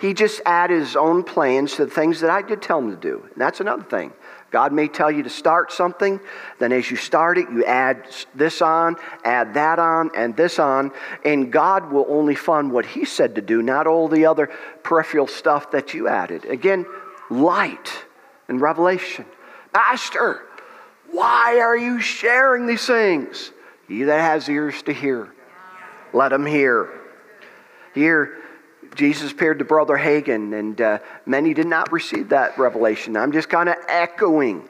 He 0.00 0.14
just 0.14 0.40
added 0.46 0.80
his 0.80 0.96
own 0.96 1.22
plans 1.22 1.76
to 1.76 1.84
the 1.84 1.90
things 1.90 2.20
that 2.20 2.30
I 2.30 2.40
did 2.40 2.62
tell 2.62 2.78
him 2.78 2.90
to 2.90 2.96
do. 2.96 3.28
And 3.32 3.40
that's 3.40 3.60
another 3.60 3.84
thing. 3.84 4.12
God 4.50 4.72
may 4.72 4.88
tell 4.88 5.10
you 5.10 5.22
to 5.24 5.30
start 5.30 5.72
something, 5.72 6.20
then 6.58 6.72
as 6.72 6.90
you 6.90 6.96
start 6.96 7.36
it, 7.36 7.50
you 7.50 7.64
add 7.64 8.06
this 8.34 8.62
on, 8.62 8.96
add 9.24 9.54
that 9.54 9.78
on, 9.78 10.10
and 10.14 10.36
this 10.36 10.58
on, 10.58 10.92
and 11.24 11.52
God 11.52 11.90
will 11.90 12.06
only 12.08 12.34
fund 12.34 12.70
what 12.70 12.86
He 12.86 13.04
said 13.04 13.34
to 13.34 13.42
do, 13.42 13.60
not 13.60 13.86
all 13.86 14.08
the 14.08 14.26
other 14.26 14.48
peripheral 14.82 15.26
stuff 15.26 15.72
that 15.72 15.94
you 15.94 16.08
added. 16.08 16.44
Again, 16.44 16.86
light 17.28 18.04
and 18.48 18.60
revelation. 18.60 19.26
Master, 19.74 20.42
why 21.10 21.58
are 21.60 21.76
you 21.76 22.00
sharing 22.00 22.66
these 22.66 22.86
things? 22.86 23.50
He 23.88 24.04
that 24.04 24.20
has 24.20 24.48
ears 24.48 24.82
to 24.82 24.92
hear, 24.92 25.32
let 26.12 26.32
him 26.32 26.46
hear. 26.46 26.88
Here, 27.94 28.38
Jesus 28.96 29.30
appeared 29.30 29.58
to 29.60 29.64
Brother 29.64 29.96
Hagin, 29.96 30.58
and 30.58 30.80
uh, 30.80 30.98
many 31.26 31.54
did 31.54 31.66
not 31.66 31.92
receive 31.92 32.30
that 32.30 32.58
revelation. 32.58 33.16
I'm 33.16 33.30
just 33.30 33.48
kind 33.48 33.68
of 33.68 33.76
echoing, 33.88 34.68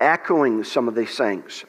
echoing 0.00 0.64
some 0.64 0.88
of 0.88 0.94
these 0.94 1.16
things. 1.16 1.64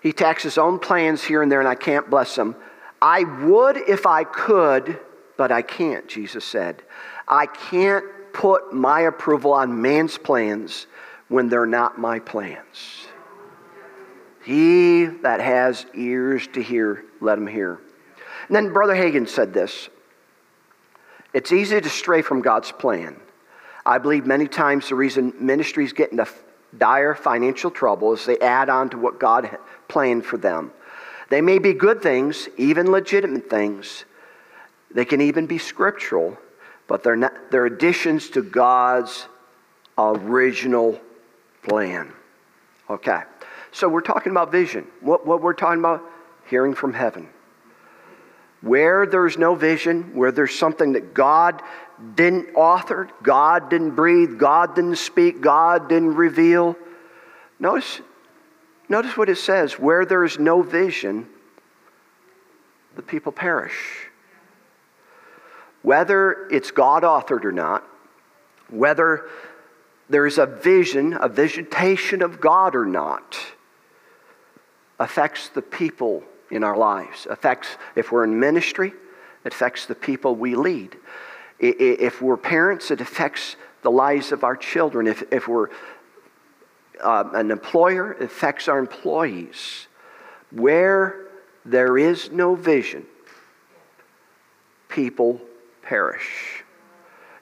He 0.00 0.12
tacks 0.12 0.42
his 0.42 0.56
own 0.56 0.78
plans 0.78 1.22
here 1.22 1.42
and 1.42 1.52
there, 1.52 1.60
and 1.60 1.68
I 1.68 1.74
can't 1.74 2.08
bless 2.08 2.34
them. 2.34 2.56
I 3.00 3.24
would 3.44 3.76
if 3.76 4.06
I 4.06 4.24
could, 4.24 4.98
but 5.36 5.52
I 5.52 5.62
can't, 5.62 6.08
Jesus 6.08 6.44
said. 6.44 6.82
I 7.28 7.46
can't 7.46 8.04
put 8.32 8.72
my 8.72 9.02
approval 9.02 9.52
on 9.52 9.80
man's 9.82 10.16
plans 10.16 10.86
when 11.28 11.48
they're 11.48 11.66
not 11.66 11.98
my 11.98 12.20
plans. 12.20 13.06
He 14.44 15.06
that 15.22 15.40
has 15.40 15.84
ears 15.94 16.46
to 16.48 16.62
hear, 16.62 17.04
let 17.20 17.36
him 17.36 17.46
hear. 17.46 17.80
And 18.46 18.56
then 18.56 18.72
Brother 18.72 18.94
Hagin 18.94 19.28
said 19.28 19.52
this 19.52 19.88
It's 21.32 21.52
easy 21.52 21.80
to 21.80 21.88
stray 21.88 22.22
from 22.22 22.42
God's 22.42 22.72
plan. 22.72 23.16
I 23.84 23.98
believe 23.98 24.26
many 24.26 24.48
times 24.48 24.88
the 24.88 24.94
reason 24.96 25.32
ministries 25.38 25.92
get 25.92 26.10
into 26.10 26.26
dire 26.76 27.14
financial 27.14 27.70
trouble 27.70 28.12
is 28.12 28.26
they 28.26 28.38
add 28.38 28.68
on 28.68 28.90
to 28.90 28.98
what 28.98 29.20
God 29.20 29.56
planned 29.88 30.24
for 30.24 30.36
them. 30.36 30.72
They 31.28 31.40
may 31.40 31.58
be 31.58 31.72
good 31.72 32.02
things, 32.02 32.48
even 32.56 32.90
legitimate 32.90 33.48
things. 33.48 34.04
They 34.90 35.04
can 35.04 35.20
even 35.20 35.46
be 35.46 35.58
scriptural, 35.58 36.36
but 36.86 37.02
they're, 37.02 37.16
not, 37.16 37.32
they're 37.50 37.66
additions 37.66 38.30
to 38.30 38.42
God's 38.42 39.26
original 39.98 41.00
plan. 41.62 42.12
Okay, 42.88 43.22
so 43.72 43.88
we're 43.88 44.00
talking 44.00 44.30
about 44.30 44.52
vision. 44.52 44.86
What, 45.00 45.26
what 45.26 45.42
we're 45.42 45.54
talking 45.54 45.80
about? 45.80 46.02
Hearing 46.48 46.74
from 46.74 46.92
heaven. 46.92 47.28
Where 48.62 49.06
there's 49.06 49.38
no 49.38 49.54
vision, 49.54 50.14
where 50.14 50.32
there's 50.32 50.58
something 50.58 50.92
that 50.92 51.14
God 51.14 51.62
didn't 52.14 52.54
author, 52.54 53.08
God 53.22 53.70
didn't 53.70 53.92
breathe, 53.92 54.38
God 54.38 54.74
didn't 54.74 54.96
speak, 54.96 55.40
God 55.40 55.88
didn't 55.88 56.14
reveal. 56.14 56.76
Notice, 57.58 58.00
notice 58.88 59.16
what 59.16 59.28
it 59.28 59.36
says 59.36 59.78
where 59.78 60.04
there 60.04 60.24
is 60.24 60.38
no 60.38 60.62
vision, 60.62 61.28
the 62.96 63.02
people 63.02 63.32
perish. 63.32 64.08
Whether 65.82 66.48
it's 66.50 66.70
God 66.70 67.02
authored 67.02 67.44
or 67.44 67.52
not, 67.52 67.84
whether 68.68 69.28
there's 70.08 70.38
a 70.38 70.46
vision, 70.46 71.16
a 71.20 71.28
visitation 71.28 72.22
of 72.22 72.40
God 72.40 72.74
or 72.74 72.84
not, 72.84 73.36
affects 74.98 75.48
the 75.48 75.62
people 75.62 76.24
in 76.50 76.64
our 76.64 76.76
lives. 76.76 77.26
Affects, 77.28 77.68
if 77.94 78.12
we're 78.12 78.24
in 78.24 78.38
ministry, 78.38 78.92
it 79.44 79.52
affects 79.52 79.86
the 79.86 79.94
people 79.94 80.34
we 80.34 80.54
lead. 80.54 80.96
If 81.58 82.20
we're 82.20 82.36
parents, 82.36 82.90
it 82.90 83.00
affects 83.00 83.56
the 83.82 83.90
lives 83.90 84.32
of 84.32 84.44
our 84.44 84.56
children. 84.56 85.06
If, 85.06 85.22
if 85.32 85.48
we're 85.48 85.68
uh, 87.02 87.24
an 87.34 87.50
employer, 87.50 88.12
it 88.12 88.22
affects 88.22 88.68
our 88.68 88.78
employees. 88.78 89.86
Where 90.50 91.28
there 91.64 91.98
is 91.98 92.30
no 92.30 92.54
vision, 92.54 93.06
people 94.88 95.40
perish. 95.82 96.62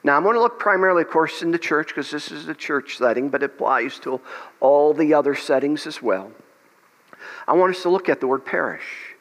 Now, 0.03 0.17
I'm 0.17 0.23
going 0.23 0.35
to 0.35 0.41
look 0.41 0.59
primarily, 0.59 1.01
of 1.01 1.09
course, 1.09 1.41
in 1.41 1.49
the 1.49 1.57
church 1.57 1.87
because 1.87 2.11
this 2.11 2.31
is 2.31 2.47
a 2.47 2.53
church 2.53 2.97
setting, 2.97 3.29
but 3.29 3.41
it 3.41 3.51
applies 3.51 3.97
to 3.99 4.21
all 4.59 4.93
the 4.93 5.15
other 5.15 5.33
settings 5.33 5.87
as 5.87 6.01
well. 6.01 6.31
I 7.47 7.53
want 7.53 7.75
us 7.75 7.83
to 7.83 7.89
look 7.89 8.09
at 8.09 8.19
the 8.19 8.27
word 8.27 8.45
perish. 8.45 9.15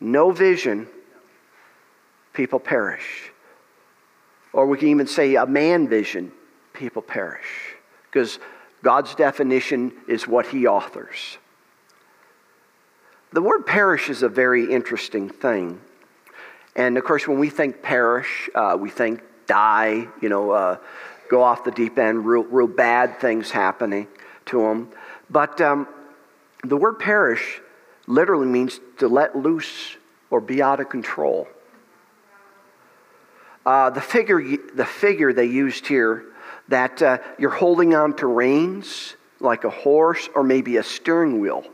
No 0.00 0.30
vision, 0.30 0.86
people 2.32 2.58
perish. 2.58 3.30
Or 4.52 4.66
we 4.66 4.78
can 4.78 4.88
even 4.88 5.06
say 5.06 5.34
a 5.34 5.46
man 5.46 5.88
vision, 5.88 6.32
people 6.72 7.02
perish. 7.02 7.74
Because 8.10 8.38
God's 8.82 9.14
definition 9.14 9.92
is 10.08 10.26
what 10.26 10.46
he 10.46 10.66
authors. 10.66 11.38
The 13.32 13.42
word 13.42 13.66
perish 13.66 14.08
is 14.08 14.22
a 14.22 14.28
very 14.28 14.72
interesting 14.72 15.28
thing. 15.28 15.80
And 16.74 16.96
of 16.96 17.04
course, 17.04 17.28
when 17.28 17.38
we 17.38 17.50
think 17.50 17.82
perish, 17.82 18.48
uh, 18.54 18.76
we 18.80 18.88
think 18.88 19.20
die, 19.46 20.06
you 20.22 20.28
know, 20.28 20.50
uh, 20.52 20.76
go 21.28 21.42
off 21.42 21.64
the 21.64 21.70
deep 21.70 21.98
end, 21.98 22.24
real, 22.24 22.44
real 22.44 22.68
bad 22.68 23.20
things 23.20 23.50
happening 23.50 24.06
to 24.46 24.62
them. 24.62 24.88
But 25.28 25.60
um, 25.60 25.86
the 26.64 26.76
word 26.76 26.98
perish 26.98 27.60
literally 28.06 28.46
means 28.46 28.80
to 28.98 29.08
let 29.08 29.36
loose 29.36 29.96
or 30.30 30.40
be 30.40 30.62
out 30.62 30.80
of 30.80 30.88
control. 30.88 31.48
Uh, 33.64 33.90
the, 33.90 34.00
figure, 34.00 34.42
the 34.74 34.84
figure 34.84 35.32
they 35.32 35.44
used 35.44 35.86
here, 35.86 36.24
that 36.68 37.02
uh, 37.02 37.18
you're 37.38 37.50
holding 37.50 37.94
on 37.94 38.14
to 38.16 38.26
reins 38.26 39.14
like 39.40 39.64
a 39.64 39.70
horse 39.70 40.28
or 40.34 40.42
maybe 40.42 40.76
a 40.78 40.82
steering 40.82 41.40
wheel. 41.40 41.64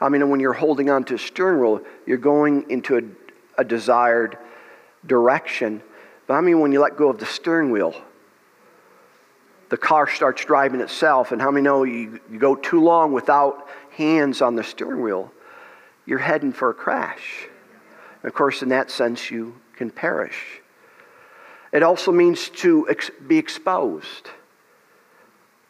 I 0.00 0.08
mean, 0.08 0.28
when 0.30 0.40
you're 0.40 0.52
holding 0.52 0.90
on 0.90 1.04
to 1.04 1.14
a 1.14 1.18
steering 1.18 1.60
wheel, 1.60 1.82
you're 2.06 2.18
going 2.18 2.70
into 2.70 2.96
a, 2.98 3.60
a 3.60 3.64
desired 3.64 4.38
direction. 5.06 5.82
But 6.26 6.34
I 6.34 6.40
mean, 6.40 6.60
when 6.60 6.72
you 6.72 6.80
let 6.80 6.96
go 6.96 7.10
of 7.10 7.18
the 7.18 7.26
steering 7.26 7.70
wheel, 7.70 7.94
the 9.68 9.76
car 9.76 10.08
starts 10.08 10.44
driving 10.44 10.80
itself. 10.80 11.32
And 11.32 11.40
how 11.40 11.50
many 11.50 11.62
know 11.62 11.84
you, 11.84 12.20
you 12.30 12.38
go 12.38 12.56
too 12.56 12.82
long 12.82 13.12
without 13.12 13.68
hands 14.00 14.40
on 14.40 14.56
the 14.56 14.64
steering 14.64 15.02
wheel, 15.02 15.30
you're 16.06 16.18
heading 16.18 16.52
for 16.52 16.70
a 16.70 16.74
crash. 16.74 17.46
And 18.22 18.30
of 18.30 18.34
course, 18.34 18.62
in 18.62 18.70
that 18.70 18.90
sense, 18.90 19.30
you 19.30 19.54
can 19.76 19.90
perish. 19.90 20.62
It 21.70 21.82
also 21.82 22.10
means 22.10 22.48
to 22.48 22.88
ex- 22.88 23.10
be 23.26 23.36
exposed, 23.36 24.30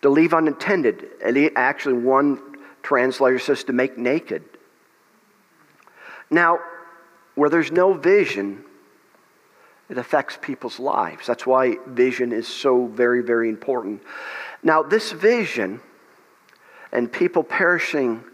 to 0.02 0.08
leave 0.08 0.32
unintended. 0.32 1.08
And 1.24 1.50
actually, 1.56 1.94
one 1.94 2.40
translator 2.82 3.40
says 3.40 3.64
to 3.64 3.72
make 3.72 3.98
naked. 3.98 4.44
Now, 6.30 6.60
where 7.34 7.50
there's 7.50 7.72
no 7.72 7.92
vision, 7.92 8.64
it 9.88 9.98
affects 9.98 10.38
people's 10.40 10.78
lives. 10.78 11.26
That's 11.26 11.46
why 11.46 11.78
vision 11.88 12.32
is 12.32 12.46
so 12.46 12.86
very, 12.86 13.22
very 13.22 13.48
important. 13.48 14.02
Now, 14.62 14.84
this 14.84 15.10
vision 15.10 15.80
and 16.92 17.10
people 17.10 17.42
perishing 17.42 18.24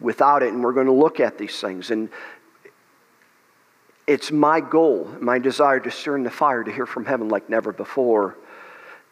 without 0.00 0.42
it, 0.42 0.52
and 0.52 0.62
we're 0.62 0.72
going 0.72 0.86
to 0.86 0.92
look 0.92 1.20
at 1.20 1.38
these 1.38 1.60
things. 1.60 1.90
And 1.90 2.08
it's 4.06 4.32
my 4.32 4.60
goal, 4.60 5.10
my 5.20 5.38
desire 5.38 5.80
to 5.80 5.90
stir 5.90 6.16
in 6.16 6.22
the 6.22 6.30
fire, 6.30 6.64
to 6.64 6.72
hear 6.72 6.86
from 6.86 7.04
heaven 7.04 7.28
like 7.28 7.48
never 7.48 7.72
before, 7.72 8.36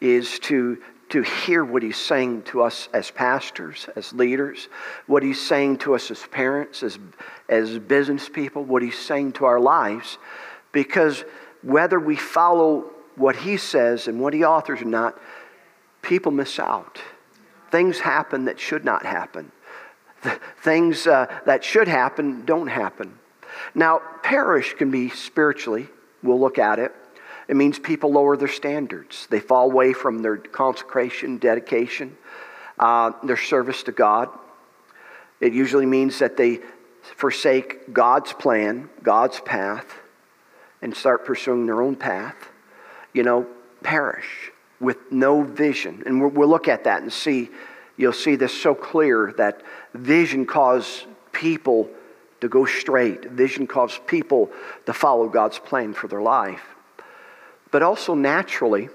is 0.01 0.39
to, 0.39 0.81
to 1.09 1.21
hear 1.21 1.63
what 1.63 1.83
he's 1.83 1.97
saying 1.97 2.43
to 2.43 2.61
us 2.61 2.89
as 2.93 3.09
pastors, 3.11 3.87
as 3.95 4.11
leaders, 4.13 4.67
what 5.07 5.23
he's 5.23 5.39
saying 5.39 5.77
to 5.77 5.95
us 5.95 6.11
as 6.11 6.25
parents, 6.27 6.83
as, 6.83 6.99
as 7.47 7.79
business 7.79 8.27
people, 8.27 8.63
what 8.63 8.81
he's 8.81 8.97
saying 8.97 9.31
to 9.33 9.45
our 9.45 9.59
lives. 9.59 10.17
Because 10.71 11.23
whether 11.61 11.99
we 11.99 12.15
follow 12.15 12.91
what 13.15 13.35
he 13.35 13.57
says 13.57 14.07
and 14.07 14.19
what 14.19 14.33
he 14.33 14.43
authors 14.43 14.81
or 14.81 14.85
not, 14.85 15.17
people 16.01 16.31
miss 16.31 16.59
out. 16.59 16.99
Things 17.71 17.99
happen 17.99 18.45
that 18.45 18.59
should 18.59 18.83
not 18.83 19.05
happen. 19.05 19.51
Things 20.61 21.07
uh, 21.07 21.25
that 21.45 21.63
should 21.63 21.87
happen 21.87 22.45
don't 22.45 22.67
happen. 22.67 23.17
Now, 23.73 24.01
perish 24.21 24.73
can 24.73 24.91
be 24.91 25.09
spiritually, 25.09 25.87
we'll 26.21 26.39
look 26.39 26.59
at 26.59 26.79
it. 26.79 26.93
It 27.47 27.55
means 27.55 27.79
people 27.79 28.11
lower 28.11 28.37
their 28.37 28.47
standards. 28.47 29.27
They 29.29 29.39
fall 29.39 29.71
away 29.71 29.93
from 29.93 30.19
their 30.19 30.37
consecration, 30.37 31.37
dedication, 31.37 32.17
uh, 32.77 33.11
their 33.23 33.37
service 33.37 33.83
to 33.83 33.91
God. 33.91 34.29
It 35.39 35.53
usually 35.53 35.85
means 35.85 36.19
that 36.19 36.37
they 36.37 36.59
forsake 37.01 37.91
God's 37.91 38.31
plan, 38.31 38.89
God's 39.01 39.39
path, 39.41 39.95
and 40.81 40.95
start 40.95 41.25
pursuing 41.25 41.65
their 41.65 41.81
own 41.81 41.95
path, 41.95 42.35
you 43.13 43.23
know, 43.23 43.47
perish 43.81 44.50
with 44.81 45.11
no 45.11 45.43
vision. 45.43 46.03
And 46.05 46.35
we'll, 46.35 46.49
look 46.49 46.67
at 46.67 46.83
that 46.83 47.01
and 47.01 47.13
see, 47.13 47.49
you'll 47.95 48.11
see 48.11 48.35
this 48.35 48.59
so 48.59 48.75
clear 48.75 49.33
that 49.37 49.61
vision 49.93 50.45
causes 50.45 51.05
people 51.31 51.89
to 52.41 52.49
go 52.49 52.65
straight. 52.65 53.25
Vision 53.25 53.67
causes 53.67 53.99
people 54.07 54.49
to 54.87 54.93
follow 54.93 55.29
God's 55.29 55.59
plan 55.59 55.93
for 55.93 56.07
their 56.07 56.21
life. 56.21 56.63
But 57.69 57.83
also 57.83 58.15
naturally, 58.15 58.89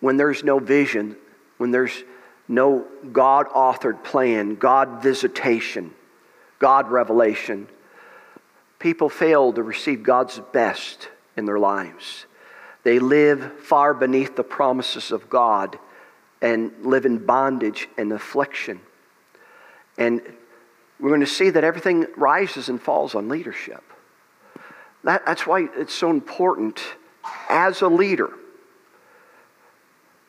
when 0.00 0.16
there's 0.16 0.44
no 0.44 0.58
vision, 0.60 1.16
when 1.58 1.72
there's 1.72 2.04
no 2.46 2.86
God 3.12 3.48
authored 3.48 4.04
plan, 4.04 4.54
God 4.54 5.02
visitation, 5.02 5.92
God 6.58 6.88
revelation, 6.90 7.68
people 8.78 9.08
fail 9.08 9.52
to 9.52 9.62
receive 9.62 10.02
God's 10.02 10.40
best 10.52 11.08
in 11.36 11.44
their 11.44 11.58
lives. 11.58 12.24
They 12.88 13.00
live 13.00 13.52
far 13.60 13.92
beneath 13.92 14.34
the 14.34 14.42
promises 14.42 15.12
of 15.12 15.28
God 15.28 15.78
and 16.40 16.72
live 16.80 17.04
in 17.04 17.18
bondage 17.18 17.86
and 17.98 18.10
affliction. 18.14 18.80
And 19.98 20.22
we're 20.98 21.10
going 21.10 21.20
to 21.20 21.26
see 21.26 21.50
that 21.50 21.64
everything 21.64 22.06
rises 22.16 22.70
and 22.70 22.80
falls 22.80 23.14
on 23.14 23.28
leadership. 23.28 23.84
That, 25.04 25.26
that's 25.26 25.46
why 25.46 25.68
it's 25.76 25.92
so 25.92 26.08
important 26.08 26.80
as 27.50 27.82
a 27.82 27.88
leader. 27.88 28.30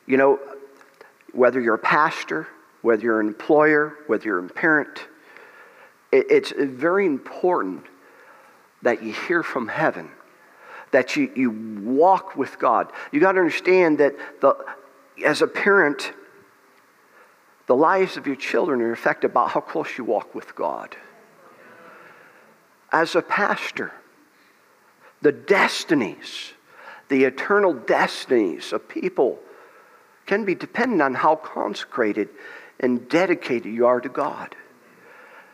You 0.06 0.18
know, 0.18 0.38
whether 1.32 1.62
you're 1.62 1.76
a 1.76 1.78
pastor, 1.78 2.46
whether 2.82 3.02
you're 3.02 3.20
an 3.20 3.28
employer, 3.28 3.94
whether 4.06 4.26
you're 4.26 4.44
a 4.44 4.48
parent, 4.50 5.06
it, 6.12 6.26
it's 6.28 6.52
very 6.54 7.06
important 7.06 7.86
that 8.82 9.02
you 9.02 9.14
hear 9.14 9.42
from 9.42 9.66
heaven, 9.66 10.10
that 10.92 11.16
you, 11.16 11.30
you 11.34 11.50
walk 11.50 12.36
with 12.36 12.58
God. 12.58 12.92
You 13.12 13.20
got 13.20 13.32
to 13.32 13.38
understand 13.38 13.98
that 13.98 14.14
the, 14.40 14.56
as 15.24 15.42
a 15.42 15.46
parent, 15.46 16.12
the 17.66 17.76
lives 17.76 18.16
of 18.16 18.26
your 18.26 18.36
children 18.36 18.80
are 18.80 18.92
affected 18.92 19.32
by 19.32 19.48
how 19.48 19.60
close 19.60 19.96
you 19.96 20.04
walk 20.04 20.34
with 20.34 20.54
God. 20.54 20.96
As 22.92 23.14
a 23.14 23.22
pastor, 23.22 23.92
the 25.22 25.32
destinies, 25.32 26.52
the 27.08 27.24
eternal 27.24 27.74
destinies 27.74 28.72
of 28.72 28.88
people 28.88 29.38
can 30.26 30.44
be 30.44 30.54
dependent 30.54 31.02
on 31.02 31.14
how 31.14 31.36
consecrated 31.36 32.28
and 32.80 33.08
dedicated 33.08 33.72
you 33.72 33.86
are 33.86 34.00
to 34.00 34.08
God. 34.08 34.56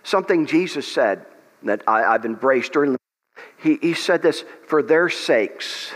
Something 0.03 0.47
Jesus 0.47 0.91
said 0.91 1.26
that 1.64 1.82
I, 1.87 2.12
have 2.12 2.24
embraced 2.24 2.72
during 2.72 2.95
he, 3.66 3.78
he 3.82 3.94
said 3.94 4.22
this 4.22 4.44
for 4.66 4.82
their 4.82 5.08
sakes, 5.08 5.90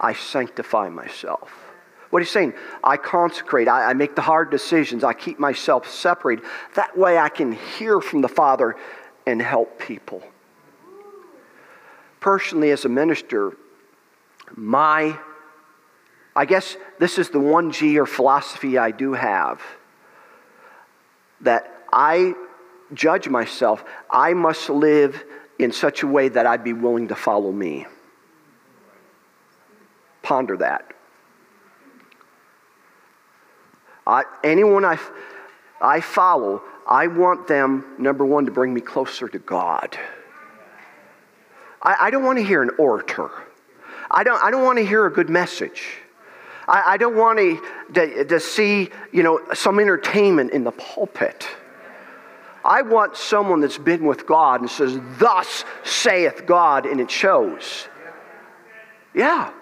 I 0.00 0.14
sanctify 0.14 0.88
myself. 0.88 1.50
What 2.10 2.22
he's 2.22 2.30
saying, 2.30 2.54
I 2.82 2.96
consecrate, 2.96 3.68
I, 3.68 3.90
I 3.90 3.92
make 3.92 4.16
the 4.16 4.22
hard 4.22 4.50
decisions, 4.50 5.04
I 5.04 5.12
keep 5.12 5.38
myself 5.38 5.88
separated. 5.88 6.44
That 6.74 6.98
way 6.98 7.16
I 7.16 7.28
can 7.28 7.52
hear 7.52 8.00
from 8.00 8.20
the 8.20 8.28
Father 8.28 8.76
and 9.26 9.40
help 9.40 9.78
people. 9.78 10.22
Personally, 12.20 12.70
as 12.70 12.84
a 12.84 12.88
minister, 12.88 13.56
my, 14.56 15.16
I 16.34 16.46
guess 16.46 16.76
this 16.98 17.18
is 17.18 17.28
the 17.28 17.38
one 17.38 17.70
G 17.70 17.98
or 17.98 18.06
philosophy 18.06 18.76
I 18.76 18.90
do 18.90 19.12
have 19.12 19.62
that 21.42 21.84
I 21.92 22.34
judge 22.92 23.28
myself. 23.28 23.84
I 24.10 24.32
must 24.32 24.68
live 24.68 25.24
in 25.58 25.72
such 25.72 26.02
a 26.02 26.06
way 26.06 26.28
that 26.28 26.46
I'd 26.46 26.64
be 26.64 26.72
willing 26.72 27.08
to 27.08 27.14
follow 27.14 27.50
me. 27.50 27.86
Ponder 30.22 30.56
that. 30.58 30.92
I, 34.06 34.24
anyone 34.42 34.84
I, 34.84 34.98
I 35.80 36.00
follow, 36.00 36.62
I 36.88 37.08
want 37.08 37.46
them, 37.46 37.84
number 37.98 38.24
one, 38.24 38.46
to 38.46 38.52
bring 38.52 38.72
me 38.72 38.80
closer 38.80 39.28
to 39.28 39.38
God. 39.38 39.98
I, 41.82 41.96
I 42.00 42.10
don't 42.10 42.24
want 42.24 42.38
to 42.38 42.44
hear 42.44 42.62
an 42.62 42.70
orator. 42.78 43.30
I 44.10 44.24
don't, 44.24 44.42
I 44.42 44.50
don't 44.50 44.64
want 44.64 44.78
to 44.78 44.86
hear 44.86 45.04
a 45.06 45.12
good 45.12 45.28
message. 45.28 45.98
I, 46.66 46.94
I 46.94 46.96
don't 46.96 47.16
want 47.16 47.38
to, 47.38 47.62
to, 47.94 48.24
to 48.24 48.40
see, 48.40 48.90
you 49.12 49.22
know, 49.22 49.40
some 49.54 49.78
entertainment 49.78 50.52
in 50.52 50.64
the 50.64 50.72
pulpit. 50.72 51.46
I 52.64 52.82
want 52.82 53.16
someone 53.16 53.60
that's 53.60 53.78
been 53.78 54.04
with 54.04 54.26
God 54.26 54.60
and 54.60 54.70
says, 54.70 54.98
Thus 55.18 55.64
saith 55.84 56.44
God, 56.46 56.86
and 56.86 57.00
it 57.00 57.10
shows. 57.10 57.88
Yeah. 59.14 59.52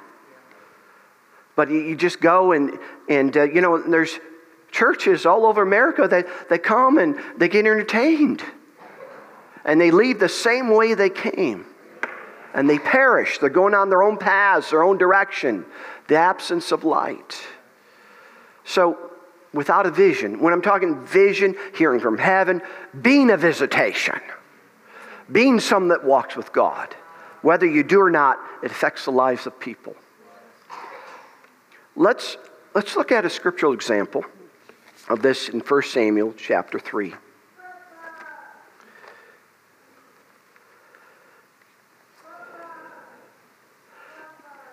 But 1.55 1.71
you 1.71 1.97
just 1.97 2.21
go 2.21 2.53
and, 2.53 2.79
and 3.09 3.35
uh, 3.37 3.45
you 3.45 3.61
know, 3.63 3.79
there's 3.79 4.19
churches 4.71 5.25
all 5.25 5.47
over 5.47 5.63
America 5.63 6.07
that, 6.07 6.27
that 6.51 6.63
come 6.63 6.99
and 6.99 7.19
they 7.39 7.49
get 7.49 7.65
entertained. 7.65 8.43
And 9.65 9.81
they 9.81 9.91
leave 9.91 10.21
the 10.21 10.29
same 10.29 10.69
way 10.69 10.95
they 10.95 11.11
came. 11.11 11.67
And 12.55 12.69
they 12.69 12.79
perish. 12.79 13.39
They're 13.39 13.51
going 13.51 13.75
on 13.75 13.89
their 13.89 14.03
own 14.03 14.19
paths, 14.19 14.71
their 14.71 14.83
own 14.83 14.99
direction, 14.99 15.65
the 16.09 16.17
absence 16.17 16.73
of 16.73 16.85
light. 16.85 17.39
So, 18.65 19.06
without 19.57 19.87
a 19.87 19.91
vision, 19.91 20.39
when 20.41 20.53
I'm 20.53 20.63
talking 20.63 21.05
vision, 21.05 21.57
hearing 21.75 21.99
from 21.99 22.19
heaven, 22.19 22.63
being 23.03 23.31
a 23.31 23.37
visitation, 23.37 24.21
being 25.33 25.59
some 25.59 25.89
that 25.89 26.05
walks 26.05 26.37
with 26.37 26.53
God, 26.53 26.95
whether 27.43 27.67
you 27.67 27.83
do 27.83 28.01
or 28.01 28.11
not, 28.11 28.39
it 28.63 28.71
affects 28.71 29.07
the 29.07 29.11
lives 29.11 29.47
of 29.47 29.59
people. 29.59 29.97
Let's, 31.97 32.37
let's 32.75 32.95
look 32.95 33.11
at 33.11 33.25
a 33.25 33.31
scriptural 33.31 33.73
example 33.73 34.25
of 35.09 35.23
this 35.23 35.49
in 35.49 35.61
1 35.61 35.83
Samuel 35.83 36.35
chapter 36.37 36.79
3. 36.79 37.15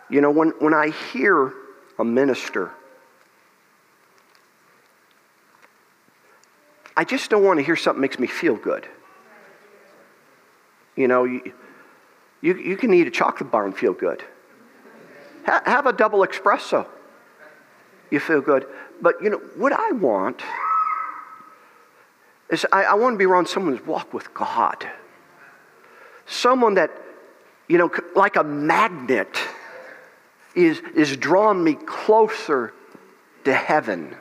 You 0.10 0.22
know, 0.22 0.30
when, 0.30 0.50
when 0.60 0.74
I 0.74 0.90
hear 0.90 1.54
a 1.98 2.04
minister, 2.04 2.72
I 6.96 7.04
just 7.04 7.30
don't 7.30 7.44
want 7.44 7.60
to 7.60 7.64
hear 7.66 7.76
something 7.76 8.02
that 8.02 8.08
makes 8.08 8.20
me 8.20 8.28
feel 8.28 8.56
good. 8.56 8.88
You 10.96 11.08
know, 11.08 11.24
you, 11.24 11.54
you, 12.42 12.56
you 12.56 12.78
can 12.78 12.94
eat 12.94 13.08
a 13.08 13.12
chocolate 13.12 13.50
bar 13.50 13.66
and 13.66 13.76
feel 13.76 13.94
good. 13.94 14.24
Ha, 15.46 15.64
have 15.66 15.88
a 15.88 15.94
double 15.94 16.20
espresso. 16.20 16.88
You 18.12 18.20
feel 18.20 18.42
good. 18.42 18.68
But, 19.02 19.16
you 19.22 19.30
know, 19.30 19.38
what 19.56 19.74
I 19.74 19.92
want 19.92 20.44
is 22.50 22.66
I, 22.72 22.84
I 22.84 22.94
want 22.94 23.16
to 23.16 23.18
be 23.18 23.26
around 23.26 23.48
someone 23.48 23.78
who's 23.78 24.14
with 24.14 24.34
God. 24.34 24.88
Someone 26.28 26.76
that, 26.76 26.92
you 27.68 27.78
know, 27.78 27.92
like 28.16 28.36
a 28.36 28.44
magnet 28.44 29.36
is, 30.56 30.80
is 30.96 31.18
drawing 31.18 31.64
me 31.64 31.74
closer 31.74 32.74
to 33.46 33.54
heaven. 33.54 34.16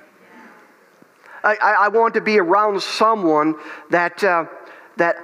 I, 1.45 1.57
I, 1.57 1.89
want 1.89 2.15
to 2.15 2.21
be 2.21 2.39
around 2.39 2.81
someone 2.83 3.57
that, 3.91 4.23
uh, 4.23 4.47
that 4.97 5.17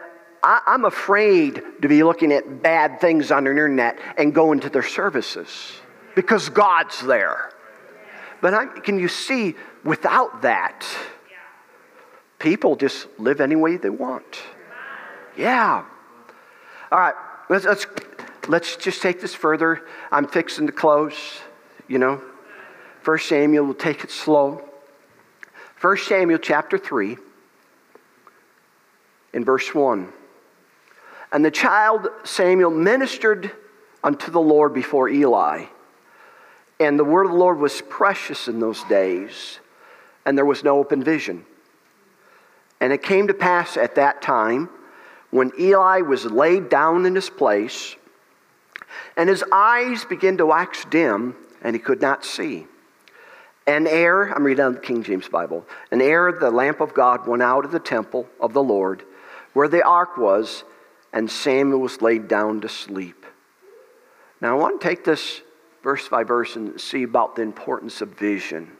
I, 0.42 0.60
I'm 0.66 0.84
afraid 0.84 1.62
to 1.82 1.88
be 1.88 2.02
looking 2.02 2.32
at 2.32 2.62
bad 2.62 3.00
things 3.00 3.30
on 3.30 3.44
the 3.44 3.50
internet 3.50 3.98
and 4.16 4.34
going 4.34 4.60
to 4.60 4.70
their 4.70 4.82
services 4.82 5.72
because 6.14 6.48
God's 6.48 7.00
there. 7.02 7.52
But 8.40 8.54
I, 8.54 8.66
can 8.66 8.98
you 8.98 9.08
see, 9.08 9.54
without 9.84 10.42
that, 10.42 10.84
people 12.38 12.76
just 12.76 13.06
live 13.18 13.40
any 13.40 13.56
way 13.56 13.76
they 13.76 13.90
want. 13.90 14.40
Yeah. 15.36 15.84
All 16.90 16.98
right, 16.98 17.14
let's, 17.48 17.64
let's, 17.64 17.86
let's 18.48 18.76
just 18.76 19.02
take 19.02 19.20
this 19.20 19.34
further. 19.34 19.86
I'm 20.10 20.26
fixing 20.26 20.66
to 20.66 20.72
close, 20.72 21.14
you 21.86 21.98
know. 21.98 22.22
First 23.02 23.28
Samuel, 23.28 23.64
we'll 23.64 23.74
take 23.74 24.04
it 24.04 24.10
slow. 24.10 24.67
First 25.78 26.08
Samuel 26.08 26.40
chapter 26.40 26.76
3, 26.76 27.16
in 29.32 29.44
verse 29.44 29.72
1. 29.72 30.12
And 31.30 31.44
the 31.44 31.52
child 31.52 32.08
Samuel 32.24 32.72
ministered 32.72 33.52
unto 34.02 34.32
the 34.32 34.40
Lord 34.40 34.74
before 34.74 35.08
Eli. 35.08 35.66
And 36.80 36.98
the 36.98 37.04
word 37.04 37.26
of 37.26 37.30
the 37.30 37.38
Lord 37.38 37.58
was 37.58 37.80
precious 37.82 38.48
in 38.48 38.58
those 38.58 38.82
days, 38.84 39.60
and 40.26 40.36
there 40.36 40.44
was 40.44 40.64
no 40.64 40.78
open 40.78 41.04
vision. 41.04 41.46
And 42.80 42.92
it 42.92 43.04
came 43.04 43.28
to 43.28 43.34
pass 43.34 43.76
at 43.76 43.94
that 43.94 44.20
time, 44.20 44.68
when 45.30 45.52
Eli 45.60 46.00
was 46.00 46.24
laid 46.24 46.70
down 46.70 47.06
in 47.06 47.14
his 47.14 47.30
place, 47.30 47.94
and 49.16 49.28
his 49.28 49.44
eyes 49.52 50.04
began 50.04 50.38
to 50.38 50.46
wax 50.46 50.84
dim, 50.86 51.36
and 51.62 51.76
he 51.76 51.80
could 51.80 52.00
not 52.00 52.24
see. 52.24 52.66
And 53.68 53.86
ere, 53.86 54.32
I'm 54.34 54.44
reading 54.44 54.64
out 54.64 54.72
the 54.72 54.80
King 54.80 55.02
James 55.02 55.28
Bible, 55.28 55.66
and 55.90 56.00
ere 56.00 56.32
the 56.32 56.50
lamp 56.50 56.80
of 56.80 56.94
God 56.94 57.28
went 57.28 57.42
out 57.42 57.66
of 57.66 57.70
the 57.70 57.78
temple 57.78 58.26
of 58.40 58.54
the 58.54 58.62
Lord, 58.62 59.02
where 59.52 59.68
the 59.68 59.84
ark 59.84 60.16
was, 60.16 60.64
and 61.12 61.30
Samuel 61.30 61.80
was 61.80 62.00
laid 62.00 62.28
down 62.28 62.62
to 62.62 62.68
sleep. 62.70 63.26
Now 64.40 64.56
I 64.56 64.58
want 64.58 64.80
to 64.80 64.88
take 64.88 65.04
this 65.04 65.42
verse 65.82 66.08
by 66.08 66.24
verse 66.24 66.56
and 66.56 66.80
see 66.80 67.02
about 67.02 67.36
the 67.36 67.42
importance 67.42 68.00
of 68.00 68.18
vision. 68.18 68.72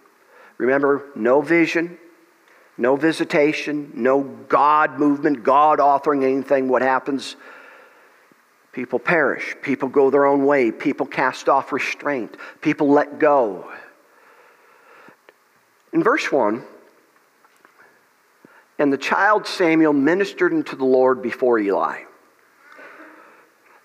Remember, 0.57 1.05
no 1.15 1.43
vision, 1.43 1.99
no 2.79 2.97
visitation, 2.97 3.93
no 3.95 4.23
God 4.23 4.99
movement, 4.99 5.43
God 5.43 5.81
authoring 5.81 6.25
anything. 6.25 6.67
What 6.67 6.81
happens? 6.81 7.37
People 8.73 8.99
perish. 8.99 9.55
People 9.61 9.91
go 9.91 10.09
their 10.09 10.25
own 10.25 10.47
way. 10.47 10.71
People 10.71 11.05
cast 11.05 11.51
off 11.51 11.73
restraint. 11.73 12.39
People 12.63 12.89
let 12.89 13.19
go. 13.19 13.71
In 15.93 16.03
verse 16.03 16.31
1, 16.31 16.63
and 18.79 18.93
the 18.93 18.99
child 18.99 19.47
Samuel 19.47 19.93
ministered 19.93 20.53
unto 20.53 20.77
the 20.77 20.85
Lord 20.85 21.21
before 21.21 21.59
Eli. 21.59 22.03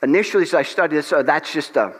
Initially, 0.03 0.43
as 0.43 0.53
I 0.53 0.63
studied 0.63 0.97
this, 0.97 1.11
uh, 1.13 1.23
that's 1.23 1.51
just 1.51 1.77
a, 1.77 1.93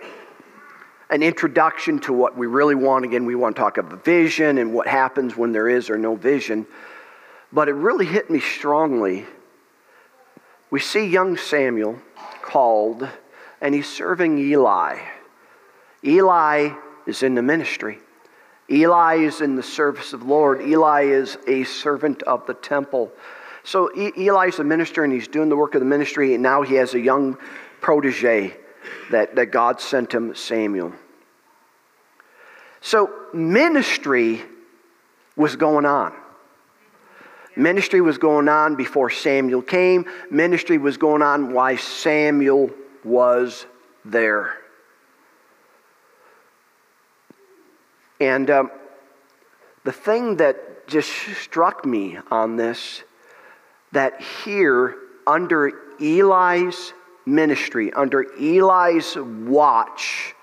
an 1.09 1.23
introduction 1.23 1.99
to 1.99 2.13
what 2.13 2.37
we 2.37 2.47
really 2.47 2.75
want. 2.75 3.05
Again, 3.05 3.25
we 3.25 3.33
want 3.33 3.55
to 3.55 3.61
talk 3.61 3.77
about 3.77 4.03
vision 4.03 4.57
and 4.57 4.73
what 4.73 4.87
happens 4.87 5.37
when 5.37 5.53
there 5.53 5.69
is 5.69 5.89
or 5.89 5.97
no 5.97 6.15
vision. 6.15 6.67
But 7.51 7.69
it 7.69 7.73
really 7.73 8.05
hit 8.05 8.29
me 8.29 8.39
strongly. 8.39 9.25
We 10.69 10.79
see 10.79 11.05
young 11.05 11.37
Samuel 11.37 11.97
called, 12.41 13.07
and 13.61 13.73
he's 13.73 13.87
serving 13.87 14.37
Eli. 14.37 14.99
Eli 16.03 16.75
is 17.07 17.23
in 17.23 17.35
the 17.35 17.41
ministry. 17.41 17.99
Eli 18.73 19.17
is 19.17 19.41
in 19.41 19.55
the 19.55 19.63
service 19.63 20.13
of 20.13 20.21
the 20.21 20.25
Lord. 20.25 20.61
Eli 20.61 21.03
is 21.03 21.37
a 21.47 21.63
servant 21.63 22.23
of 22.23 22.47
the 22.47 22.55
temple. 22.55 23.11
So 23.63 23.91
Eli 23.95 24.47
is 24.47 24.57
a 24.57 24.63
minister 24.63 25.03
and 25.03 25.13
he's 25.13 25.27
doing 25.27 25.49
the 25.49 25.55
work 25.55 25.75
of 25.75 25.79
the 25.79 25.85
ministry, 25.85 26.33
and 26.33 26.41
now 26.41 26.63
he 26.63 26.75
has 26.75 26.95
a 26.95 26.99
young 26.99 27.37
protege 27.81 28.57
that, 29.11 29.35
that 29.35 29.47
God 29.47 29.79
sent 29.79 30.11
him, 30.11 30.33
Samuel. 30.35 30.91
So 32.81 33.13
ministry 33.31 34.41
was 35.35 35.55
going 35.55 35.85
on. 35.85 36.13
Ministry 37.55 38.01
was 38.01 38.17
going 38.17 38.49
on 38.49 38.75
before 38.75 39.11
Samuel 39.11 39.61
came. 39.61 40.09
Ministry 40.31 40.79
was 40.79 40.97
going 40.97 41.21
on 41.21 41.53
while 41.53 41.77
Samuel 41.77 42.71
was 43.03 43.67
there. 44.03 44.62
And 48.23 48.49
um, 48.49 48.71
the 49.83 49.91
thing 49.91 50.37
that 50.37 50.87
just 50.87 51.11
struck 51.11 51.85
me 51.85 52.17
on 52.31 52.55
this, 52.55 53.03
that 53.91 54.21
here, 54.21 54.95
under 55.27 55.73
Eli's 55.99 56.93
ministry, 57.25 57.91
under 57.91 58.23
Eli's 58.39 59.17
watch, 59.17 60.35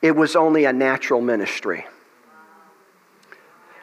it 0.00 0.16
was 0.16 0.36
only 0.36 0.64
a 0.64 0.72
natural 0.72 1.20
ministry. 1.20 1.84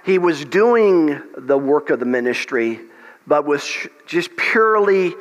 He 0.03 0.17
was 0.17 0.43
doing 0.43 1.21
the 1.37 1.57
work 1.57 1.91
of 1.91 1.99
the 1.99 2.07
ministry, 2.07 2.79
but 3.27 3.45
was 3.45 3.87
just 4.07 4.35
purely 4.37 5.13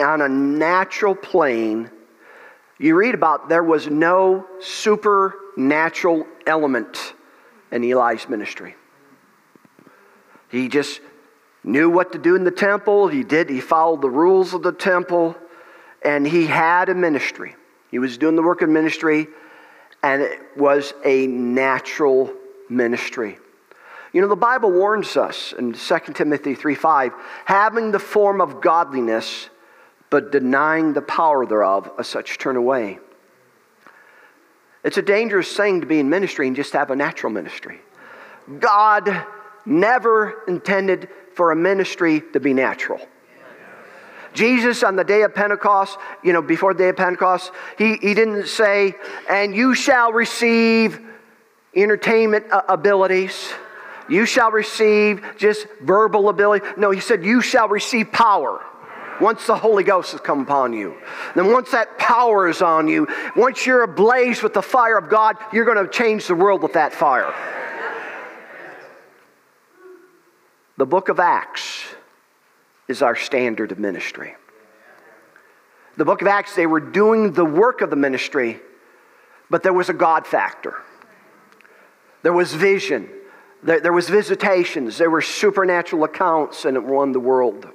on 0.00 0.22
a 0.22 0.28
natural 0.28 1.14
plane. 1.14 1.88
You 2.78 2.96
read 2.96 3.14
about 3.14 3.48
there 3.48 3.62
was 3.62 3.86
no 3.86 4.44
supernatural 4.58 6.26
element 6.48 7.14
in 7.74 7.82
Eli's 7.82 8.28
ministry. 8.28 8.76
He 10.48 10.68
just 10.68 11.00
knew 11.64 11.90
what 11.90 12.12
to 12.12 12.18
do 12.18 12.36
in 12.36 12.44
the 12.44 12.52
temple. 12.52 13.08
He 13.08 13.24
did, 13.24 13.50
he 13.50 13.60
followed 13.60 14.00
the 14.00 14.08
rules 14.08 14.54
of 14.54 14.62
the 14.62 14.72
temple, 14.72 15.36
and 16.02 16.26
he 16.26 16.46
had 16.46 16.88
a 16.88 16.94
ministry. 16.94 17.56
He 17.90 17.98
was 17.98 18.16
doing 18.16 18.36
the 18.36 18.42
work 18.42 18.62
of 18.62 18.68
ministry, 18.68 19.26
and 20.02 20.22
it 20.22 20.40
was 20.56 20.94
a 21.04 21.26
natural 21.26 22.32
ministry. 22.70 23.38
You 24.12 24.20
know, 24.20 24.28
the 24.28 24.36
Bible 24.36 24.70
warns 24.70 25.16
us 25.16 25.52
in 25.58 25.72
2 25.72 25.98
Timothy 26.14 26.54
3 26.54 26.76
5, 26.76 27.12
having 27.44 27.90
the 27.90 27.98
form 27.98 28.40
of 28.40 28.60
godliness, 28.60 29.50
but 30.10 30.30
denying 30.30 30.92
the 30.92 31.02
power 31.02 31.44
thereof, 31.44 31.90
a 31.98 32.04
such 32.04 32.38
turn 32.38 32.54
away. 32.54 33.00
It's 34.84 34.98
a 34.98 35.02
dangerous 35.02 35.56
thing 35.56 35.80
to 35.80 35.86
be 35.86 35.98
in 35.98 36.10
ministry 36.10 36.46
and 36.46 36.54
just 36.54 36.74
have 36.74 36.90
a 36.90 36.96
natural 36.96 37.32
ministry. 37.32 37.80
God 38.60 39.24
never 39.64 40.42
intended 40.46 41.08
for 41.34 41.50
a 41.50 41.56
ministry 41.56 42.22
to 42.34 42.40
be 42.40 42.52
natural. 42.52 43.00
Jesus 44.34 44.82
on 44.82 44.96
the 44.96 45.04
day 45.04 45.22
of 45.22 45.34
Pentecost, 45.34 45.96
you 46.22 46.32
know, 46.32 46.42
before 46.42 46.74
the 46.74 46.78
day 46.78 46.88
of 46.88 46.96
Pentecost, 46.96 47.52
he, 47.78 47.96
he 47.96 48.14
didn't 48.14 48.48
say, 48.48 48.94
and 49.30 49.54
you 49.54 49.74
shall 49.74 50.12
receive 50.12 51.00
entertainment 51.74 52.44
abilities. 52.68 53.52
You 54.08 54.26
shall 54.26 54.50
receive 54.50 55.24
just 55.38 55.66
verbal 55.80 56.28
ability. 56.28 56.66
No, 56.76 56.90
he 56.90 57.00
said, 57.00 57.24
you 57.24 57.40
shall 57.40 57.68
receive 57.68 58.12
power 58.12 58.60
once 59.20 59.46
the 59.46 59.56
Holy 59.56 59.84
Ghost 59.84 60.12
has 60.12 60.20
come 60.20 60.40
upon 60.40 60.72
you. 60.72 60.94
Then, 61.34 61.52
once 61.52 61.70
that 61.70 61.98
power 61.98 62.48
is 62.48 62.62
on 62.62 62.88
you, 62.88 63.08
once 63.36 63.66
you're 63.66 63.82
ablaze 63.82 64.42
with 64.42 64.54
the 64.54 64.62
fire 64.62 64.98
of 64.98 65.08
God, 65.08 65.36
you're 65.52 65.64
going 65.64 65.84
to 65.84 65.88
change 65.88 66.26
the 66.26 66.34
world 66.34 66.62
with 66.62 66.74
that 66.74 66.92
fire. 66.92 67.34
The 70.76 70.86
book 70.86 71.08
of 71.08 71.20
Acts 71.20 71.84
is 72.88 73.02
our 73.02 73.14
standard 73.14 73.72
of 73.72 73.78
ministry. 73.78 74.34
The 75.96 76.04
book 76.04 76.22
of 76.22 76.28
Acts, 76.28 76.56
they 76.56 76.66
were 76.66 76.80
doing 76.80 77.32
the 77.32 77.44
work 77.44 77.80
of 77.80 77.90
the 77.90 77.96
ministry, 77.96 78.60
but 79.48 79.62
there 79.62 79.72
was 79.72 79.88
a 79.88 79.92
God 79.92 80.26
factor. 80.26 80.74
There 82.22 82.32
was 82.32 82.52
vision. 82.52 83.08
There, 83.62 83.80
there 83.80 83.92
was 83.92 84.08
visitations. 84.08 84.98
There 84.98 85.10
were 85.10 85.22
supernatural 85.22 86.02
accounts, 86.04 86.64
and 86.64 86.76
it 86.76 86.82
won 86.82 87.12
the 87.12 87.20
world. 87.20 87.68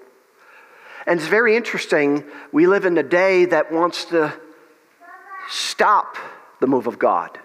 And 1.10 1.20
it's 1.20 1.28
very 1.28 1.56
interesting. 1.56 2.24
We 2.52 2.68
live 2.68 2.86
in 2.86 2.96
a 3.00 3.04
day 3.04 3.46
that 3.46 3.72
wants 3.72 4.06
to 4.06 4.32
stop 5.50 6.18
the 6.60 6.68
move 6.68 6.86
of 6.86 7.00
God. 7.00 7.40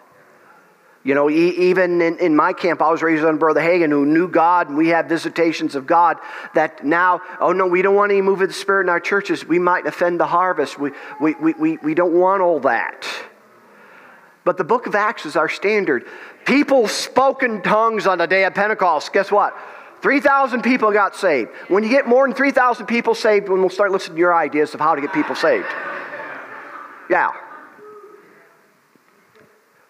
You 1.02 1.14
know, 1.14 1.30
even 1.30 2.02
in, 2.02 2.18
in 2.18 2.36
my 2.36 2.52
camp, 2.52 2.82
I 2.82 2.90
was 2.90 3.02
raised 3.02 3.24
under 3.24 3.38
Brother 3.38 3.62
Hagin 3.62 3.88
who 3.90 4.04
knew 4.04 4.28
God, 4.28 4.68
and 4.68 4.76
we 4.76 4.88
had 4.88 5.08
visitations 5.08 5.76
of 5.76 5.86
God. 5.86 6.18
That 6.54 6.84
now, 6.84 7.22
oh 7.40 7.52
no, 7.52 7.66
we 7.66 7.80
don't 7.80 7.94
want 7.94 8.12
any 8.12 8.20
move 8.20 8.42
of 8.42 8.48
the 8.48 8.54
Spirit 8.54 8.82
in 8.82 8.90
our 8.90 9.00
churches. 9.00 9.46
We 9.46 9.58
might 9.58 9.86
offend 9.86 10.20
the 10.20 10.26
harvest. 10.26 10.78
We, 10.78 10.90
we, 11.18 11.34
we, 11.34 11.52
we, 11.54 11.76
we 11.78 11.94
don't 11.94 12.12
want 12.12 12.42
all 12.42 12.60
that. 12.60 13.06
But 14.44 14.58
the 14.58 14.64
book 14.64 14.86
of 14.86 14.94
Acts 14.94 15.24
is 15.24 15.36
our 15.36 15.48
standard. 15.48 16.06
People 16.44 16.86
spoke 16.86 17.42
in 17.42 17.62
tongues 17.62 18.06
on 18.06 18.18
the 18.18 18.26
day 18.26 18.44
of 18.44 18.52
Pentecost. 18.52 19.10
Guess 19.14 19.32
what? 19.32 19.56
3,000 20.05 20.61
people 20.61 20.92
got 20.92 21.16
saved. 21.16 21.50
When 21.68 21.82
you 21.82 21.88
get 21.88 22.07
more 22.07 22.26
than 22.26 22.36
3,000 22.36 22.84
people 22.84 23.14
saved, 23.14 23.48
when 23.48 23.61
we'll 23.61 23.70
start 23.70 23.90
listening 23.90 24.16
to 24.16 24.20
your 24.20 24.34
ideas 24.34 24.74
of 24.74 24.80
how 24.80 24.94
to 24.94 25.00
get 25.00 25.14
people 25.14 25.34
saved. 25.34 25.64
Yeah. 27.09 27.30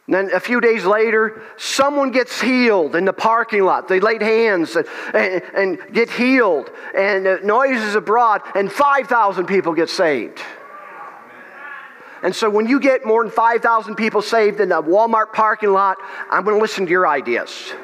And 0.07 0.15
then 0.15 0.31
a 0.33 0.39
few 0.39 0.61
days 0.61 0.85
later, 0.85 1.43
someone 1.57 2.13
gets 2.13 2.41
healed 2.41 2.95
in 2.95 3.07
the 3.07 3.13
parking 3.13 3.65
lot. 3.65 3.89
They 3.89 3.99
laid 3.99 4.23
hands 4.23 4.77
and, 4.77 4.87
and, 5.13 5.43
and 5.53 5.93
get 5.93 6.09
healed, 6.11 6.71
and 6.97 7.43
noises 7.43 7.97
abroad, 7.97 8.43
and 8.55 8.71
5,000 8.71 9.47
people 9.47 9.73
get 9.75 9.91
saved. 9.91 10.41
And 12.23 12.33
so 12.33 12.49
when 12.49 12.69
you 12.69 12.79
get 12.79 13.05
more 13.05 13.25
than 13.25 13.33
5,000 13.33 13.97
people 13.97 14.23
saved 14.23 14.61
in 14.61 14.71
a 14.71 14.81
Walmart 14.81 15.33
parking 15.33 15.73
lot, 15.73 15.97
I'm 16.31 16.45
going 16.45 16.55
to 16.55 16.63
listen 16.63 16.85
to 16.85 16.91
your 16.93 17.09
ideas. 17.09 17.75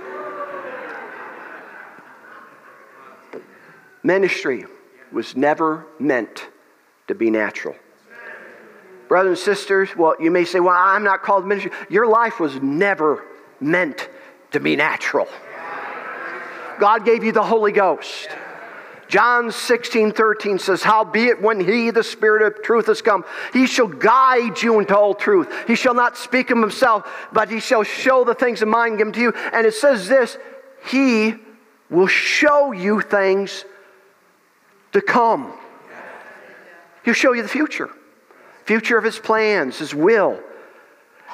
Ministry 4.03 4.67
was 5.13 5.37
never 5.37 5.87
meant 5.99 6.49
to 7.09 7.15
be 7.15 7.31
natural. 7.31 7.75
Brothers 9.09 9.39
and 9.41 9.57
sisters, 9.57 9.97
well, 9.97 10.15
you 10.21 10.31
may 10.31 10.45
say, 10.45 10.61
well, 10.61 10.77
I'm 10.77 11.03
not 11.03 11.23
called 11.23 11.45
ministry. 11.47 11.73
Your 11.89 12.07
life 12.07 12.39
was 12.39 12.55
never 12.63 13.25
meant 13.59 14.09
to 14.53 14.61
be 14.61 14.77
natural. 14.77 15.27
God 16.79 17.05
gave 17.05 17.25
you 17.25 17.33
the 17.33 17.43
Holy 17.43 17.73
Ghost. 17.73 18.29
John 19.09 19.51
16, 19.51 20.13
13 20.13 20.61
says, 20.61 20.85
Howbeit 20.85 21.43
when 21.43 21.59
he, 21.59 21.91
the 21.91 22.05
Spirit 22.05 22.43
of 22.43 22.63
truth, 22.63 22.87
has 22.87 23.03
come, 23.03 23.25
he 23.53 23.67
shall 23.67 23.89
guide 23.89 24.63
you 24.63 24.79
into 24.79 24.97
all 24.97 25.15
truth. 25.15 25.53
He 25.67 25.75
shall 25.75 25.95
not 25.95 26.17
speak 26.17 26.51
of 26.51 26.59
himself, 26.59 27.11
but 27.33 27.51
he 27.51 27.59
shall 27.59 27.83
show 27.83 28.23
the 28.23 28.35
things 28.35 28.63
of 28.63 28.69
mine 28.69 28.97
given 28.97 29.13
to 29.15 29.21
you. 29.21 29.33
And 29.53 29.67
it 29.67 29.75
says 29.75 30.07
this, 30.07 30.39
he 30.89 31.35
will 31.91 32.07
show 32.07 32.71
you 32.71 33.01
things 33.01 33.65
to 34.93 35.01
come. 35.01 35.53
He'll 37.05 37.15
show 37.15 37.33
you 37.33 37.43
the 37.43 37.49
future, 37.49 37.91
future 38.65 38.99
of 38.99 39.05
His 39.05 39.19
plans, 39.19 39.79
His 39.79 39.95
will. 39.95 40.41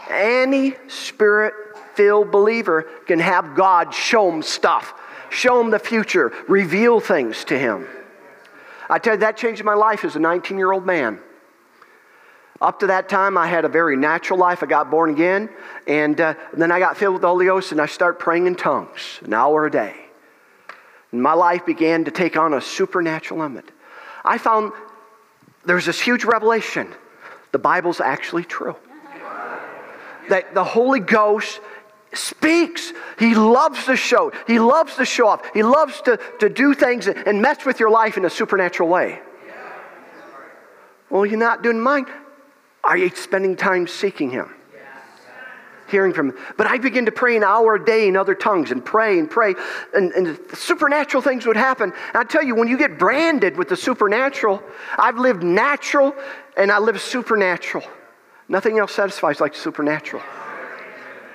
Any 0.08 0.74
spirit 0.88 1.54
filled 1.94 2.30
believer 2.30 2.82
can 3.06 3.18
have 3.18 3.54
God 3.54 3.92
show 3.92 4.30
him 4.30 4.42
stuff, 4.42 4.94
show 5.30 5.60
him 5.60 5.70
the 5.70 5.78
future, 5.78 6.32
reveal 6.46 7.00
things 7.00 7.44
to 7.44 7.58
him. 7.58 7.86
I 8.88 8.98
tell 8.98 9.14
you, 9.14 9.20
that 9.20 9.36
changed 9.36 9.64
my 9.64 9.74
life 9.74 10.04
as 10.04 10.14
a 10.14 10.20
19 10.20 10.58
year 10.58 10.70
old 10.70 10.86
man. 10.86 11.18
Up 12.60 12.80
to 12.80 12.86
that 12.86 13.08
time, 13.08 13.36
I 13.36 13.48
had 13.48 13.64
a 13.64 13.68
very 13.68 13.96
natural 13.96 14.38
life. 14.38 14.62
I 14.62 14.66
got 14.66 14.90
born 14.90 15.10
again, 15.10 15.50
and 15.86 16.18
uh, 16.20 16.34
then 16.54 16.70
I 16.70 16.78
got 16.78 16.96
filled 16.96 17.14
with 17.14 17.22
the 17.22 17.28
Holy 17.28 17.46
Ghost, 17.46 17.72
and 17.72 17.80
I 17.80 17.86
started 17.86 18.18
praying 18.18 18.46
in 18.46 18.54
tongues, 18.54 19.20
an 19.24 19.34
hour 19.34 19.66
a 19.66 19.70
day. 19.70 20.05
And 21.16 21.22
my 21.22 21.32
life 21.32 21.64
began 21.64 22.04
to 22.04 22.10
take 22.10 22.36
on 22.36 22.52
a 22.52 22.60
supernatural 22.60 23.40
element. 23.40 23.70
I 24.22 24.36
found 24.36 24.74
there's 25.64 25.86
this 25.86 25.98
huge 25.98 26.24
revelation. 26.26 26.94
The 27.52 27.58
Bible's 27.58 28.02
actually 28.02 28.44
true. 28.44 28.76
That 30.28 30.52
the 30.52 30.62
Holy 30.62 31.00
Ghost 31.00 31.58
speaks. 32.12 32.92
He 33.18 33.34
loves 33.34 33.86
to 33.86 33.96
show. 33.96 34.30
He 34.46 34.58
loves 34.58 34.96
to 34.96 35.06
show 35.06 35.28
off. 35.28 35.50
He 35.54 35.62
loves 35.62 36.02
to, 36.02 36.20
to 36.40 36.50
do 36.50 36.74
things 36.74 37.08
and 37.08 37.40
mess 37.40 37.64
with 37.64 37.80
your 37.80 37.88
life 37.88 38.18
in 38.18 38.26
a 38.26 38.30
supernatural 38.30 38.90
way. 38.90 39.18
Well, 41.08 41.24
you're 41.24 41.38
not 41.38 41.62
doing 41.62 41.80
mine. 41.80 42.04
Are 42.84 42.98
you 42.98 43.08
spending 43.08 43.56
time 43.56 43.86
seeking 43.86 44.32
Him? 44.32 44.54
Hearing 45.88 46.12
from 46.12 46.30
Him. 46.30 46.38
But 46.56 46.66
I 46.66 46.78
begin 46.78 47.06
to 47.06 47.12
pray 47.12 47.36
an 47.36 47.44
hour 47.44 47.76
a 47.76 47.84
day 47.84 48.08
in 48.08 48.16
other 48.16 48.34
tongues 48.34 48.70
and 48.70 48.84
pray 48.84 49.18
and 49.18 49.30
pray, 49.30 49.54
and, 49.94 50.12
and 50.12 50.38
supernatural 50.54 51.22
things 51.22 51.46
would 51.46 51.56
happen. 51.56 51.92
And 51.92 52.16
I 52.16 52.24
tell 52.24 52.42
you, 52.42 52.54
when 52.54 52.68
you 52.68 52.76
get 52.76 52.98
branded 52.98 53.56
with 53.56 53.68
the 53.68 53.76
supernatural, 53.76 54.62
I've 54.98 55.18
lived 55.18 55.42
natural 55.42 56.14
and 56.56 56.72
I 56.72 56.78
live 56.78 57.00
supernatural. 57.00 57.84
Nothing 58.48 58.78
else 58.78 58.94
satisfies 58.94 59.40
like 59.40 59.54
supernatural. 59.54 60.22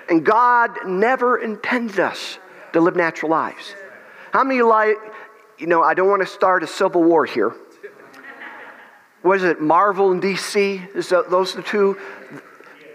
And 0.09 0.25
God 0.25 0.85
never 0.85 1.37
intended 1.37 1.99
us 1.99 2.37
to 2.73 2.81
live 2.81 2.95
natural 2.95 3.31
lives. 3.31 3.75
How 4.31 4.43
many 4.43 4.61
like, 4.61 4.97
you 5.57 5.67
know, 5.67 5.83
I 5.83 5.93
don't 5.93 6.09
want 6.09 6.21
to 6.21 6.27
start 6.27 6.63
a 6.63 6.67
civil 6.67 7.03
war 7.03 7.25
here. 7.25 7.53
Was 9.23 9.43
it, 9.43 9.61
Marvel 9.61 10.11
and 10.11 10.21
DC? 10.21 10.95
Is 10.95 11.09
those 11.09 11.53
the 11.53 11.61
two, 11.61 11.97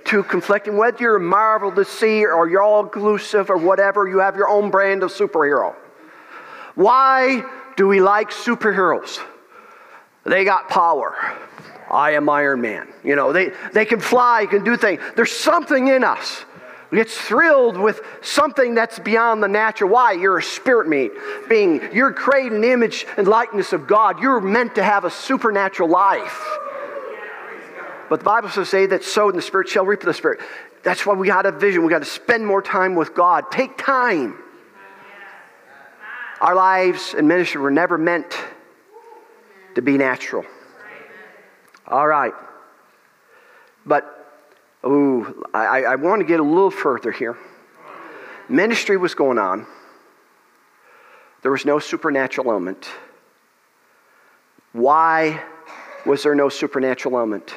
two 0.06 0.22
conflicting? 0.22 0.76
Whether 0.76 1.02
you're 1.02 1.18
Marvel, 1.18 1.72
to 1.72 1.84
see 1.84 2.24
or 2.24 2.48
you're 2.48 2.62
all 2.62 2.84
inclusive 2.84 3.50
or 3.50 3.58
whatever, 3.58 4.08
you 4.08 4.18
have 4.18 4.36
your 4.36 4.48
own 4.48 4.70
brand 4.70 5.02
of 5.02 5.12
superhero. 5.12 5.74
Why 6.74 7.42
do 7.76 7.86
we 7.86 8.00
like 8.00 8.30
superheroes? 8.30 9.18
They 10.24 10.44
got 10.44 10.68
power. 10.68 11.14
I 11.90 12.12
am 12.12 12.28
Iron 12.28 12.60
Man. 12.60 12.88
You 13.04 13.16
know, 13.16 13.32
they, 13.32 13.52
they 13.72 13.84
can 13.84 14.00
fly, 14.00 14.46
can 14.46 14.64
do 14.64 14.76
things. 14.76 15.00
There's 15.14 15.32
something 15.32 15.88
in 15.88 16.02
us 16.02 16.44
gets 16.94 17.16
thrilled 17.16 17.76
with 17.76 18.00
something 18.22 18.74
that's 18.74 18.98
beyond 18.98 19.42
the 19.42 19.48
natural. 19.48 19.90
Why? 19.90 20.12
You're 20.12 20.38
a 20.38 20.42
spirit 20.42 20.88
meat 20.88 21.12
being. 21.48 21.80
You're 21.92 22.12
created 22.12 22.54
in 22.54 22.64
image 22.64 23.06
and 23.16 23.26
likeness 23.26 23.72
of 23.72 23.86
God. 23.86 24.20
You're 24.20 24.40
meant 24.40 24.74
to 24.76 24.82
have 24.82 25.04
a 25.04 25.10
supernatural 25.10 25.88
life. 25.88 26.42
But 28.08 28.20
the 28.20 28.24
Bible 28.24 28.48
says, 28.48 28.68
"Say 28.68 28.86
that 28.86 29.04
sowed 29.04 29.30
in 29.30 29.36
the 29.36 29.42
spirit 29.42 29.68
shall 29.68 29.84
reap 29.84 30.00
in 30.00 30.06
the 30.06 30.14
spirit." 30.14 30.40
That's 30.82 31.04
why 31.04 31.14
we 31.14 31.26
got 31.26 31.46
a 31.46 31.52
vision. 31.52 31.84
We 31.84 31.90
got 31.90 32.00
to 32.00 32.04
spend 32.04 32.46
more 32.46 32.62
time 32.62 32.94
with 32.94 33.14
God. 33.14 33.50
Take 33.50 33.76
time. 33.76 34.38
Our 36.40 36.54
lives 36.54 37.14
and 37.16 37.26
ministry 37.26 37.60
were 37.60 37.70
never 37.70 37.98
meant 37.98 38.38
to 39.74 39.82
be 39.82 39.96
natural. 39.96 40.44
All 41.88 42.06
right. 42.06 42.34
But 43.84 44.16
Ooh, 44.86 45.44
I, 45.52 45.82
I 45.82 45.94
want 45.96 46.20
to 46.20 46.26
get 46.26 46.38
a 46.38 46.44
little 46.44 46.70
further 46.70 47.10
here. 47.10 47.36
Ministry 48.48 48.96
was 48.96 49.14
going 49.14 49.38
on. 49.38 49.66
There 51.42 51.50
was 51.50 51.64
no 51.64 51.80
supernatural 51.80 52.50
element. 52.50 52.88
Why 54.72 55.42
was 56.04 56.22
there 56.22 56.36
no 56.36 56.48
supernatural 56.48 57.16
element? 57.16 57.52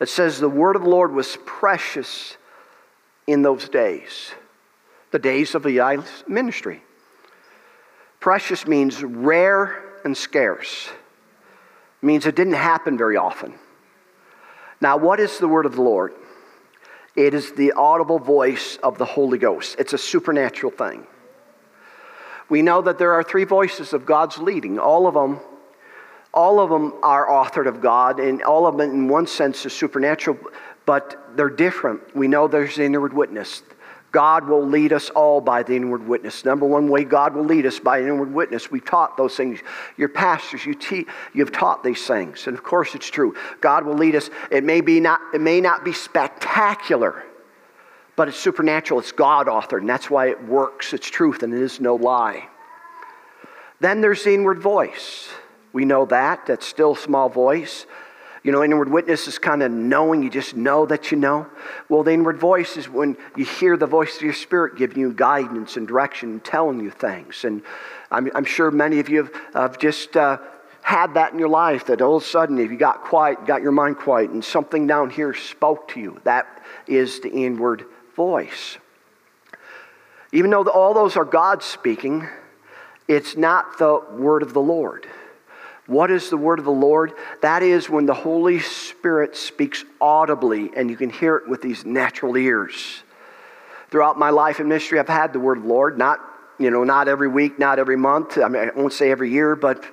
It 0.00 0.08
says 0.08 0.38
the 0.38 0.48
word 0.48 0.76
of 0.76 0.82
the 0.82 0.88
Lord 0.88 1.12
was 1.12 1.38
precious 1.44 2.36
in 3.26 3.42
those 3.42 3.68
days, 3.68 4.32
the 5.10 5.18
days 5.18 5.54
of 5.54 5.66
Eli's 5.66 6.24
ministry. 6.26 6.82
Precious 8.20 8.66
means 8.66 9.02
rare 9.02 9.82
and 10.04 10.16
scarce. 10.16 10.88
It 12.02 12.06
means 12.06 12.26
it 12.26 12.34
didn't 12.34 12.54
happen 12.54 12.98
very 12.98 13.16
often. 13.16 13.54
Now, 14.80 14.96
what 14.96 15.20
is 15.20 15.38
the 15.38 15.48
word 15.48 15.66
of 15.66 15.76
the 15.76 15.82
Lord? 15.82 16.14
It 17.16 17.32
is 17.32 17.52
the 17.52 17.72
audible 17.72 18.18
voice 18.18 18.76
of 18.82 18.98
the 18.98 19.04
Holy 19.04 19.38
Ghost. 19.38 19.76
It's 19.78 19.92
a 19.92 19.98
supernatural 19.98 20.72
thing. 20.72 21.06
We 22.48 22.60
know 22.60 22.82
that 22.82 22.98
there 22.98 23.12
are 23.12 23.22
three 23.22 23.44
voices 23.44 23.92
of 23.92 24.04
God's 24.04 24.38
leading. 24.38 24.78
All 24.78 25.06
of 25.06 25.14
them, 25.14 25.40
all 26.34 26.60
of 26.60 26.68
them 26.68 26.92
are 27.02 27.28
authored 27.28 27.66
of 27.66 27.80
God, 27.80 28.18
and 28.20 28.42
all 28.42 28.66
of 28.66 28.76
them, 28.76 28.90
in 28.90 29.08
one 29.08 29.26
sense, 29.26 29.64
are 29.64 29.70
supernatural, 29.70 30.36
but 30.84 31.36
they're 31.36 31.48
different. 31.48 32.14
We 32.14 32.28
know 32.28 32.48
there's 32.48 32.76
the 32.76 32.84
inward 32.84 33.12
witness. 33.12 33.62
God 34.10 34.46
will 34.46 34.64
lead 34.64 34.92
us 34.92 35.10
all 35.10 35.40
by 35.40 35.62
the 35.64 35.74
inward 35.74 36.06
witness. 36.06 36.44
Number 36.44 36.66
one 36.66 36.88
way 36.88 37.02
God 37.02 37.34
will 37.34 37.44
lead 37.44 37.66
us 37.66 37.80
by 37.80 38.00
inward 38.00 38.32
witness. 38.32 38.70
We've 38.70 38.84
taught 38.84 39.16
those 39.16 39.36
things. 39.36 39.58
Your 39.96 40.08
pastors, 40.08 40.64
you 40.64 40.74
te- 40.74 41.06
you've 41.32 41.50
taught 41.50 41.82
these 41.82 42.06
things. 42.06 42.46
And 42.46 42.56
of 42.56 42.62
course 42.62 42.94
it's 42.94 43.10
true. 43.10 43.34
God 43.60 43.84
will 43.84 43.96
lead 43.96 44.14
us. 44.14 44.30
It 44.52 44.62
may, 44.62 44.82
be 44.82 45.00
not, 45.00 45.20
it 45.34 45.40
may 45.40 45.60
not 45.60 45.84
be 45.84 45.92
spectacular, 45.92 47.24
but 48.14 48.28
it's 48.28 48.38
supernatural. 48.38 49.00
It's 49.00 49.10
God 49.10 49.48
authored, 49.48 49.80
and 49.80 49.88
that's 49.88 50.08
why 50.08 50.28
it 50.28 50.44
works. 50.44 50.92
It's 50.92 51.10
truth, 51.10 51.42
and 51.42 51.52
it 51.52 51.60
is 51.60 51.80
no 51.80 51.96
lie. 51.96 52.48
Then 53.80 54.00
there's 54.00 54.22
the 54.22 54.32
inward 54.34 54.60
voice. 54.60 55.28
We 55.74 55.84
know 55.84 56.06
that. 56.06 56.46
That's 56.46 56.64
still 56.64 56.94
small 56.94 57.28
voice. 57.28 57.84
You 58.44 58.52
know, 58.52 58.62
inward 58.62 58.90
witness 58.90 59.26
is 59.26 59.38
kind 59.38 59.62
of 59.62 59.72
knowing, 59.72 60.22
you 60.22 60.30
just 60.30 60.54
know 60.54 60.86
that 60.86 61.10
you 61.10 61.16
know. 61.16 61.46
Well, 61.88 62.02
the 62.02 62.12
inward 62.12 62.38
voice 62.38 62.76
is 62.76 62.88
when 62.88 63.16
you 63.36 63.44
hear 63.44 63.76
the 63.76 63.86
voice 63.86 64.16
of 64.16 64.22
your 64.22 64.34
spirit 64.34 64.76
giving 64.76 64.98
you 64.98 65.12
guidance 65.12 65.76
and 65.76 65.88
direction 65.88 66.30
and 66.30 66.44
telling 66.44 66.78
you 66.78 66.90
things. 66.90 67.44
And 67.44 67.62
I'm, 68.10 68.30
I'm 68.34 68.44
sure 68.44 68.70
many 68.70 69.00
of 69.00 69.08
you 69.08 69.24
have, 69.24 69.32
have 69.54 69.78
just 69.78 70.16
uh, 70.16 70.38
had 70.82 71.14
that 71.14 71.32
in 71.32 71.38
your 71.38 71.48
life 71.48 71.86
that 71.86 72.02
all 72.02 72.18
of 72.18 72.22
a 72.22 72.26
sudden, 72.26 72.58
if 72.58 72.70
you 72.70 72.76
got 72.76 73.02
quiet, 73.02 73.46
got 73.46 73.62
your 73.62 73.72
mind 73.72 73.96
quiet, 73.96 74.30
and 74.30 74.44
something 74.44 74.86
down 74.86 75.08
here 75.08 75.34
spoke 75.34 75.88
to 75.88 76.00
you, 76.00 76.20
that 76.24 76.62
is 76.86 77.20
the 77.20 77.30
inward 77.30 77.86
voice. 78.14 78.76
Even 80.32 80.50
though 80.50 80.64
all 80.68 80.92
those 80.92 81.16
are 81.16 81.24
God 81.24 81.62
speaking, 81.62 82.28
it's 83.08 83.36
not 83.36 83.78
the 83.78 84.00
word 84.12 84.42
of 84.42 84.52
the 84.52 84.60
Lord. 84.60 85.08
What 85.86 86.10
is 86.10 86.30
the 86.30 86.36
word 86.36 86.58
of 86.58 86.64
the 86.64 86.70
Lord? 86.70 87.12
That 87.42 87.62
is 87.62 87.90
when 87.90 88.06
the 88.06 88.14
Holy 88.14 88.58
Spirit 88.60 89.36
speaks 89.36 89.84
audibly 90.00 90.70
and 90.74 90.88
you 90.88 90.96
can 90.96 91.10
hear 91.10 91.36
it 91.36 91.48
with 91.48 91.60
these 91.60 91.84
natural 91.84 92.36
ears. 92.36 93.02
Throughout 93.90 94.18
my 94.18 94.30
life 94.30 94.60
in 94.60 94.68
ministry, 94.68 94.98
I've 94.98 95.08
had 95.08 95.32
the 95.32 95.40
word 95.40 95.58
of 95.58 95.64
the 95.64 95.68
Lord, 95.68 95.98
not, 95.98 96.20
you 96.58 96.70
know, 96.70 96.84
not 96.84 97.06
every 97.06 97.28
week, 97.28 97.58
not 97.58 97.78
every 97.78 97.96
month. 97.96 98.38
I 98.38 98.48
mean, 98.48 98.70
I 98.70 98.70
won't 98.74 98.94
say 98.94 99.10
every 99.10 99.30
year, 99.30 99.54
but 99.54 99.84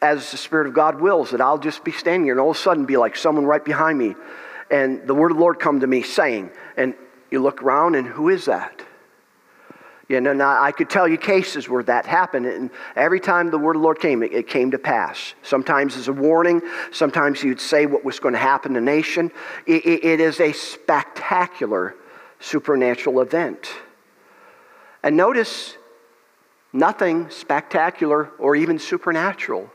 as 0.00 0.30
the 0.30 0.36
Spirit 0.36 0.68
of 0.68 0.74
God 0.74 1.00
wills, 1.00 1.32
that 1.32 1.40
I'll 1.40 1.58
just 1.58 1.84
be 1.84 1.92
standing 1.92 2.24
here 2.24 2.34
and 2.34 2.40
all 2.40 2.50
of 2.50 2.56
a 2.56 2.60
sudden 2.60 2.86
be 2.86 2.96
like 2.96 3.16
someone 3.16 3.44
right 3.44 3.64
behind 3.64 3.98
me. 3.98 4.14
And 4.70 5.06
the 5.06 5.14
word 5.14 5.32
of 5.32 5.36
the 5.36 5.42
Lord 5.42 5.58
come 5.58 5.80
to 5.80 5.86
me 5.86 6.02
saying, 6.02 6.50
and 6.76 6.94
you 7.30 7.42
look 7.42 7.62
around 7.62 7.96
and 7.96 8.06
who 8.06 8.28
is 8.28 8.44
that? 8.44 8.82
You 10.08 10.20
know, 10.20 10.32
now 10.32 10.60
I 10.60 10.72
could 10.72 10.90
tell 10.90 11.06
you 11.06 11.16
cases 11.16 11.68
where 11.68 11.82
that 11.84 12.06
happened, 12.06 12.46
and 12.46 12.70
every 12.96 13.20
time 13.20 13.50
the 13.50 13.58
word 13.58 13.76
of 13.76 13.82
the 13.82 13.84
Lord 13.84 14.00
came, 14.00 14.22
it, 14.22 14.32
it 14.32 14.48
came 14.48 14.70
to 14.72 14.78
pass. 14.78 15.34
Sometimes 15.42 15.96
as 15.96 16.08
a 16.08 16.12
warning, 16.12 16.60
sometimes 16.90 17.42
you'd 17.42 17.60
say 17.60 17.86
what 17.86 18.04
was 18.04 18.18
going 18.18 18.34
to 18.34 18.40
happen 18.40 18.74
to 18.74 18.80
the 18.80 18.84
nation. 18.84 19.30
It, 19.66 19.86
it, 19.86 20.04
it 20.04 20.20
is 20.20 20.40
a 20.40 20.52
spectacular 20.52 21.94
supernatural 22.40 23.20
event. 23.20 23.72
And 25.02 25.16
notice, 25.16 25.76
nothing 26.72 27.30
spectacular 27.30 28.30
or 28.38 28.56
even 28.56 28.78
supernatural 28.78 29.70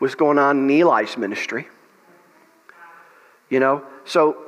was 0.00 0.14
going 0.14 0.38
on 0.38 0.58
in 0.58 0.80
Eli's 0.80 1.16
ministry. 1.16 1.68
You 3.48 3.60
know, 3.60 3.84
so 4.04 4.43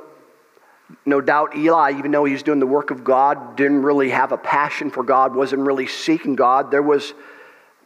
no 1.05 1.21
doubt 1.21 1.55
Eli, 1.55 1.97
even 1.97 2.11
though 2.11 2.25
he 2.25 2.33
was 2.33 2.43
doing 2.43 2.59
the 2.59 2.67
work 2.67 2.91
of 2.91 3.03
God, 3.03 3.55
didn't 3.55 3.83
really 3.83 4.09
have 4.09 4.31
a 4.31 4.37
passion 4.37 4.89
for 4.89 5.03
God, 5.03 5.35
wasn't 5.35 5.61
really 5.63 5.87
seeking 5.87 6.35
God. 6.35 6.71
There 6.71 6.81
was 6.81 7.13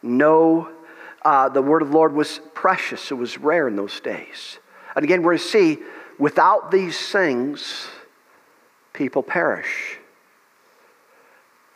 no, 0.04 0.70
uh, 1.24 1.50
the 1.50 1.62
word 1.62 1.82
of 1.82 1.90
the 1.90 1.96
Lord 1.96 2.14
was 2.14 2.40
precious, 2.54 3.12
it 3.12 3.16
was 3.16 3.38
rare 3.38 3.68
in 3.68 3.76
those 3.76 4.00
days. 4.00 4.60
And 4.96 5.04
again, 5.04 5.24
we're 5.24 5.32
going 5.32 5.40
to 5.40 5.44
see 5.44 5.78
without 6.20 6.70
these 6.70 7.00
things, 7.10 7.88
people 8.94 9.24
perish. 9.24 9.98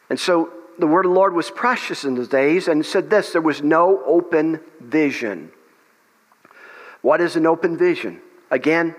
And 0.10 0.20
so 0.20 0.52
the 0.78 0.88
word 0.88 1.06
of 1.06 1.12
the 1.12 1.16
Lord 1.16 1.34
was 1.34 1.50
precious 1.50 2.04
in 2.04 2.16
those 2.16 2.28
days 2.28 2.68
and 2.68 2.86
said 2.86 3.10
this 3.10 3.32
there 3.32 3.42
was 3.42 3.64
no 3.64 4.04
open 4.06 4.60
vision. 4.80 5.52
What 7.02 7.22
is 7.22 7.36
an 7.36 7.46
open 7.46 7.78
vision? 7.78 8.22
Again, 8.52 8.96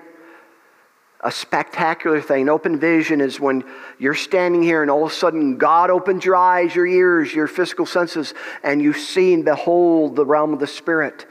a 1.26 1.30
spectacular 1.32 2.20
thing. 2.20 2.48
Open 2.48 2.78
vision 2.78 3.20
is 3.20 3.40
when 3.40 3.64
you're 3.98 4.14
standing 4.14 4.62
here 4.62 4.82
and 4.82 4.90
all 4.90 5.04
of 5.04 5.10
a 5.10 5.14
sudden 5.14 5.58
God 5.58 5.90
opens 5.90 6.24
your 6.24 6.36
eyes, 6.36 6.72
your 6.72 6.86
ears, 6.86 7.34
your 7.34 7.48
physical 7.48 7.84
senses, 7.84 8.32
and 8.62 8.80
you 8.80 8.92
see 8.92 9.34
and 9.34 9.44
behold 9.44 10.14
the 10.14 10.24
realm 10.24 10.54
of 10.54 10.60
the 10.60 10.68
Spirit. 10.68 11.26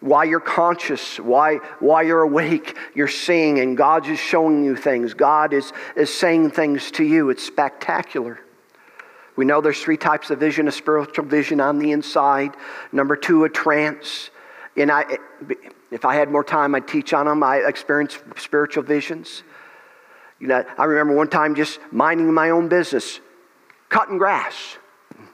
While 0.00 0.24
you're 0.24 0.40
conscious, 0.40 1.20
why, 1.20 1.58
why 1.78 2.02
you're 2.02 2.22
awake, 2.22 2.76
you're 2.96 3.06
seeing, 3.06 3.60
and 3.60 3.76
God 3.76 4.08
is 4.08 4.18
showing 4.18 4.64
you 4.64 4.74
things. 4.74 5.14
God 5.14 5.52
is, 5.52 5.72
is 5.94 6.12
saying 6.12 6.50
things 6.50 6.90
to 6.92 7.04
you. 7.04 7.30
It's 7.30 7.44
spectacular. 7.44 8.40
We 9.36 9.44
know 9.44 9.60
there's 9.60 9.80
three 9.80 9.96
types 9.96 10.30
of 10.30 10.40
vision 10.40 10.66
a 10.66 10.72
spiritual 10.72 11.24
vision 11.24 11.60
on 11.60 11.78
the 11.78 11.92
inside, 11.92 12.56
number 12.90 13.14
two, 13.14 13.44
a 13.44 13.48
trance. 13.48 14.30
And 14.76 14.90
I, 14.90 15.18
if 15.90 16.04
I 16.04 16.14
had 16.14 16.30
more 16.30 16.44
time, 16.44 16.74
I'd 16.74 16.86
teach 16.86 17.12
on 17.12 17.26
them. 17.26 17.42
I 17.42 17.58
experienced 17.58 18.18
spiritual 18.36 18.82
visions. 18.82 19.42
You 20.38 20.48
know, 20.48 20.64
I 20.76 20.84
remember 20.84 21.14
one 21.14 21.28
time 21.28 21.54
just 21.54 21.80
minding 21.90 22.32
my 22.32 22.50
own 22.50 22.68
business, 22.68 23.20
cutting 23.88 24.18
grass. 24.18 24.54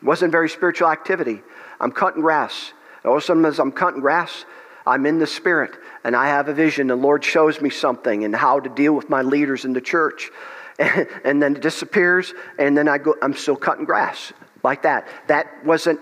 Wasn't 0.02 0.30
very 0.32 0.48
spiritual 0.48 0.88
activity. 0.88 1.42
I'm 1.80 1.90
cutting 1.90 2.22
grass. 2.22 2.72
All 3.04 3.16
of 3.16 3.18
a 3.18 3.20
sudden, 3.20 3.44
as 3.44 3.58
I'm 3.58 3.72
cutting 3.72 4.00
grass, 4.00 4.44
I'm 4.86 5.06
in 5.06 5.18
the 5.18 5.26
Spirit 5.26 5.76
and 6.04 6.14
I 6.14 6.28
have 6.28 6.48
a 6.48 6.54
vision. 6.54 6.86
The 6.86 6.96
Lord 6.96 7.24
shows 7.24 7.60
me 7.60 7.70
something 7.70 8.24
and 8.24 8.34
how 8.34 8.60
to 8.60 8.70
deal 8.70 8.94
with 8.94 9.10
my 9.10 9.22
leaders 9.22 9.64
in 9.64 9.72
the 9.72 9.80
church. 9.80 10.30
And, 10.78 11.08
and 11.24 11.42
then 11.42 11.56
it 11.56 11.62
disappears, 11.62 12.34
and 12.58 12.76
then 12.76 12.88
I 12.88 12.98
go, 12.98 13.14
I'm 13.22 13.34
still 13.34 13.56
cutting 13.56 13.84
grass 13.84 14.32
like 14.62 14.82
that. 14.82 15.06
That 15.28 15.64
wasn't, 15.64 16.00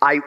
I, 0.00 0.20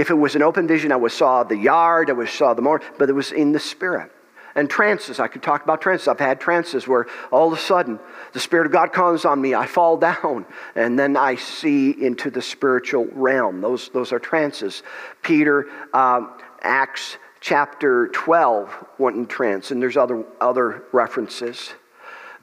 if 0.00 0.10
it 0.10 0.14
was 0.14 0.34
an 0.34 0.42
open 0.42 0.66
vision, 0.66 0.92
I 0.92 0.96
would 0.96 1.12
saw 1.12 1.42
the 1.42 1.56
yard, 1.56 2.10
I 2.10 2.12
would 2.12 2.28
saw 2.28 2.54
the 2.54 2.62
more, 2.62 2.80
but 2.98 3.08
it 3.08 3.12
was 3.12 3.32
in 3.32 3.52
the 3.52 3.60
Spirit. 3.60 4.10
And 4.54 4.68
trances, 4.68 5.20
I 5.20 5.28
could 5.28 5.42
talk 5.42 5.62
about 5.62 5.80
trances. 5.80 6.08
I've 6.08 6.18
had 6.18 6.40
trances 6.40 6.88
where 6.88 7.06
all 7.30 7.52
of 7.52 7.58
a 7.58 7.60
sudden 7.60 8.00
the 8.32 8.40
Spirit 8.40 8.66
of 8.66 8.72
God 8.72 8.92
comes 8.92 9.24
on 9.24 9.40
me, 9.40 9.54
I 9.54 9.66
fall 9.66 9.96
down, 9.96 10.46
and 10.74 10.98
then 10.98 11.16
I 11.16 11.36
see 11.36 11.90
into 11.90 12.30
the 12.30 12.42
spiritual 12.42 13.06
realm. 13.12 13.60
Those, 13.60 13.88
those 13.90 14.12
are 14.12 14.18
trances. 14.18 14.82
Peter, 15.22 15.68
um, 15.94 16.32
Acts 16.62 17.18
chapter 17.40 18.08
12 18.08 18.86
went 18.98 19.16
in 19.16 19.26
trance, 19.26 19.70
and 19.70 19.80
there's 19.80 19.96
other, 19.96 20.24
other 20.40 20.84
references. 20.92 21.74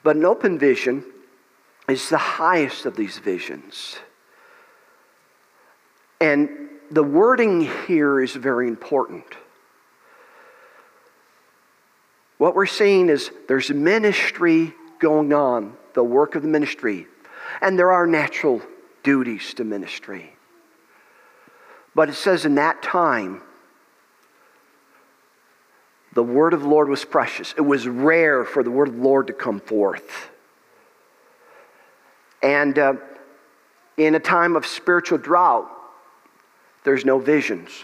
But 0.04 0.16
an 0.16 0.26
open 0.26 0.58
vision 0.58 1.04
is 1.90 2.10
the 2.10 2.18
highest 2.18 2.86
of 2.86 2.96
these 2.96 3.18
visions. 3.18 3.98
And 6.22 6.65
the 6.92 7.04
wording 7.04 7.70
here 7.88 8.22
is 8.22 8.34
very 8.34 8.68
important. 8.68 9.26
What 12.38 12.56
we're 12.56 12.66
seeing 12.66 13.10
is 13.10 13.32
there's 13.48 13.70
ministry 13.70 14.74
going 15.00 15.34
on, 15.34 15.78
the 15.94 16.04
work 16.04 16.36
of 16.36 16.42
the 16.42 16.48
ministry, 16.48 17.08
and 17.62 17.80
there 17.80 17.92
are 17.92 18.06
natural 18.06 18.62
duties 19.04 19.54
to 19.56 19.64
ministry. 19.64 20.32
But 21.94 22.10
it 22.10 22.16
says 22.16 22.46
in 22.46 22.56
that 22.56 22.84
time, 22.84 23.42
the 26.14 26.24
word 26.24 26.54
of 26.54 26.62
the 26.62 26.68
Lord 26.68 26.90
was 26.90 27.06
precious. 27.06 27.54
It 27.58 27.62
was 27.62 27.88
rare 27.88 28.46
for 28.46 28.64
the 28.64 28.72
word 28.72 28.90
of 28.90 28.96
the 28.96 29.02
Lord 29.02 29.28
to 29.28 29.34
come 29.34 29.60
forth. 29.60 30.30
And 32.42 32.78
uh, 32.78 32.94
in 33.98 34.16
a 34.16 34.20
time 34.20 34.56
of 34.56 34.66
spiritual 34.66 35.18
drought, 35.18 35.70
there's 36.86 37.04
no 37.04 37.20
visions. 37.20 37.84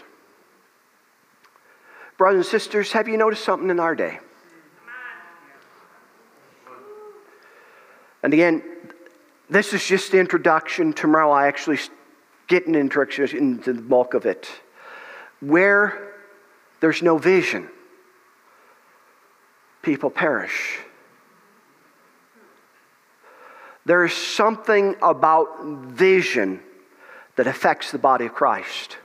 Brothers 2.16 2.46
and 2.46 2.46
sisters, 2.46 2.92
have 2.92 3.08
you 3.08 3.16
noticed 3.16 3.44
something 3.44 3.68
in 3.68 3.80
our 3.80 3.94
day? 3.94 4.20
And 8.22 8.32
again, 8.32 8.62
this 9.50 9.74
is 9.74 9.84
just 9.84 10.12
the 10.12 10.18
introduction. 10.18 10.92
Tomorrow 10.92 11.32
I 11.32 11.48
actually 11.48 11.80
get 12.46 12.66
an 12.66 12.76
introduction 12.76 13.36
into 13.36 13.72
the 13.72 13.82
bulk 13.82 14.14
of 14.14 14.24
it. 14.24 14.48
Where 15.40 16.14
there's 16.80 17.02
no 17.02 17.18
vision 17.18 17.68
people 19.82 20.10
perish. 20.10 20.78
There 23.84 24.04
is 24.04 24.12
something 24.12 24.94
about 25.02 25.64
vision 25.64 26.62
that 27.36 27.46
affects 27.46 27.90
the 27.92 27.98
body 27.98 28.26
of 28.26 28.34
Christ. 28.34 28.98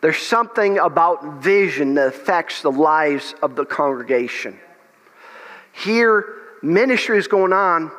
There's 0.00 0.18
something 0.18 0.78
about 0.78 1.42
vision 1.42 1.94
that 1.94 2.08
affects 2.08 2.62
the 2.62 2.70
lives 2.70 3.34
of 3.42 3.56
the 3.56 3.64
congregation. 3.64 4.58
Here, 5.72 6.24
ministry 6.62 7.18
is 7.18 7.26
going 7.26 7.52
on, 7.52 7.90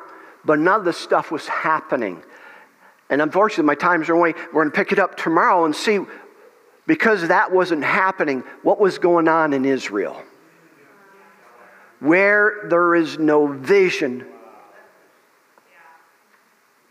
but 0.45 0.60
none 0.60 0.80
of 0.80 0.86
this 0.86 0.97
stuff 0.97 1.32
was 1.32 1.47
happening. 1.47 2.24
And 3.10 3.22
unfortunately, 3.22 3.66
my 3.66 3.76
time's 3.76 4.08
are 4.10 4.14
away. 4.14 4.34
We're 4.54 4.64
going 4.64 4.72
to 4.72 4.76
pick 4.76 4.91
it 4.91 5.00
up 5.00 5.18
tomorrow 5.18 5.66
and 5.66 5.76
see, 5.76 6.00
because 6.88 7.28
that 7.28 7.52
wasn't 7.52 7.84
happening, 7.84 8.43
what 8.64 8.80
was 8.80 8.97
going 8.97 9.28
on 9.28 9.54
in 9.54 9.66
Israel. 9.66 10.22
Where 12.00 12.68
there 12.70 12.95
is 12.95 13.20
no 13.20 13.47
vision, 13.47 14.26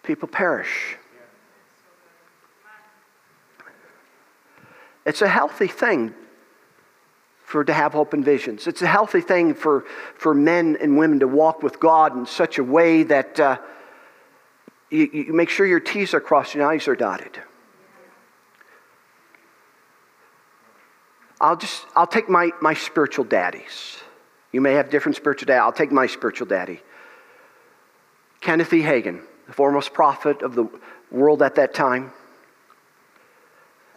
people 0.02 0.28
perish. 0.28 0.96
It's 5.08 5.22
a 5.22 5.28
healthy 5.28 5.68
thing 5.68 6.12
for 7.42 7.64
to 7.64 7.72
have 7.72 7.96
open 7.96 8.22
visions. 8.22 8.66
It's 8.66 8.82
a 8.82 8.86
healthy 8.86 9.22
thing 9.22 9.54
for, 9.54 9.86
for 10.16 10.34
men 10.34 10.76
and 10.82 10.98
women 10.98 11.20
to 11.20 11.26
walk 11.26 11.62
with 11.62 11.80
God 11.80 12.14
in 12.14 12.26
such 12.26 12.58
a 12.58 12.62
way 12.62 13.04
that 13.04 13.40
uh, 13.40 13.56
you, 14.90 15.08
you 15.10 15.32
make 15.32 15.48
sure 15.48 15.64
your 15.64 15.80
T's 15.80 16.12
are 16.12 16.20
crossed 16.20 16.54
and 16.54 16.60
your 16.60 16.70
I's 16.70 16.86
are 16.88 16.94
dotted. 16.94 17.40
I'll 21.40 21.56
just 21.56 21.86
I'll 21.96 22.06
take 22.06 22.28
my, 22.28 22.50
my 22.60 22.74
spiritual 22.74 23.24
daddies. 23.24 23.96
You 24.52 24.60
may 24.60 24.74
have 24.74 24.90
different 24.90 25.16
spiritual 25.16 25.46
dad. 25.46 25.60
I'll 25.60 25.72
take 25.72 25.90
my 25.90 26.06
spiritual 26.06 26.48
daddy. 26.48 26.82
Kenneth 28.42 28.74
E. 28.74 28.82
Hagin, 28.82 29.22
the 29.46 29.54
foremost 29.54 29.94
prophet 29.94 30.42
of 30.42 30.54
the 30.54 30.68
world 31.10 31.40
at 31.40 31.54
that 31.54 31.72
time. 31.72 32.12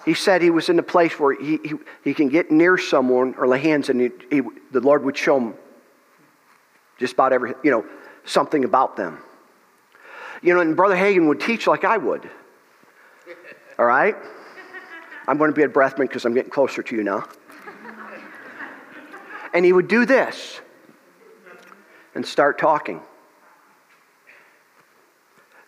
He 0.06 0.14
said 0.14 0.42
he 0.42 0.50
was 0.50 0.70
in 0.70 0.80
a 0.80 0.84
place 0.84 1.20
where 1.20 1.34
he, 1.40 1.60
he, 1.64 1.74
he 2.04 2.14
can 2.14 2.30
get 2.30 2.50
near 2.52 2.78
someone 2.78 3.36
or 3.38 3.48
lay 3.48 3.60
hands 3.60 3.90
and 3.90 4.02
he, 4.02 4.10
he, 4.30 4.42
the 4.72 4.80
Lord 4.80 5.04
would 5.04 5.16
show 5.16 5.40
him 5.40 5.54
just 6.98 7.14
about 7.14 7.34
every, 7.34 7.54
you 7.64 7.72
know, 7.72 7.86
something 8.26 8.64
about 8.64 8.96
them. 8.96 9.20
You 10.42 10.54
know, 10.54 10.62
and 10.62 10.76
Brother 10.76 10.96
Hagin 10.96 11.28
would 11.28 11.40
teach 11.40 11.68
like 11.68 11.84
I 11.84 11.98
would. 11.98 12.30
All 13.78 13.86
right? 13.86 14.16
I'm 15.28 15.38
going 15.38 15.52
to 15.52 15.56
be 15.56 15.64
at 15.64 15.74
Breathman 15.74 16.08
because 16.08 16.26
I'm 16.26 16.34
getting 16.34 16.52
closer 16.52 16.82
to 16.82 16.96
you 16.96 17.04
now 17.04 17.28
and 19.54 19.66
he 19.66 19.74
would 19.74 19.88
do 19.88 20.06
this 20.06 20.62
and 22.16 22.26
start 22.26 22.58
talking. 22.58 23.02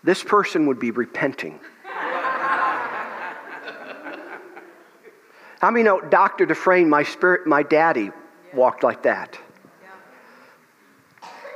This 0.03 0.23
person 0.23 0.65
would 0.67 0.79
be 0.79 0.91
repenting. 0.91 1.59
How 5.63 5.71
many 5.71 5.83
know 5.83 6.01
Dr. 6.01 6.45
Dufresne, 6.45 6.89
my 6.89 7.03
spirit, 7.03 7.47
my 7.47 7.63
daddy, 7.63 8.11
walked 8.53 8.83
like 8.83 9.03
that? 9.03 9.39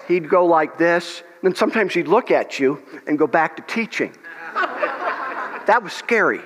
He'd 0.07 0.29
go 0.29 0.45
like 0.45 0.77
this, 0.77 1.19
and 1.19 1.51
then 1.51 1.55
sometimes 1.55 1.93
he'd 1.93 2.07
look 2.07 2.31
at 2.31 2.57
you 2.57 2.81
and 3.05 3.19
go 3.19 3.27
back 3.27 3.57
to 3.57 3.63
teaching. 3.63 4.15
That 4.53 5.81
was 5.83 5.91
scary. 5.91 6.39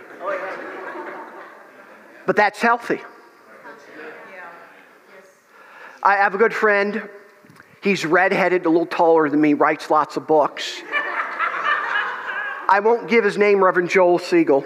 But 2.26 2.36
that's 2.36 2.60
healthy. 2.60 3.00
I 6.02 6.16
have 6.16 6.34
a 6.34 6.40
good 6.40 6.56
friend. 6.56 7.08
He's 7.84 8.08
redheaded, 8.08 8.66
a 8.66 8.70
little 8.70 8.88
taller 8.88 9.30
than 9.30 9.40
me, 9.40 9.54
writes 9.54 9.92
lots 9.92 10.18
of 10.18 10.26
books. 10.26 10.82
I 12.68 12.82
won't 12.84 13.08
give 13.08 13.24
his 13.24 13.38
name, 13.38 13.64
Reverend 13.64 13.92
Joel 13.92 14.18
Siegel. 14.18 14.66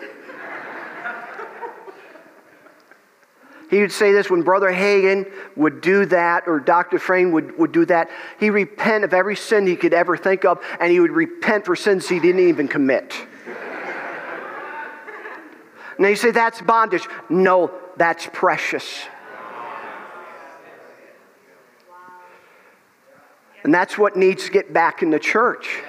He 3.69 3.81
would 3.81 3.91
say 3.91 4.11
this 4.11 4.29
when 4.29 4.43
Brother 4.43 4.71
Hagin 4.71 5.31
would 5.55 5.81
do 5.81 6.05
that, 6.07 6.47
or 6.47 6.59
Dr. 6.59 6.99
Frame 6.99 7.31
would, 7.31 7.57
would 7.57 7.71
do 7.71 7.85
that, 7.85 8.09
he 8.39 8.49
repent 8.49 9.03
of 9.03 9.13
every 9.13 9.35
sin 9.35 9.65
he 9.65 9.75
could 9.75 9.93
ever 9.93 10.15
think 10.15 10.45
of, 10.45 10.63
and 10.79 10.91
he 10.91 10.99
would 10.99 11.11
repent 11.11 11.65
for 11.65 11.75
sins 11.75 12.07
he 12.07 12.19
didn't 12.19 12.47
even 12.47 12.67
commit. 12.67 13.15
now 15.97 16.07
you 16.07 16.15
say 16.15 16.31
that's 16.31 16.61
bondage. 16.61 17.07
No, 17.29 17.71
that's 17.97 18.29
precious. 18.31 19.05
And 23.63 23.73
that's 23.73 23.97
what 23.97 24.15
needs 24.15 24.45
to 24.45 24.51
get 24.51 24.73
back 24.73 25.01
in 25.01 25.09
the 25.09 25.17
church. 25.17 25.81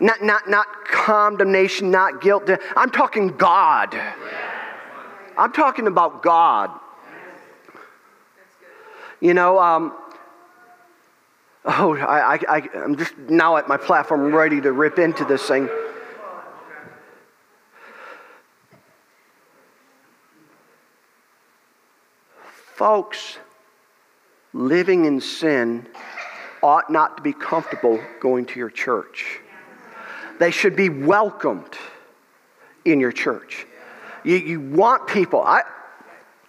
Not, 0.00 0.20
not, 0.20 0.50
not 0.50 0.66
condemnation, 0.84 1.92
not 1.92 2.20
guilt. 2.20 2.50
I'm 2.76 2.90
talking 2.90 3.36
God. 3.36 3.96
I'm 5.36 5.52
talking 5.52 5.86
about 5.86 6.22
God. 6.22 6.70
You 9.20 9.34
know, 9.34 9.58
um, 9.60 9.92
oh, 11.64 11.96
I, 11.96 12.34
I, 12.48 12.68
I'm 12.74 12.96
just 12.96 13.16
now 13.16 13.56
at 13.56 13.68
my 13.68 13.76
platform 13.76 14.34
ready 14.34 14.60
to 14.60 14.72
rip 14.72 14.98
into 14.98 15.24
this 15.24 15.46
thing. 15.46 15.68
Folks, 22.74 23.38
living 24.52 25.04
in 25.04 25.20
sin 25.20 25.86
ought 26.62 26.90
not 26.90 27.16
to 27.16 27.22
be 27.22 27.32
comfortable 27.32 28.02
going 28.20 28.46
to 28.46 28.58
your 28.58 28.70
church. 28.70 29.38
They 30.38 30.50
should 30.50 30.74
be 30.74 30.88
welcomed 30.88 31.76
in 32.84 32.98
your 32.98 33.12
church. 33.12 33.66
You, 34.24 34.36
you 34.36 34.60
want 34.60 35.06
people. 35.06 35.42
I 35.42 35.62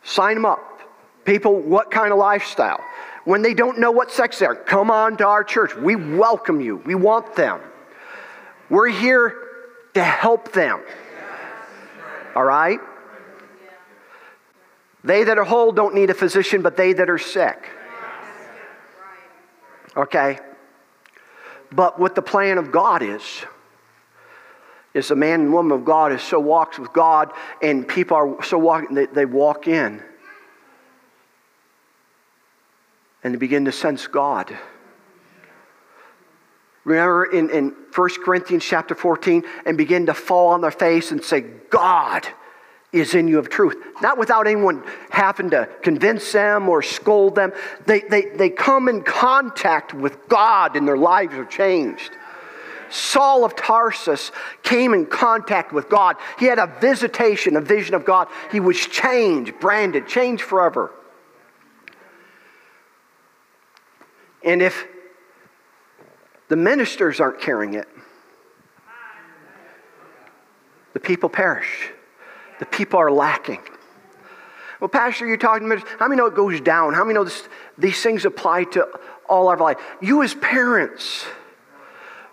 sign 0.04 0.36
them 0.36 0.46
up. 0.46 0.82
People, 1.26 1.60
what 1.60 1.92
kind 1.92 2.12
of 2.12 2.20
lifestyle? 2.20 2.82
When 3.26 3.42
they 3.42 3.54
don't 3.54 3.80
know 3.80 3.92
what 3.92 4.12
sex 4.12 4.40
they 4.40 4.46
are, 4.46 4.56
come 4.56 4.92
on 4.92 5.18
to 5.18 5.28
our 5.28 5.44
church. 5.44 5.76
We 5.76 5.96
welcome 5.96 6.60
you. 6.60 6.78
We 6.78 6.96
want 6.96 7.36
them. 7.36 7.62
We're 8.70 8.90
here 8.90 9.38
to 9.94 10.04
help 10.04 10.52
them. 10.52 10.82
All 12.36 12.44
right? 12.44 12.80
They 15.04 15.24
that 15.26 15.38
are 15.38 15.44
whole 15.44 15.72
don't 15.72 15.96
need 15.96 16.10
a 16.10 16.14
physician, 16.14 16.62
but 16.62 16.76
they 16.76 16.94
that 16.94 17.10
are 17.10 17.18
sick. 17.18 17.70
Okay? 19.96 20.40
But 21.72 22.00
what 22.00 22.16
the 22.16 22.22
plan 22.22 22.58
of 22.58 22.72
God 22.72 23.02
is, 23.02 23.24
is 24.94 25.12
a 25.12 25.16
man 25.16 25.42
and 25.42 25.54
woman 25.54 25.72
of 25.72 25.86
God 25.86 26.12
is 26.12 26.22
so 26.22 26.40
walks 26.40 26.78
with 26.78 26.94
God, 26.94 27.32
and 27.62 27.88
people 27.88 28.16
are 28.16 28.44
so 28.44 28.58
walking, 28.58 28.96
they, 28.96 29.08
they 29.08 29.26
walk 29.26 29.68
in 29.68 30.02
and 33.24 33.34
they 33.34 33.38
begin 33.38 33.66
to 33.66 33.72
sense 33.72 34.06
God. 34.08 34.56
Remember 36.84 37.26
in, 37.26 37.50
in 37.50 37.76
1 37.96 38.10
Corinthians 38.24 38.64
chapter 38.64 38.94
14, 38.94 39.44
and 39.66 39.78
begin 39.78 40.08
to 40.08 40.14
fall 40.14 40.50
on 40.50 40.62
their 40.62 40.72
face 40.72 41.12
and 41.12 41.24
say, 41.24 41.42
God 41.70 42.28
is 42.92 43.16
in 43.16 43.28
you 43.28 43.40
of 43.40 43.50
truth. 43.50 43.76
Not 44.02 44.18
without 44.18 44.46
anyone 44.46 44.84
having 45.10 45.50
to 45.52 45.68
convince 45.82 46.32
them 46.32 46.68
or 46.68 46.82
scold 46.82 47.36
them. 47.36 47.54
They, 47.86 48.02
they, 48.02 48.26
they 48.26 48.50
come 48.50 48.90
in 48.90 49.02
contact 49.02 49.94
with 49.94 50.28
God 50.28 50.76
and 50.76 50.88
their 50.88 50.98
lives 50.98 51.34
are 51.36 51.46
changed. 51.46 52.12
Saul 52.94 53.44
of 53.44 53.56
Tarsus 53.56 54.32
came 54.62 54.94
in 54.94 55.08
contact 55.08 55.74
with 55.74 55.90
God. 55.90 56.16
He 56.38 56.46
had 56.46 56.60
a 56.60 56.68
visitation, 56.80 57.56
a 57.56 57.62
vision 57.62 57.96
of 57.96 58.06
God. 58.06 58.28
He 58.52 58.60
was 58.60 58.78
changed, 58.78 59.60
branded, 59.60 60.08
changed 60.08 60.44
forever. 60.44 60.92
And 64.44 64.62
if 64.62 64.86
the 66.50 66.56
ministers 66.56 67.20
aren't 67.20 67.42
carrying 67.42 67.74
it, 67.74 67.88
the 70.94 71.00
people 71.00 71.30
perish. 71.30 71.90
The 72.60 72.68
people 72.68 73.00
are 73.00 73.12
lacking. 73.12 73.62
Well, 74.80 74.90
Pastor, 74.90 75.26
you're 75.26 75.38
talking 75.38 75.72
about 75.72 75.84
how 75.98 76.08
many 76.08 76.20
know 76.20 76.28
it 76.28 76.36
goes 76.36 76.62
down? 76.62 76.94
How 76.94 77.04
many 77.04 77.16
know 77.16 77.24
this, 77.24 77.48
these 77.76 78.04
things 78.04 78.26
apply 78.26 78.66
to 78.66 78.88
all 79.28 79.48
our 79.48 79.58
life? 79.58 79.78
You, 80.00 80.22
as 80.22 80.36
parents, 80.36 81.26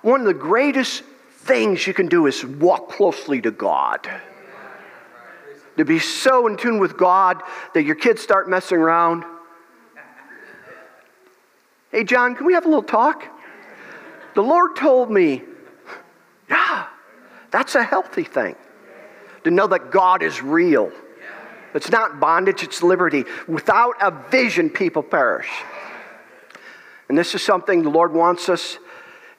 one 0.02 0.20
of 0.20 0.26
the 0.26 0.34
greatest 0.34 1.02
things 1.30 1.86
you 1.86 1.94
can 1.94 2.06
do 2.06 2.26
is 2.26 2.44
walk 2.44 2.90
closely 2.90 3.40
to 3.40 3.50
God. 3.50 4.08
To 5.76 5.84
be 5.84 5.98
so 5.98 6.46
in 6.46 6.56
tune 6.56 6.78
with 6.78 6.96
God 6.96 7.42
that 7.74 7.84
your 7.84 7.94
kids 7.94 8.20
start 8.20 8.48
messing 8.48 8.78
around. 8.78 9.24
Hey, 11.90 12.04
John, 12.04 12.36
can 12.36 12.46
we 12.46 12.52
have 12.52 12.66
a 12.66 12.68
little 12.68 12.82
talk? 12.82 13.24
The 14.34 14.42
Lord 14.42 14.76
told 14.76 15.10
me, 15.10 15.42
yeah, 16.48 16.86
that's 17.50 17.74
a 17.74 17.82
healthy 17.82 18.24
thing. 18.24 18.56
To 19.44 19.50
know 19.50 19.66
that 19.68 19.90
God 19.90 20.22
is 20.22 20.42
real. 20.42 20.92
It's 21.74 21.90
not 21.90 22.20
bondage, 22.20 22.62
it's 22.62 22.82
liberty. 22.82 23.24
Without 23.48 23.94
a 24.00 24.10
vision, 24.10 24.70
people 24.70 25.02
perish. 25.02 25.48
And 27.08 27.16
this 27.16 27.34
is 27.34 27.42
something 27.42 27.82
the 27.82 27.90
Lord 27.90 28.12
wants 28.12 28.48
us, 28.48 28.78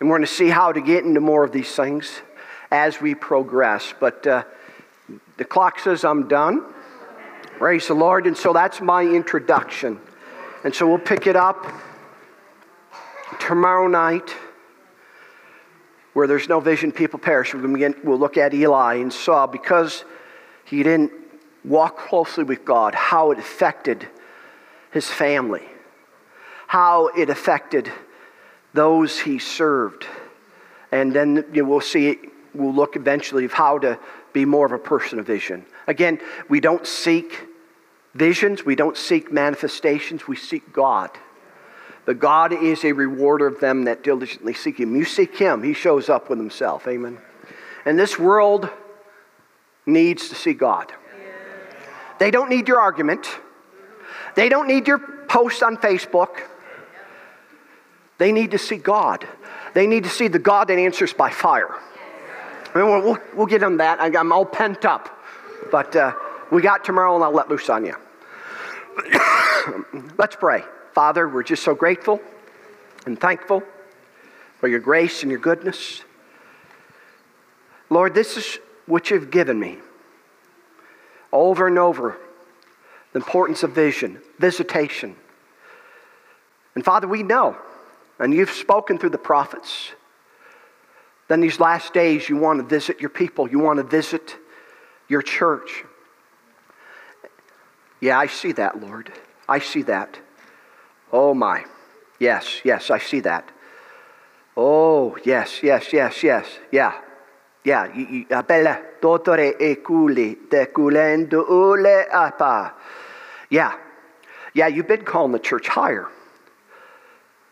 and 0.02 0.10
we're 0.10 0.18
going 0.18 0.28
to 0.28 0.34
see 0.34 0.50
how 0.50 0.72
to 0.72 0.82
get 0.82 1.06
into 1.06 1.22
more 1.22 1.44
of 1.44 1.52
these 1.52 1.76
things 1.76 2.22
as 2.72 3.00
we 3.00 3.14
progress. 3.14 3.94
But 4.00 4.26
uh, 4.26 4.44
the 5.38 5.46
clock 5.46 5.80
says 5.80 6.04
I'm 6.04 6.28
done. 6.28 6.66
Praise 7.60 7.88
the 7.88 7.94
Lord. 7.94 8.26
And 8.26 8.36
so 8.36 8.52
that's 8.52 8.82
my 8.82 9.04
introduction. 9.04 10.00
And 10.64 10.74
so 10.74 10.88
we'll 10.88 10.98
pick 10.98 11.28
it 11.28 11.36
up 11.36 11.68
tomorrow 13.40 13.88
night, 13.88 14.36
where 16.14 16.26
there's 16.26 16.50
no 16.50 16.60
vision, 16.60 16.92
people 16.92 17.20
perish. 17.20 17.54
We'll, 17.54 17.72
begin, 17.72 17.94
we'll 18.04 18.18
look 18.18 18.38
at 18.38 18.56
Eli 18.56 18.96
and 18.96 19.14
saw 19.14 19.46
because 19.46 20.04
he 20.66 20.82
didn't 20.82 21.12
walk 21.64 22.00
closely 22.00 22.44
with 22.44 22.66
God, 22.66 22.96
how 22.96 23.30
it 23.30 23.38
affected 23.38 24.08
his 24.90 25.08
family, 25.08 25.68
how 26.66 27.10
it 27.10 27.30
affected 27.30 27.92
those 28.74 29.20
he 29.20 29.40
served. 29.40 30.06
And 30.92 31.14
then 31.14 31.46
you 31.54 31.64
know, 31.64 31.70
we'll 31.70 31.82
see, 31.82 32.18
we'll 32.54 32.74
look 32.74 32.96
eventually 32.96 33.46
of 33.46 33.54
how 33.54 33.80
to 33.80 34.00
be 34.34 34.46
more 34.46 34.66
of 34.66 34.72
a 34.72 34.80
person 34.80 35.20
of 35.20 35.28
vision. 35.28 35.66
Again, 35.88 36.20
we 36.50 36.60
don't 36.60 36.86
seek 36.86 37.48
visions, 38.14 38.66
we 38.66 38.76
don't 38.76 38.98
seek 38.98 39.32
manifestations, 39.32 40.28
we 40.28 40.36
seek 40.36 40.74
God. 40.74 41.12
But 42.06 42.20
God 42.20 42.52
is 42.52 42.84
a 42.84 42.94
rewarder 42.94 43.48
of 43.48 43.60
them 43.60 43.86
that 43.86 44.04
diligently 44.04 44.54
seek 44.54 44.80
Him. 44.80 44.96
You 44.96 45.06
seek 45.06 45.38
Him, 45.38 45.64
He 45.64 45.74
shows 45.74 46.10
up 46.10 46.30
with 46.30 46.40
Himself. 46.40 46.88
Amen. 46.88 47.18
And 47.86 47.98
this 47.98 48.18
world 48.18 48.70
needs 49.86 50.30
to 50.30 50.36
see 50.36 50.54
God. 50.54 50.92
They 52.20 52.32
don't 52.32 52.50
need 52.50 52.68
your 52.68 52.80
argument, 52.80 53.28
they 54.36 54.50
don't 54.50 54.68
need 54.68 54.88
your 54.88 55.00
post 55.28 55.64
on 55.64 55.78
Facebook. 55.78 56.51
They 58.22 58.32
need 58.32 58.52
to 58.52 58.60
see 58.60 58.78
God. 58.78 59.28
They 59.74 59.88
need 59.88 60.04
to 60.04 60.10
see 60.12 60.28
the 60.28 60.38
God 60.38 60.68
that 60.68 60.78
answers 60.78 61.12
by 61.12 61.32
fire. 61.32 61.74
I 62.72 62.78
mean, 62.78 62.86
we'll, 62.86 63.18
we'll, 63.34 63.48
get 63.48 63.64
on 63.64 63.78
that. 63.78 64.00
I'm 64.00 64.32
all 64.32 64.46
pent 64.46 64.86
up. 64.86 65.10
But 65.72 65.96
uh, 65.96 66.14
we 66.52 66.62
got 66.62 66.86
tomorrow, 66.86 67.16
and 67.16 67.24
I'll 67.24 67.32
let 67.32 67.50
loose 67.50 67.68
on 67.68 67.84
you. 67.84 67.96
Let's 70.20 70.36
pray. 70.36 70.64
Father, 70.94 71.28
we're 71.28 71.42
just 71.42 71.64
so 71.64 71.74
grateful 71.74 72.22
and 73.08 73.20
thankful 73.20 73.64
for 74.60 74.68
your 74.68 74.82
grace 74.82 75.24
and 75.24 75.32
your 75.32 75.40
goodness. 75.40 76.04
Lord, 77.90 78.14
this 78.14 78.38
is 78.38 78.60
what 78.86 79.10
you've 79.10 79.32
given 79.32 79.60
me 79.60 79.80
over 81.34 81.66
and 81.66 81.80
over 81.80 82.20
the 83.14 83.20
importance 83.20 83.64
of 83.64 83.72
vision, 83.72 84.20
visitation. 84.38 85.16
And 86.76 86.86
Father, 86.86 87.08
we 87.08 87.24
know, 87.24 87.58
and 88.22 88.34
you've 88.36 88.52
spoken 88.52 88.98
through 89.00 89.10
the 89.10 89.18
prophets, 89.18 89.92
then 91.28 91.42
these 91.42 91.60
last 91.60 91.92
days 91.94 92.30
you 92.30 92.38
want 92.38 92.60
to 92.60 92.66
visit 92.66 93.02
your 93.02 93.10
people, 93.10 93.50
you 93.50 93.58
want 93.58 93.78
to 93.78 93.84
visit 93.84 94.38
your 95.08 95.24
church. 95.24 95.84
Yeah, 98.00 98.20
I 98.20 98.28
see 98.28 98.52
that, 98.54 98.80
Lord. 98.80 99.12
I 99.50 99.60
see 99.60 99.82
that. 99.84 100.20
Oh 101.12 101.34
my. 101.34 101.66
Yes, 102.20 102.62
yes, 102.64 102.92
I 102.92 103.00
see 103.00 103.22
that. 103.22 103.50
Oh, 104.56 105.18
yes, 105.24 105.64
yes, 105.64 105.92
yes, 105.92 106.22
yes. 106.22 106.46
Yeah. 106.72 106.94
Yeah. 107.64 107.88
E 107.96 108.28
apa. 112.12 112.74
Yeah. 113.50 113.74
Yeah, 114.54 114.68
you've 114.68 114.88
been 114.88 115.06
calling 115.06 115.32
the 115.32 115.40
church 115.40 115.68
higher 115.68 116.08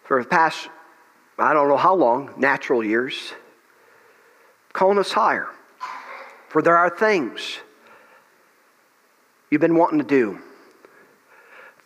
for 0.09 0.23
the 0.23 0.27
past, 0.27 0.69
I 1.37 1.53
don't 1.53 1.67
know 1.67 1.77
how 1.77 1.93
long, 1.93 2.33
natural 2.35 2.83
years, 2.83 3.31
calling 4.73 4.97
us 4.97 5.11
higher. 5.11 5.47
For 6.47 6.63
there 6.63 6.75
are 6.75 6.89
things 6.89 7.59
you've 9.51 9.61
been 9.61 9.75
wanting 9.75 9.99
to 9.99 10.05
do 10.05 10.39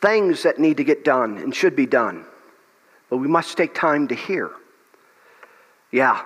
things 0.02 0.44
that 0.44 0.58
need 0.58 0.78
to 0.78 0.84
get 0.84 1.04
done 1.06 1.38
and 1.38 1.54
should 1.54 1.76
be 1.76 1.86
done. 1.86 2.26
But 3.10 3.18
we 3.18 3.28
must 3.28 3.56
take 3.56 3.74
time 3.74 4.08
to 4.10 4.16
hear. 4.16 4.52
Yeah. 5.92 6.26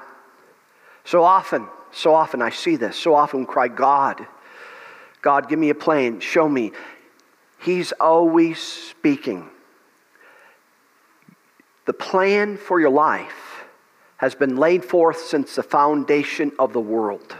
So 1.04 1.24
often, 1.24 1.68
so 1.92 2.14
often 2.14 2.44
I 2.44 2.50
see 2.52 2.76
this. 2.76 2.96
So 2.96 3.14
often 3.14 3.46
cry, 3.46 3.68
God, 3.68 4.26
God, 5.22 5.50
give 5.50 5.60
me 5.60 5.70
a 5.70 5.76
plan. 5.76 6.20
Show 6.20 6.48
me. 6.50 6.74
He's 7.60 7.92
always 7.92 8.60
speaking. 8.60 9.50
The 11.88 11.94
plan 11.94 12.58
for 12.58 12.80
your 12.80 12.90
life 12.92 13.64
has 14.18 14.36
been 14.36 14.58
laid 14.58 14.84
forth 14.84 15.20
since 15.20 15.56
the 15.56 15.64
foundation 15.64 16.52
of 16.60 16.74
the 16.74 16.82
world. 16.82 17.36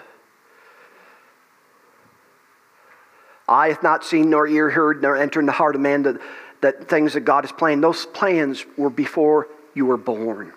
Eye 3.48 3.70
hath 3.70 3.84
not 3.84 4.06
seen, 4.06 4.30
nor 4.30 4.48
ear 4.48 4.70
heard, 4.70 5.02
nor 5.02 5.18
entered 5.18 5.42
in 5.42 5.46
the 5.48 5.52
heart 5.52 5.76
of 5.76 5.82
man 5.82 6.04
that, 6.04 6.22
that 6.62 6.88
things 6.88 7.14
that 7.14 7.22
God 7.22 7.44
is 7.44 7.52
planning. 7.52 7.82
Those 7.82 8.06
plans 8.06 8.66
were 8.78 8.90
before 8.90 9.48
you 9.74 9.86
were 9.86 9.98
born. 9.98 10.54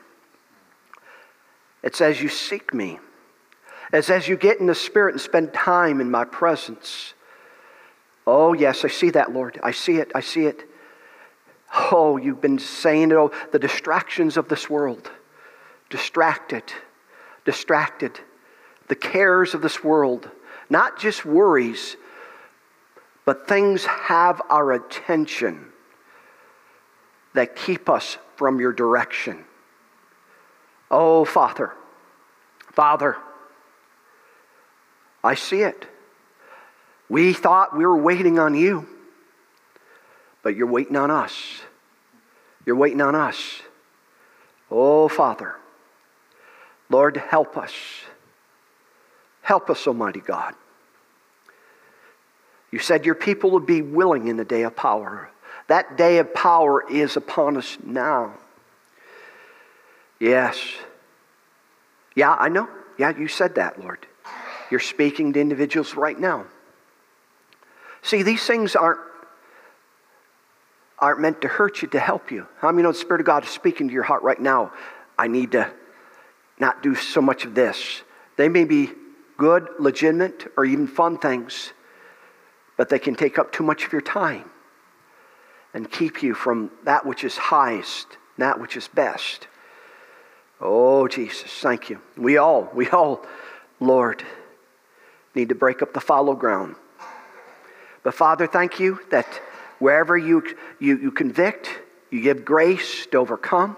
It 1.82 1.96
says, 1.96 2.22
You 2.22 2.28
seek 2.28 2.72
me. 2.72 3.00
It 3.92 4.04
says, 4.04 4.28
You 4.28 4.36
get 4.36 4.60
in 4.60 4.66
the 4.66 4.74
Spirit 4.74 5.14
and 5.14 5.20
spend 5.20 5.52
time 5.52 6.00
in 6.00 6.10
my 6.10 6.24
presence. 6.24 7.14
Oh, 8.24 8.52
yes, 8.52 8.84
I 8.84 8.88
see 8.88 9.10
that, 9.10 9.32
Lord. 9.32 9.58
I 9.64 9.72
see 9.72 9.96
it. 9.96 10.12
I 10.14 10.20
see 10.20 10.46
it. 10.46 10.69
Oh, 11.74 12.16
you've 12.16 12.40
been 12.40 12.58
saying 12.58 13.10
it. 13.10 13.14
Oh, 13.14 13.30
the 13.52 13.58
distractions 13.58 14.36
of 14.36 14.48
this 14.48 14.68
world. 14.68 15.10
Distracted. 15.88 16.64
Distracted. 17.44 18.20
The 18.88 18.96
cares 18.96 19.54
of 19.54 19.62
this 19.62 19.84
world 19.84 20.30
not 20.70 20.98
just 20.98 21.26
worries, 21.26 21.96
but 23.24 23.48
things 23.48 23.84
have 23.84 24.40
our 24.48 24.72
attention 24.72 25.66
that 27.34 27.56
keep 27.56 27.88
us 27.88 28.16
from 28.36 28.60
your 28.60 28.72
direction. 28.72 29.44
Oh, 30.90 31.24
Father, 31.24 31.72
Father, 32.72 33.16
I 35.22 35.34
see 35.34 35.62
it. 35.62 35.86
We 37.08 37.32
thought 37.32 37.76
we 37.76 37.84
were 37.84 38.00
waiting 38.00 38.38
on 38.38 38.54
you, 38.54 38.88
but 40.42 40.56
you're 40.56 40.68
waiting 40.68 40.96
on 40.96 41.10
us. 41.10 41.59
You're 42.66 42.76
waiting 42.76 43.00
on 43.00 43.14
us. 43.14 43.62
Oh, 44.70 45.08
Father, 45.08 45.56
Lord, 46.88 47.16
help 47.16 47.56
us. 47.56 47.72
Help 49.42 49.70
us, 49.70 49.86
Almighty 49.86 50.20
God. 50.20 50.54
You 52.70 52.78
said 52.78 53.04
your 53.04 53.16
people 53.16 53.50
would 53.52 53.66
be 53.66 53.82
willing 53.82 54.28
in 54.28 54.36
the 54.36 54.44
day 54.44 54.62
of 54.62 54.76
power. 54.76 55.30
That 55.66 55.96
day 55.96 56.18
of 56.18 56.32
power 56.34 56.88
is 56.88 57.16
upon 57.16 57.56
us 57.56 57.78
now. 57.84 58.34
Yes. 60.20 60.56
Yeah, 62.14 62.34
I 62.34 62.48
know. 62.48 62.68
Yeah, 62.98 63.16
you 63.16 63.28
said 63.28 63.54
that, 63.56 63.80
Lord. 63.80 64.06
You're 64.70 64.80
speaking 64.80 65.32
to 65.32 65.40
individuals 65.40 65.96
right 65.96 66.18
now. 66.18 66.44
See, 68.02 68.22
these 68.22 68.46
things 68.46 68.76
aren't, 68.76 69.00
aren't 71.00 71.20
meant 71.20 71.40
to 71.42 71.48
hurt 71.48 71.82
you, 71.82 71.88
to 71.88 72.00
help 72.00 72.30
you. 72.30 72.46
How 72.58 72.68
I 72.68 72.72
many 72.72 72.82
know 72.82 72.92
the 72.92 72.98
Spirit 72.98 73.20
of 73.20 73.26
God 73.26 73.44
is 73.44 73.50
speaking 73.50 73.88
to 73.88 73.94
your 73.94 74.02
heart 74.02 74.22
right 74.22 74.40
now? 74.40 74.72
I 75.18 75.28
need 75.28 75.52
to 75.52 75.70
not 76.58 76.82
do 76.82 76.94
so 76.94 77.20
much 77.20 77.44
of 77.44 77.54
this. 77.54 78.02
They 78.36 78.48
may 78.48 78.64
be 78.64 78.90
good, 79.38 79.68
legitimate, 79.78 80.52
or 80.56 80.64
even 80.64 80.86
fun 80.86 81.18
things, 81.18 81.72
but 82.76 82.88
they 82.88 82.98
can 82.98 83.14
take 83.14 83.38
up 83.38 83.52
too 83.52 83.64
much 83.64 83.86
of 83.86 83.92
your 83.92 84.02
time 84.02 84.50
and 85.72 85.90
keep 85.90 86.22
you 86.22 86.34
from 86.34 86.70
that 86.84 87.06
which 87.06 87.24
is 87.24 87.36
highest, 87.36 88.18
that 88.38 88.60
which 88.60 88.76
is 88.76 88.88
best. 88.88 89.46
Oh, 90.60 91.08
Jesus, 91.08 91.50
thank 91.60 91.88
you. 91.88 92.00
We 92.18 92.36
all, 92.36 92.70
we 92.74 92.88
all, 92.90 93.24
Lord, 93.78 94.22
need 95.34 95.48
to 95.48 95.54
break 95.54 95.80
up 95.80 95.94
the 95.94 96.00
fallow 96.00 96.34
ground. 96.34 96.76
But 98.02 98.14
Father, 98.14 98.46
thank 98.46 98.80
you 98.80 99.00
that 99.10 99.40
wherever 99.80 100.16
you, 100.16 100.44
you, 100.78 100.96
you 100.98 101.10
convict, 101.10 101.68
you 102.10 102.20
give 102.22 102.44
grace 102.44 103.06
to 103.06 103.18
overcome, 103.18 103.76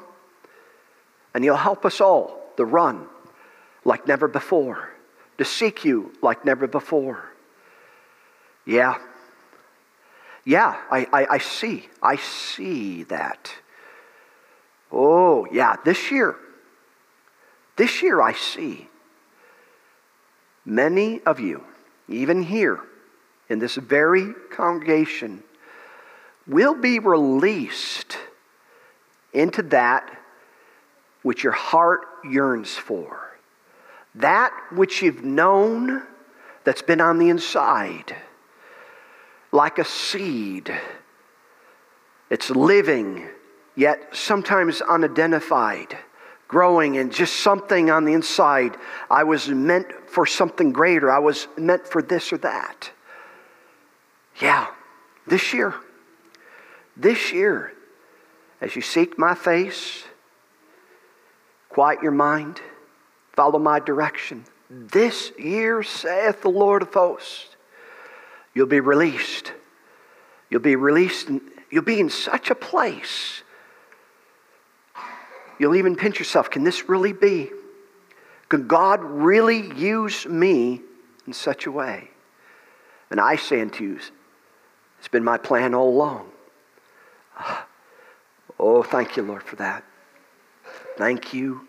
and 1.34 1.42
you'll 1.44 1.56
help 1.56 1.86
us 1.86 2.00
all 2.00 2.42
to 2.58 2.64
run 2.64 3.06
like 3.84 4.06
never 4.06 4.28
before, 4.28 4.90
to 5.38 5.44
seek 5.44 5.84
you 5.84 6.12
like 6.20 6.44
never 6.44 6.66
before. 6.66 7.30
Yeah. 8.66 8.98
Yeah, 10.44 10.76
I, 10.90 11.06
I, 11.12 11.26
I 11.30 11.38
see. 11.38 11.88
I 12.02 12.16
see 12.16 13.04
that. 13.04 13.54
Oh, 14.90 15.46
yeah, 15.50 15.76
this 15.84 16.10
year. 16.10 16.36
This 17.76 18.02
year 18.02 18.20
I 18.20 18.34
see 18.34 18.88
many 20.64 21.20
of 21.22 21.40
you, 21.40 21.64
even 22.08 22.42
here 22.42 22.80
in 23.48 23.58
this 23.58 23.76
very 23.76 24.34
congregation, 24.50 25.42
will 26.46 26.74
be 26.74 26.98
released 26.98 28.18
into 29.32 29.62
that 29.62 30.18
which 31.22 31.42
your 31.42 31.52
heart 31.52 32.06
yearns 32.28 32.74
for, 32.74 33.36
that 34.14 34.52
which 34.72 35.02
you've 35.02 35.24
known 35.24 36.02
that's 36.64 36.82
been 36.82 37.00
on 37.00 37.18
the 37.18 37.28
inside, 37.28 38.14
like 39.52 39.78
a 39.78 39.84
seed. 39.84 40.72
It's 42.30 42.50
living, 42.50 43.28
yet 43.76 44.08
sometimes 44.12 44.80
unidentified 44.80 45.96
growing 46.52 46.98
and 46.98 47.10
just 47.10 47.36
something 47.36 47.90
on 47.90 48.04
the 48.04 48.12
inside. 48.12 48.76
I 49.10 49.24
was 49.24 49.48
meant 49.48 49.86
for 50.06 50.26
something 50.26 50.70
greater. 50.70 51.10
I 51.10 51.18
was 51.18 51.48
meant 51.56 51.88
for 51.88 52.02
this 52.02 52.30
or 52.30 52.36
that. 52.38 52.90
Yeah, 54.38 54.66
this 55.26 55.54
year, 55.54 55.74
this 56.96 57.32
year, 57.32 57.72
as 58.60 58.76
you 58.76 58.82
seek 58.82 59.18
my 59.18 59.34
face, 59.34 60.04
quiet 61.68 62.02
your 62.02 62.12
mind, 62.12 62.60
follow 63.32 63.58
my 63.58 63.80
direction. 63.80 64.44
This 64.70 65.32
year, 65.38 65.82
saith 65.82 66.42
the 66.42 66.48
Lord 66.48 66.82
of 66.82 66.92
hosts, 66.92 67.56
you'll 68.54 68.66
be 68.66 68.80
released. 68.80 69.52
You'll 70.50 70.60
be 70.60 70.76
released, 70.76 71.28
and 71.28 71.40
you'll 71.70 71.82
be 71.82 72.00
in 72.00 72.10
such 72.10 72.50
a 72.50 72.54
place 72.54 73.42
You'll 75.62 75.76
even 75.76 75.94
pinch 75.94 76.18
yourself. 76.18 76.50
Can 76.50 76.64
this 76.64 76.88
really 76.88 77.12
be? 77.12 77.48
Could 78.48 78.66
God 78.66 79.00
really 79.00 79.72
use 79.76 80.26
me 80.26 80.80
in 81.24 81.32
such 81.32 81.66
a 81.66 81.70
way? 81.70 82.10
And 83.12 83.20
I 83.20 83.36
say 83.36 83.60
unto 83.60 83.84
you, 83.84 84.00
it's 84.98 85.06
been 85.06 85.22
my 85.22 85.38
plan 85.38 85.72
all 85.72 85.88
along. 85.88 86.31
Oh, 88.64 88.84
thank 88.84 89.16
you, 89.16 89.24
Lord, 89.24 89.42
for 89.42 89.56
that. 89.56 89.82
Thank 90.96 91.34
you, 91.34 91.66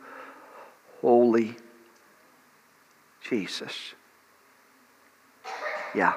Holy 1.01 1.55
Jesus. 3.27 3.93
Yeah. 5.95 6.13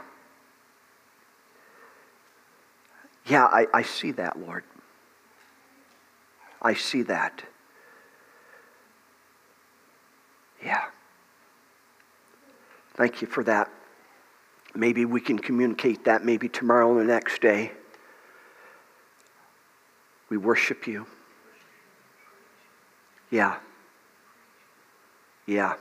Yeah, 3.27 3.45
I, 3.45 3.67
I 3.73 3.83
see 3.83 4.13
that, 4.13 4.39
Lord. 4.39 4.65
I 6.61 6.75
see 6.75 7.03
that. 7.03 7.43
Yeah. 10.63 10.85
Thank 12.95 13.21
you 13.21 13.29
for 13.29 13.45
that. 13.45 13.71
Maybe 14.75 15.05
we 15.05 15.21
can 15.21 15.39
communicate 15.39 16.05
that 16.05 16.25
maybe 16.25 16.49
tomorrow 16.49 16.89
or 16.89 17.01
the 17.01 17.05
next 17.05 17.41
day. 17.41 17.73
We 20.29 20.37
worship 20.37 20.87
you. 20.87 21.07
Yeah. 23.31 23.57
Yeah. 25.47 25.75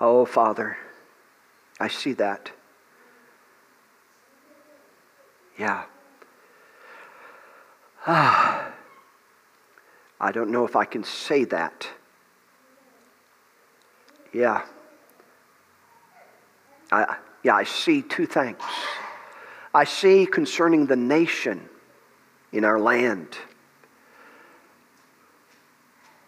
Oh, 0.00 0.24
Father, 0.24 0.76
I 1.78 1.88
see 1.88 2.12
that. 2.14 2.50
Yeah. 5.58 5.84
Ah. 8.06 8.72
I 10.20 10.32
don't 10.32 10.50
know 10.50 10.64
if 10.64 10.76
I 10.76 10.84
can 10.84 11.04
say 11.04 11.44
that 11.44 11.88
yeah. 14.32 14.62
I, 16.92 17.16
yeah, 17.42 17.54
I 17.54 17.64
see 17.64 18.02
two 18.02 18.26
things. 18.26 18.58
I 19.74 19.84
see 19.84 20.26
concerning 20.26 20.86
the 20.86 20.96
nation 20.96 21.68
in 22.52 22.64
our 22.64 22.78
land 22.78 23.36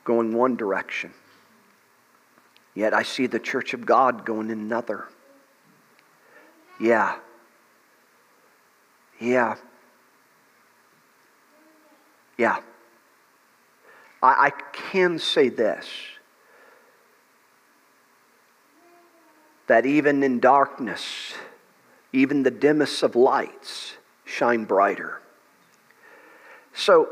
going 0.05 0.35
one 0.35 0.57
direction. 0.57 1.13
Yet 2.75 2.95
I 2.95 3.03
see 3.03 3.27
the 3.27 3.39
church 3.39 3.75
of 3.75 3.87
God 3.87 4.25
going 4.25 4.51
another. 4.51 5.07
Yeah. 6.81 7.17
Yeah. 9.21 9.57
Yeah. 12.39 12.59
I, 14.23 14.47
I 14.47 14.51
can 14.73 15.19
say 15.19 15.49
this. 15.49 15.87
that 19.73 19.87
even 19.87 20.23
in 20.23 20.39
darkness, 20.39 21.33
even 22.13 22.43
the 22.43 22.51
dimmest 22.51 23.03
of 23.03 23.17
lights 23.17 23.95
shine 24.27 24.67
brighter. 24.67 25.22
So 26.75 27.09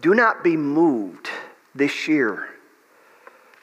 do 0.00 0.14
not 0.14 0.42
be 0.42 0.56
moved 0.56 1.28
this 1.74 2.08
year. 2.08 2.48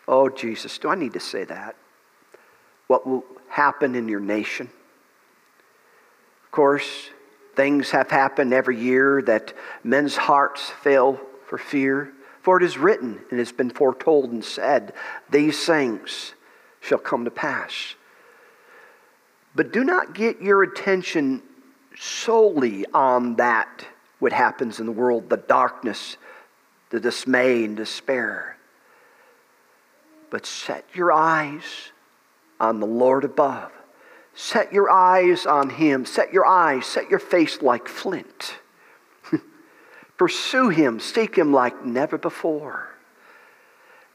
Oh, 0.07 0.29
Jesus, 0.29 0.77
do 0.77 0.89
I 0.89 0.95
need 0.95 1.13
to 1.13 1.19
say 1.19 1.43
that? 1.45 1.75
What 2.87 3.07
will 3.07 3.23
happen 3.47 3.95
in 3.95 4.07
your 4.07 4.19
nation? 4.19 4.69
Of 6.45 6.51
course, 6.51 7.09
things 7.55 7.91
have 7.91 8.11
happened 8.11 8.53
every 8.53 8.77
year 8.77 9.21
that 9.23 9.53
men's 9.83 10.17
hearts 10.17 10.69
fail 10.69 11.19
for 11.47 11.57
fear. 11.57 12.11
For 12.41 12.57
it 12.57 12.63
is 12.63 12.77
written 12.77 13.21
and 13.29 13.39
has 13.39 13.51
been 13.51 13.69
foretold 13.69 14.31
and 14.31 14.43
said, 14.43 14.93
These 15.29 15.65
things 15.65 16.33
shall 16.79 16.97
come 16.97 17.25
to 17.25 17.31
pass. 17.31 17.95
But 19.53 19.71
do 19.71 19.83
not 19.83 20.13
get 20.13 20.41
your 20.41 20.63
attention 20.63 21.43
solely 21.97 22.85
on 22.93 23.35
that, 23.35 23.85
what 24.21 24.31
happens 24.31 24.79
in 24.79 24.85
the 24.85 24.91
world, 24.91 25.31
the 25.31 25.37
darkness, 25.37 26.15
the 26.91 26.99
dismay 26.99 27.65
and 27.65 27.75
despair. 27.75 28.55
But 30.29 30.45
set 30.45 30.85
your 30.93 31.11
eyes 31.11 31.63
on 32.59 32.79
the 32.79 32.85
Lord 32.85 33.23
above. 33.23 33.71
Set 34.35 34.71
your 34.71 34.91
eyes 34.91 35.47
on 35.47 35.71
him. 35.71 36.05
Set 36.05 36.31
your 36.31 36.45
eyes, 36.45 36.85
set 36.85 37.09
your 37.09 37.17
face 37.17 37.63
like 37.63 37.87
flint. 37.87 38.59
Pursue 40.17 40.69
him, 40.69 40.99
seek 40.99 41.35
him 41.35 41.51
like 41.51 41.83
never 41.83 42.19
before. 42.19 42.89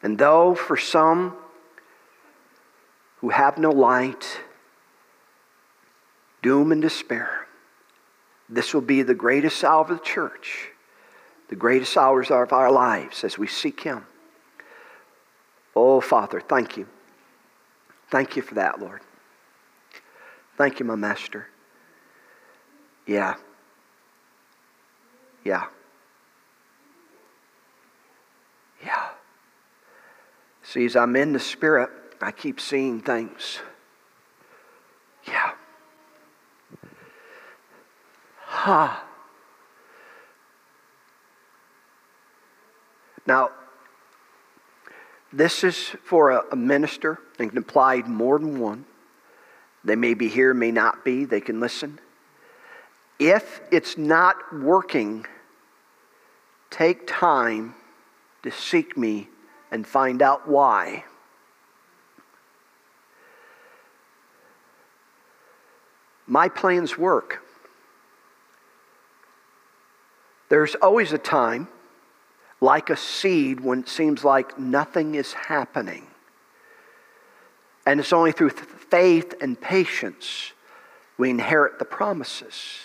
And 0.04 0.16
though 0.16 0.54
for 0.54 0.76
some 0.76 1.36
who 3.16 3.30
have 3.30 3.58
no 3.58 3.70
light, 3.70 4.40
doom 6.42 6.70
and 6.70 6.80
despair, 6.80 7.45
this 8.48 8.72
will 8.72 8.80
be 8.80 9.02
the 9.02 9.14
greatest 9.14 9.62
hour 9.64 9.82
of 9.82 9.88
the 9.88 9.98
church, 9.98 10.68
the 11.48 11.56
greatest 11.56 11.96
hours 11.96 12.30
of 12.30 12.52
our 12.52 12.70
lives 12.70 13.24
as 13.24 13.38
we 13.38 13.46
seek 13.46 13.80
him. 13.80 14.06
Oh, 15.74 16.00
Father, 16.00 16.40
thank 16.40 16.76
you. 16.76 16.86
Thank 18.10 18.36
you 18.36 18.42
for 18.42 18.54
that, 18.54 18.80
Lord. 18.80 19.00
Thank 20.56 20.80
you, 20.80 20.86
my 20.86 20.94
master. 20.94 21.48
Yeah. 23.06 23.34
Yeah. 25.44 25.66
Yeah. 28.84 29.08
See, 30.62 30.84
as 30.84 30.96
I'm 30.96 31.14
in 31.16 31.32
the 31.32 31.40
Spirit, 31.40 31.90
I 32.20 32.32
keep 32.32 32.58
seeing 32.58 33.00
things. 33.00 33.60
Ha. 38.66 39.04
Now, 43.24 43.50
this 45.32 45.62
is 45.62 45.94
for 46.02 46.30
a, 46.32 46.42
a 46.50 46.56
minister 46.56 47.20
and 47.38 47.48
can 47.50 47.58
apply 47.58 47.98
more 48.02 48.40
than 48.40 48.58
one. 48.58 48.84
They 49.84 49.94
may 49.94 50.14
be 50.14 50.26
here, 50.26 50.52
may 50.52 50.72
not 50.72 51.04
be. 51.04 51.24
They 51.24 51.40
can 51.40 51.60
listen. 51.60 52.00
If 53.20 53.60
it's 53.70 53.96
not 53.96 54.34
working, 54.52 55.26
take 56.68 57.06
time 57.06 57.76
to 58.42 58.50
seek 58.50 58.96
me 58.96 59.28
and 59.70 59.86
find 59.86 60.20
out 60.20 60.48
why. 60.48 61.04
My 66.26 66.48
plans 66.48 66.98
work. 66.98 67.45
There's 70.48 70.74
always 70.76 71.12
a 71.12 71.18
time 71.18 71.68
like 72.60 72.90
a 72.90 72.96
seed 72.96 73.60
when 73.60 73.80
it 73.80 73.88
seems 73.88 74.24
like 74.24 74.58
nothing 74.58 75.14
is 75.14 75.32
happening. 75.32 76.06
And 77.84 78.00
it's 78.00 78.12
only 78.12 78.32
through 78.32 78.50
faith 78.50 79.34
and 79.40 79.60
patience 79.60 80.52
we 81.18 81.30
inherit 81.30 81.78
the 81.78 81.84
promises. 81.84 82.80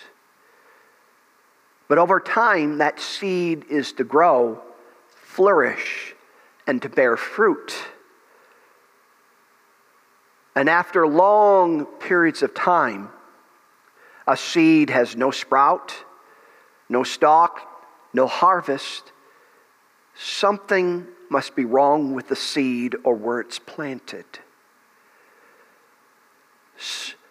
But 1.88 1.98
over 1.98 2.20
time, 2.20 2.78
that 2.78 3.00
seed 3.00 3.64
is 3.68 3.92
to 3.94 4.04
grow, 4.04 4.62
flourish, 5.08 6.14
and 6.66 6.80
to 6.82 6.88
bear 6.88 7.16
fruit. 7.16 7.74
And 10.54 10.68
after 10.68 11.06
long 11.06 11.86
periods 11.86 12.42
of 12.42 12.54
time, 12.54 13.10
a 14.26 14.36
seed 14.36 14.90
has 14.90 15.16
no 15.16 15.30
sprout, 15.30 15.94
no 16.92 17.02
stalk, 17.02 17.60
no 18.12 18.26
harvest, 18.26 19.12
something 20.14 21.06
must 21.30 21.56
be 21.56 21.64
wrong 21.64 22.14
with 22.14 22.28
the 22.28 22.36
seed 22.36 22.94
or 23.02 23.14
where 23.14 23.40
it's 23.40 23.58
planted. 23.58 24.26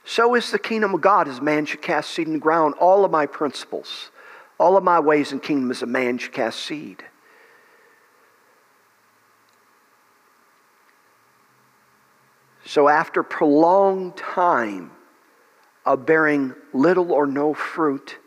So 0.03 0.33
is 0.33 0.49
the 0.49 0.57
kingdom 0.57 0.95
of 0.95 1.01
God 1.01 1.27
as 1.27 1.39
man 1.39 1.65
should 1.65 1.81
cast 1.83 2.09
seed 2.09 2.25
in 2.25 2.33
the 2.33 2.39
ground. 2.39 2.73
All 2.79 3.05
of 3.05 3.11
my 3.11 3.27
principles, 3.27 4.09
all 4.59 4.75
of 4.75 4.83
my 4.83 4.99
ways 4.99 5.31
and 5.31 5.41
kingdom 5.41 5.69
as 5.69 5.83
a 5.83 5.85
man 5.85 6.17
should 6.17 6.33
cast 6.33 6.59
seed. 6.59 7.03
So 12.65 12.89
after 12.89 13.21
prolonged 13.21 14.17
time 14.17 14.91
of 15.85 16.05
bearing 16.05 16.55
little 16.73 17.11
or 17.11 17.27
no 17.27 17.53
fruit, 17.53 18.17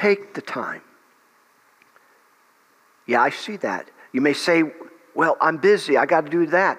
take 0.00 0.34
the 0.34 0.42
time 0.42 0.82
yeah, 3.08 3.22
I 3.22 3.30
see 3.30 3.56
that. 3.56 3.90
You 4.12 4.20
may 4.20 4.34
say, 4.34 4.62
well, 5.14 5.38
I'm 5.40 5.56
busy. 5.56 5.96
I 5.96 6.04
got 6.04 6.26
to 6.26 6.30
do 6.30 6.46
that. 6.48 6.78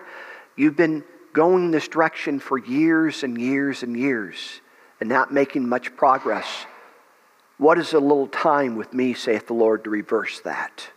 You've 0.56 0.78
been 0.78 1.04
going 1.34 1.72
this 1.72 1.88
direction 1.88 2.40
for 2.40 2.58
years 2.58 3.24
and 3.24 3.42
years 3.42 3.82
and 3.82 3.98
years 3.98 4.62
and 5.00 5.10
not 5.10 5.34
making 5.34 5.68
much 5.68 5.96
progress. 5.96 6.46
What 7.58 7.80
is 7.80 7.94
a 7.94 8.00
little 8.00 8.28
time 8.28 8.76
with 8.76 8.94
me, 8.94 9.16
saith 9.16 9.48
the 9.48 9.54
Lord, 9.54 9.84
to 9.86 9.90
reverse 9.90 10.40
that? 10.42 10.88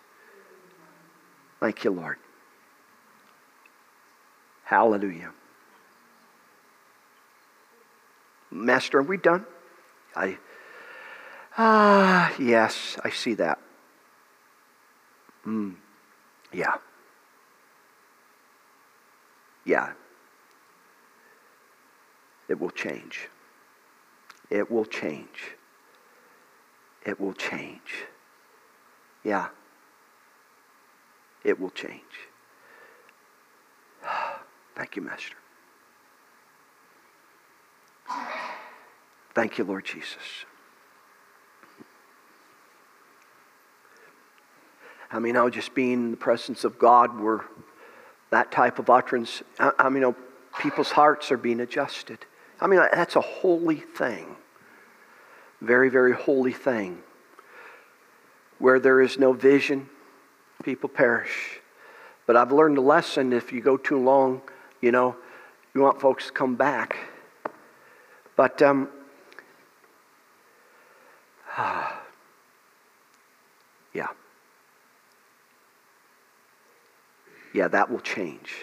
Thank 1.60 1.82
you, 1.82 1.92
Lord. 1.92 2.18
Hallelujah. 4.64 5.30
Master, 8.50 8.98
are 8.98 9.02
we 9.02 9.16
done? 9.16 9.46
I 10.14 10.36
ah 11.58 12.32
yes, 12.38 12.98
I 13.04 13.10
see 13.10 13.34
that. 13.34 13.58
Mm, 15.46 15.76
yeah. 16.52 16.76
Yeah. 19.64 19.92
It 22.48 22.60
will 22.60 22.70
change. 22.70 23.28
It 24.50 24.70
will 24.70 24.84
change. 24.84 25.56
It 27.04 27.20
will 27.20 27.32
change. 27.32 28.04
Yeah. 29.24 29.48
It 31.44 31.58
will 31.60 31.70
change. 31.70 32.02
Thank 34.76 34.96
you, 34.96 35.02
Master. 35.02 35.36
Thank 39.34 39.58
you, 39.58 39.64
Lord 39.64 39.84
Jesus. 39.84 40.44
I 45.12 45.18
mean, 45.18 45.34
how 45.34 45.50
just 45.50 45.74
being 45.74 45.92
in 45.92 46.10
the 46.12 46.16
presence 46.16 46.64
of 46.64 46.78
God 46.78 47.20
where 47.20 47.44
that 48.30 48.50
type 48.50 48.78
of 48.78 48.88
utterance, 48.88 49.42
I, 49.58 49.72
I 49.78 49.88
mean, 49.90 50.14
people's 50.58 50.90
hearts 50.90 51.30
are 51.30 51.36
being 51.36 51.60
adjusted. 51.60 52.18
I 52.60 52.66
mean, 52.66 52.80
that's 52.92 53.16
a 53.16 53.20
holy 53.20 53.76
thing. 53.76 54.36
Very, 55.60 55.90
very 55.90 56.14
holy 56.14 56.52
thing. 56.52 57.02
Where 58.58 58.80
there 58.80 59.00
is 59.02 59.18
no 59.18 59.32
vision, 59.34 59.88
people 60.64 60.88
perish. 60.88 61.60
But 62.26 62.36
I've 62.36 62.52
learned 62.52 62.78
a 62.78 62.82
lesson 62.82 63.32
if 63.32 63.52
you 63.52 63.60
go 63.60 63.76
too 63.76 63.98
long, 63.98 64.40
you 64.80 64.92
know, 64.92 65.16
you 65.74 65.82
want 65.82 66.00
folks 66.00 66.26
to 66.26 66.32
come 66.32 66.54
back. 66.54 66.96
But 68.36 68.62
um, 68.62 68.88
yeah. 73.92 74.08
Yeah, 77.52 77.68
that 77.68 77.90
will 77.90 78.00
change. 78.00 78.54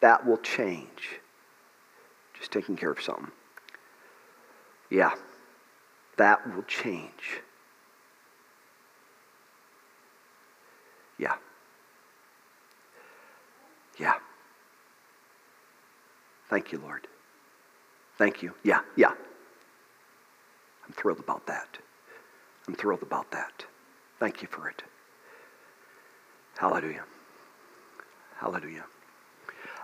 That 0.00 0.26
will 0.26 0.38
change. 0.38 1.20
Just 2.38 2.52
taking 2.52 2.76
care 2.76 2.90
of 2.90 3.00
something. 3.00 3.30
Yeah, 4.90 5.12
that 6.16 6.54
will 6.54 6.62
change. 6.64 7.40
Yeah. 11.18 11.34
Yeah. 13.98 14.14
Thank 16.48 16.72
you, 16.72 16.78
Lord. 16.78 17.08
Thank 18.18 18.42
you. 18.42 18.52
Yeah, 18.62 18.80
yeah. 18.96 19.12
I'm 20.86 20.92
thrilled 20.92 21.20
about 21.20 21.46
that. 21.46 21.78
I'm 22.68 22.74
thrilled 22.74 23.02
about 23.02 23.30
that. 23.32 23.64
Thank 24.18 24.42
you 24.42 24.48
for 24.48 24.68
it. 24.68 24.82
Hallelujah. 26.58 27.04
Hallelujah. 28.36 28.84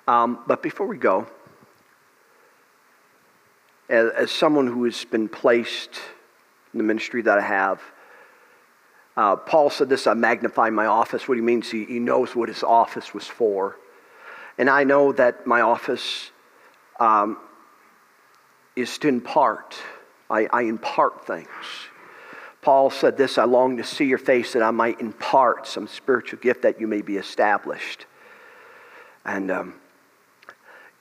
Um, 0.07 0.41
but 0.47 0.63
before 0.63 0.87
we 0.87 0.99
go, 0.99 1.27
as, 3.89 4.11
as, 4.13 4.31
someone 4.31 4.67
who 4.67 4.85
has 4.85 5.05
been 5.05 5.29
placed 5.29 6.01
in 6.73 6.79
the 6.79 6.85
ministry 6.85 7.23
that 7.23 7.39
I 7.39 7.43
have, 7.43 7.81
uh, 9.17 9.37
Paul 9.37 9.71
said 9.71 9.89
this 9.89 10.07
I 10.07 10.15
magnify 10.15 10.71
my 10.71 10.87
office. 10.87 11.29
What 11.29 11.37
he 11.37 11.43
means, 11.43 11.71
he, 11.71 11.85
he 11.85 11.99
knows 11.99 12.35
what 12.35 12.49
his 12.49 12.63
office 12.63 13.15
was 13.15 13.27
for. 13.27 13.77
And 14.59 14.69
I 14.69 14.85
know 14.85 15.13
that 15.13 15.47
my 15.47 15.63
office 15.63 16.31
um, 17.01 17.39
is 18.77 18.99
to 18.99 19.09
impart, 19.09 19.77
I, 20.31 20.47
I 20.53 20.63
impart 20.63 21.27
things. 21.27 21.49
Paul 22.61 22.91
said 22.91 23.17
this 23.17 23.39
I 23.39 23.45
long 23.45 23.77
to 23.79 23.85
see 23.85 24.05
your 24.05 24.19
face 24.19 24.53
that 24.53 24.63
I 24.63 24.71
might 24.71 25.01
impart 25.01 25.67
some 25.67 25.89
spiritual 25.89 26.39
gift 26.39 26.63
that 26.63 26.81
you 26.81 26.87
may 26.87 27.03
be 27.03 27.17
established. 27.17 28.07
And 29.25 29.51
um, 29.51 29.75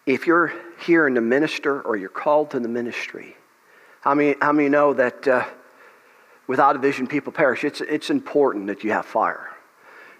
if 0.06 0.28
you're 0.28 0.54
here 0.86 1.08
in 1.08 1.14
the 1.14 1.22
minister 1.22 1.82
or 1.82 1.96
you're 1.96 2.10
called 2.10 2.52
to 2.52 2.60
the 2.60 2.68
ministry, 2.68 3.36
how 4.02 4.16
many, 4.16 4.36
how 4.42 4.52
many 4.52 4.70
know 4.70 4.94
that 4.94 5.28
uh, 5.28 5.46
without 6.48 6.76
a 6.76 6.80
vision, 6.80 7.08
people 7.08 7.32
perish? 7.32 7.64
It's, 7.64 7.82
it's 7.82 8.10
important 8.10 8.68
that 8.68 8.84
you 8.84 8.92
have 8.92 9.06
fire. 9.06 9.50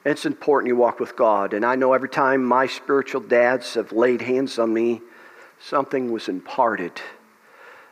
It's 0.04 0.26
important 0.26 0.68
you 0.68 0.76
walk 0.76 1.00
with 1.00 1.16
God. 1.16 1.54
And 1.54 1.66
I 1.66 1.76
know 1.76 1.94
every 1.94 2.10
time 2.10 2.44
my 2.44 2.68
spiritual 2.68 3.22
dads 3.22 3.76
have 3.76 3.92
laid 3.92 4.22
hands 4.22 4.58
on 4.58 4.74
me, 4.74 5.02
something 5.60 6.12
was 6.12 6.28
imparted 6.28 6.94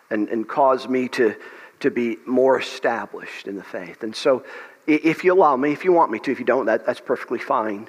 and, 0.10 0.28
and 0.30 0.48
caused 0.48 0.90
me 0.90 1.08
to, 1.10 1.36
to 1.82 1.92
be 1.92 2.18
more 2.26 2.60
established 2.60 3.48
in 3.48 3.56
the 3.56 3.64
faith. 3.64 4.04
And 4.04 4.16
so, 4.16 4.44
if 4.88 5.24
you 5.24 5.34
allow 5.34 5.56
me, 5.56 5.72
if 5.72 5.86
you 5.86 5.92
want 5.92 6.12
me 6.12 6.18
to, 6.18 6.32
if 6.32 6.40
you 6.40 6.46
don't, 6.46 6.66
that, 6.66 6.84
that's 6.84 7.00
perfectly 7.00 7.38
fine. 7.38 7.88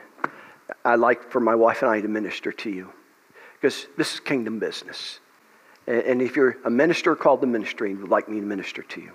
I 0.85 0.95
like 0.97 1.31
for 1.31 1.41
my 1.41 1.55
wife 1.55 1.83
and 1.83 1.91
I 1.91 2.01
to 2.01 2.09
minister 2.09 2.53
to 2.53 2.71
you 2.71 2.93
because 3.55 3.87
this 3.97 4.15
is 4.15 4.21
kingdom 4.21 4.59
business. 4.59 5.21
And, 5.87 6.23
if 6.23 6.37
you're 6.37 6.57
a 6.65 6.71
minister 6.71 7.17
called 7.17 7.41
to 7.41 7.47
ministry 7.47 7.91
and 7.91 8.01
would 8.01 8.11
like 8.11 8.29
me 8.29 8.39
to 8.39 8.47
minister 8.47 8.83
to 8.83 9.01
you, 9.01 9.13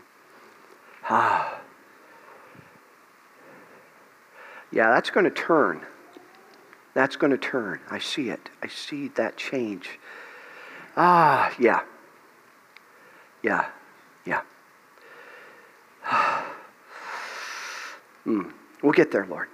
ah, 1.09 1.59
yeah, 4.71 4.89
that's 4.89 5.09
going 5.09 5.23
to 5.23 5.29
turn. 5.29 5.85
That's 6.93 7.15
going 7.15 7.31
to 7.31 7.37
turn. 7.37 7.79
I 7.89 7.99
see 7.99 8.29
it. 8.29 8.49
I 8.61 8.67
see 8.67 9.09
that 9.09 9.37
change. 9.37 9.99
Ah, 10.97 11.53
yeah. 11.59 11.81
Yeah. 13.43 13.69
Yeah. 14.25 14.41
mm. 18.25 18.51
We'll 18.81 18.93
get 18.93 19.11
there, 19.11 19.25
Lord. 19.25 19.47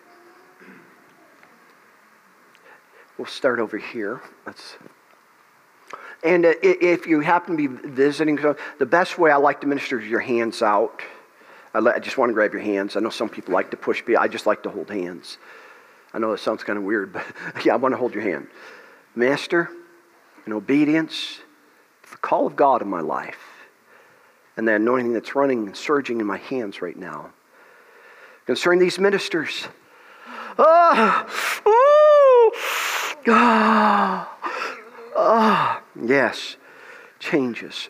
We'll 3.17 3.27
start 3.27 3.59
over 3.59 3.77
here. 3.77 4.21
Let's. 4.45 4.77
And 6.23 6.45
uh, 6.45 6.53
if 6.61 7.07
you 7.07 7.19
happen 7.21 7.57
to 7.57 7.67
be 7.67 7.89
visiting, 7.89 8.35
the 8.79 8.85
best 8.85 9.17
way 9.17 9.31
I 9.31 9.37
like 9.37 9.61
to 9.61 9.67
minister 9.67 9.99
is 9.99 10.07
your 10.07 10.19
hands 10.19 10.61
out. 10.61 11.01
I, 11.73 11.99
just 11.99 12.17
want 12.17 12.29
to 12.29 12.33
grab 12.33 12.53
your 12.53 12.61
hands. 12.61 12.95
I 12.95 12.99
know 12.99 13.09
some 13.09 13.29
people 13.29 13.53
like 13.53 13.71
to 13.71 13.77
push 13.77 14.05
me. 14.05 14.15
I 14.15 14.27
just 14.27 14.45
like 14.45 14.63
to 14.63 14.69
hold 14.69 14.89
hands. 14.89 15.37
I 16.13 16.19
know 16.19 16.31
that 16.31 16.39
sounds 16.39 16.63
kind 16.63 16.77
of 16.77 16.83
weird, 16.83 17.13
but 17.53 17.65
yeah, 17.65 17.73
I 17.73 17.77
want 17.77 17.93
to 17.93 17.97
hold 17.97 18.13
your 18.13 18.23
hand. 18.23 18.47
Master, 19.15 19.69
in 20.45 20.53
obedience 20.53 21.39
the 22.11 22.17
call 22.17 22.45
of 22.45 22.55
God 22.55 22.81
in 22.81 22.89
my 22.89 23.01
life 23.01 23.39
and 24.57 24.67
the 24.67 24.75
anointing 24.75 25.13
that's 25.13 25.33
running 25.33 25.65
and 25.65 25.75
surging 25.75 26.19
in 26.19 26.27
my 26.27 26.37
hands 26.37 26.81
right 26.81 26.97
now. 26.97 27.31
Concerning 28.45 28.79
these 28.79 28.99
ministers, 28.99 29.67
ah, 30.59 31.25
ooh, 31.65 32.51
ah, 33.27 34.37
ah, 35.15 35.81
yes, 35.95 36.57
changes. 37.19 37.89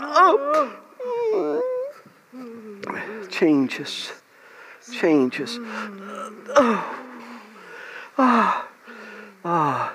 Oh 0.00 0.72
changes, 3.42 4.12
changes. 4.92 5.58
Oh, 6.54 6.96
ah, 8.18 8.68
ah, 9.44 9.92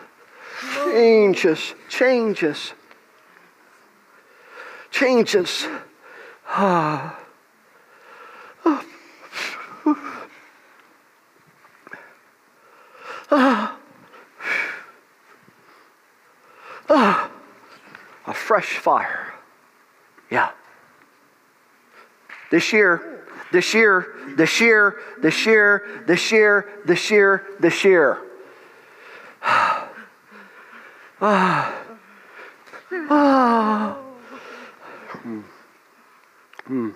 changes, 0.91 1.75
changes, 1.88 2.73
changes. 4.91 5.67
Ah. 6.49 7.19
Ah. 13.29 13.76
Ah. 16.89 17.31
A 18.27 18.34
fresh 18.34 18.77
fire. 18.77 19.34
Yeah. 20.30 20.51
This 22.51 22.73
year, 22.73 23.26
this 23.51 23.73
year, 23.73 24.15
this 24.35 24.59
year, 24.59 24.99
this 25.22 25.45
year, 25.45 26.03
this 26.05 26.31
year, 26.31 26.69
this 26.85 27.11
year, 27.11 27.43
this 27.59 27.84
year. 27.84 28.18
Ah. 29.41 29.89
Ah. 33.09 33.97
Hmm. 35.09 35.41
Hmm. 36.65 36.89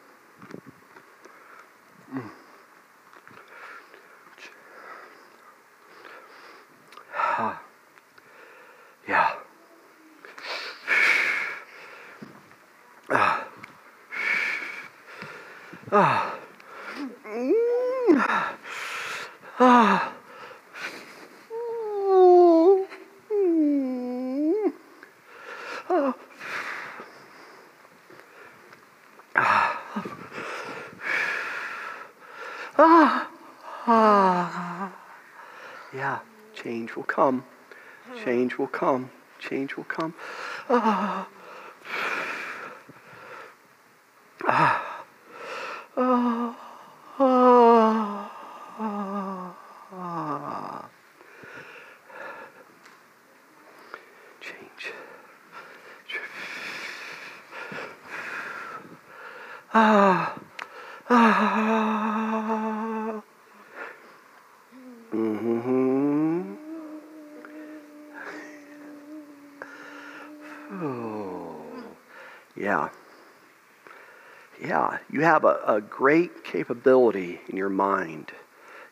Change 36.65 36.95
will 36.95 37.03
come. 37.03 37.45
Change 38.23 38.57
will 38.57 38.65
come. 38.65 39.11
Change 39.37 39.77
will 39.77 39.83
come. 39.83 40.15
Ah. 40.67 41.27
Ah. 44.47 45.01
Ah. 47.19 48.31
Ah. 48.79 50.89
Change. 54.41 54.91
Ah. 59.71 60.35
Ah. 61.09 62.01
Mm-hmm. 65.13 65.85
Yeah. 72.57 72.89
Yeah, 74.65 74.97
you 75.11 75.21
have 75.21 75.43
a, 75.43 75.59
a 75.67 75.81
great 75.81 76.43
capability 76.43 77.39
in 77.49 77.55
your 77.55 77.69
mind. 77.69 78.31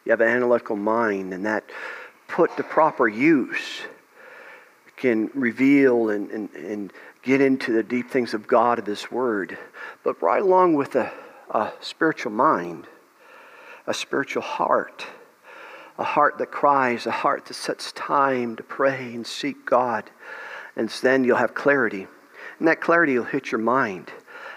You 0.05 0.11
have 0.11 0.21
an 0.21 0.27
analytical 0.27 0.75
mind, 0.75 1.33
and 1.33 1.47
that 1.47 1.63
put 2.27 2.55
to 2.57 2.63
proper 2.63 3.07
use 3.07 3.81
can 4.97 5.31
reveal 5.33 6.09
and, 6.09 6.29
and, 6.29 6.49
and 6.53 6.93
get 7.23 7.41
into 7.41 7.71
the 7.71 7.81
deep 7.81 8.11
things 8.11 8.35
of 8.35 8.45
God 8.45 8.77
of 8.77 8.85
His 8.85 9.09
Word. 9.09 9.57
But 10.03 10.21
right 10.21 10.43
along 10.43 10.75
with 10.75 10.95
a, 10.95 11.11
a 11.49 11.71
spiritual 11.79 12.33
mind, 12.33 12.85
a 13.87 13.95
spiritual 13.95 14.43
heart, 14.43 15.07
a 15.97 16.03
heart 16.03 16.37
that 16.37 16.51
cries, 16.51 17.07
a 17.07 17.11
heart 17.11 17.45
that 17.45 17.55
sets 17.55 17.91
time 17.93 18.55
to 18.57 18.63
pray 18.63 19.13
and 19.15 19.25
seek 19.25 19.65
God. 19.65 20.11
And 20.75 20.89
then 20.89 21.23
you'll 21.23 21.37
have 21.37 21.55
clarity. 21.55 22.05
And 22.59 22.67
that 22.67 22.79
clarity 22.79 23.17
will 23.17 23.25
hit 23.25 23.51
your 23.51 23.61
mind. 23.61 24.11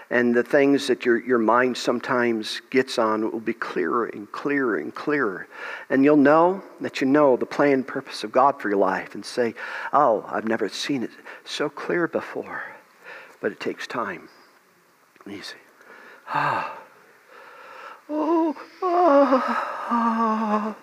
And 0.09 0.33
the 0.33 0.43
things 0.43 0.87
that 0.87 1.05
your, 1.05 1.19
your 1.19 1.37
mind 1.37 1.75
sometimes 1.75 2.61
gets 2.69 2.97
on 2.97 3.29
will 3.29 3.41
be 3.41 3.53
clearer 3.53 4.05
and 4.05 4.31
clearer 4.31 4.77
and 4.77 4.95
clearer. 4.95 5.47
And 5.89 6.03
you'll 6.05 6.15
know 6.15 6.63
that 6.79 7.01
you 7.01 7.07
know 7.07 7.35
the 7.35 7.45
plan 7.45 7.73
and 7.73 7.87
purpose 7.87 8.23
of 8.23 8.31
God 8.31 8.61
for 8.61 8.69
your 8.69 8.77
life 8.77 9.15
and 9.15 9.25
say, 9.25 9.53
Oh, 9.91 10.25
I've 10.29 10.47
never 10.47 10.69
seen 10.69 11.03
it 11.03 11.11
so 11.43 11.69
clear 11.69 12.07
before. 12.07 12.63
But 13.41 13.51
it 13.51 13.59
takes 13.59 13.85
time. 13.85 14.29
Easy. 15.29 15.55
Ah. 16.29 16.79
Oh, 18.09 18.55
ah, 18.81 19.55
ah. 19.89 20.77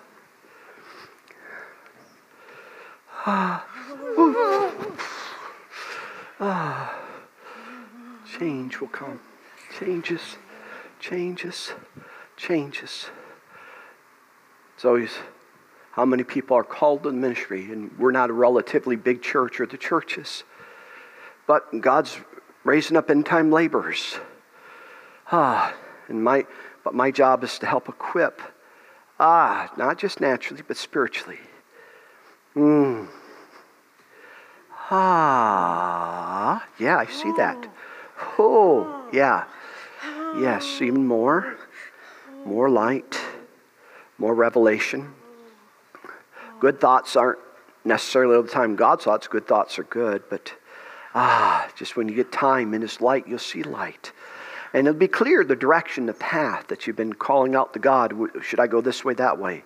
Ah. 3.27 3.65
ah. 6.39 7.04
Change 8.37 8.81
will 8.81 8.87
come. 8.89 9.19
Changes, 9.79 10.37
changes, 10.99 11.71
Changes. 12.37 13.05
It's 14.75 14.83
always 14.83 15.11
how 15.91 16.03
many 16.03 16.23
people 16.23 16.57
are 16.57 16.63
called 16.63 17.03
to 17.03 17.11
the 17.11 17.15
ministry, 17.15 17.71
and 17.71 17.97
we're 17.97 18.11
not 18.11 18.29
a 18.29 18.33
relatively 18.33 18.97
big 18.97 19.21
church 19.21 19.61
or 19.61 19.65
the 19.65 19.77
churches. 19.77 20.43
But 21.47 21.79
God's 21.79 22.19
raising 22.65 22.97
up 22.97 23.09
end 23.09 23.25
time 23.25 23.51
laborers. 23.51 24.19
Ah, 25.31 25.73
and 26.09 26.21
my, 26.21 26.45
but 26.83 26.93
my 26.93 27.11
job 27.11 27.41
is 27.43 27.57
to 27.59 27.65
help 27.65 27.87
equip. 27.87 28.41
Ah, 29.17 29.71
not 29.77 29.97
just 29.97 30.19
naturally, 30.19 30.61
but 30.67 30.75
spiritually. 30.75 31.39
Mm. 32.53 33.07
Ah, 34.91 36.67
yeah, 36.77 36.97
I 36.97 37.05
see 37.05 37.31
that. 37.37 37.69
Oh, 38.37 39.07
yeah. 39.11 39.45
Yes, 40.37 40.81
even 40.81 41.05
more. 41.07 41.57
More 42.45 42.69
light, 42.69 43.19
more 44.17 44.35
revelation. 44.35 45.13
Good 46.59 46.79
thoughts 46.79 47.15
aren't 47.15 47.39
necessarily 47.83 48.35
all 48.35 48.43
the 48.43 48.49
time 48.49 48.75
God's 48.75 49.05
thoughts. 49.05 49.27
Good 49.27 49.47
thoughts 49.47 49.79
are 49.79 49.83
good, 49.83 50.23
but 50.29 50.53
ah, 51.15 51.67
just 51.75 51.95
when 51.95 52.07
you 52.07 52.15
get 52.15 52.31
time 52.31 52.73
in 52.73 52.81
His 52.81 53.01
light, 53.01 53.27
you'll 53.27 53.39
see 53.39 53.63
light. 53.63 54.11
And 54.73 54.87
it'll 54.87 54.99
be 54.99 55.07
clear 55.07 55.43
the 55.43 55.55
direction, 55.55 56.05
the 56.05 56.13
path 56.13 56.67
that 56.67 56.85
you've 56.85 56.95
been 56.95 57.13
calling 57.13 57.55
out 57.55 57.73
to 57.73 57.79
God. 57.79 58.13
Should 58.43 58.59
I 58.59 58.67
go 58.67 58.81
this 58.81 59.03
way, 59.03 59.13
that 59.15 59.39
way? 59.39 59.63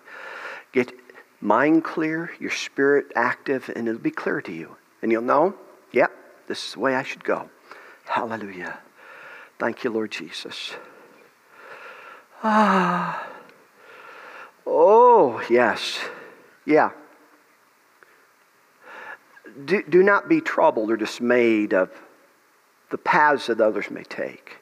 Get 0.72 0.94
mind 1.42 1.84
clear, 1.84 2.32
your 2.40 2.52
spirit 2.52 3.12
active, 3.16 3.70
and 3.76 3.88
it'll 3.88 4.00
be 4.00 4.12
clear 4.12 4.40
to 4.42 4.52
you. 4.54 4.76
And 5.02 5.12
you'll 5.12 5.24
know, 5.24 5.56
yep, 5.92 6.12
this 6.48 6.68
is 6.68 6.74
the 6.74 6.80
way 6.80 6.96
I 6.96 7.04
should 7.04 7.24
go. 7.24 7.50
Hallelujah. 8.10 8.80
Thank 9.60 9.84
you, 9.84 9.92
Lord 9.92 10.10
Jesus. 10.10 10.74
Ah. 12.44 13.28
Oh, 14.66 15.44
yes. 15.48 16.00
Yeah. 16.66 16.90
Do, 19.64 19.84
do 19.88 20.02
not 20.02 20.28
be 20.28 20.42
troubled 20.42 20.90
or 20.90 20.98
dismayed 20.98 21.76
of 21.76 21.92
the 22.90 22.98
paths 22.98 23.46
that 23.46 23.62
others 23.62 23.92
may 23.92 24.04
take. 24.04 24.58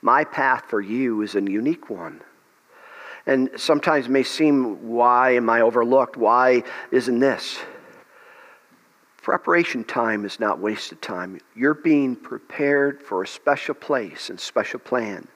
My 0.00 0.24
path 0.24 0.64
for 0.68 0.80
you 0.80 1.20
is 1.20 1.34
a 1.34 1.42
unique 1.42 1.90
one. 1.90 2.22
And 3.26 3.50
sometimes 3.56 4.08
may 4.08 4.22
seem, 4.22 4.88
why 4.88 5.32
am 5.32 5.50
I 5.50 5.60
overlooked? 5.60 6.16
Why 6.16 6.62
isn't 6.90 7.18
this? 7.18 7.58
Preparation 9.22 9.84
time 9.84 10.24
is 10.24 10.40
not 10.40 10.58
wasted 10.58 11.00
time. 11.00 11.40
You're 11.54 11.74
being 11.74 12.16
prepared 12.16 13.00
for 13.00 13.22
a 13.22 13.26
special 13.26 13.74
place 13.74 14.28
and 14.30 14.40
special 14.40 14.80
plan. 14.80 15.28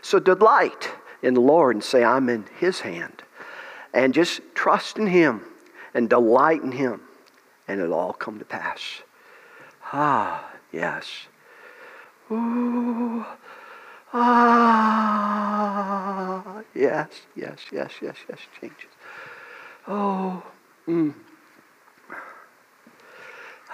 So 0.00 0.18
delight 0.18 0.90
in 1.22 1.34
the 1.34 1.42
Lord 1.42 1.76
and 1.76 1.84
say, 1.84 2.02
I'm 2.02 2.30
in 2.30 2.46
His 2.58 2.80
hand. 2.80 3.22
And 3.92 4.14
just 4.14 4.40
trust 4.54 4.96
in 4.96 5.06
Him 5.06 5.42
and 5.92 6.08
delight 6.08 6.62
in 6.62 6.72
Him, 6.72 7.02
and 7.68 7.80
it'll 7.80 7.94
all 7.94 8.14
come 8.14 8.38
to 8.38 8.46
pass. 8.46 9.02
Ah, 9.92 10.50
yes. 10.72 11.26
Ooh. 12.30 13.26
Ah, 14.12 15.02
yes, 16.74 17.08
yes, 17.36 17.58
yes, 17.70 17.92
yes, 18.00 18.16
yes, 18.28 18.38
changes. 18.60 18.90
Oh, 19.86 20.42
mm. 20.88 21.12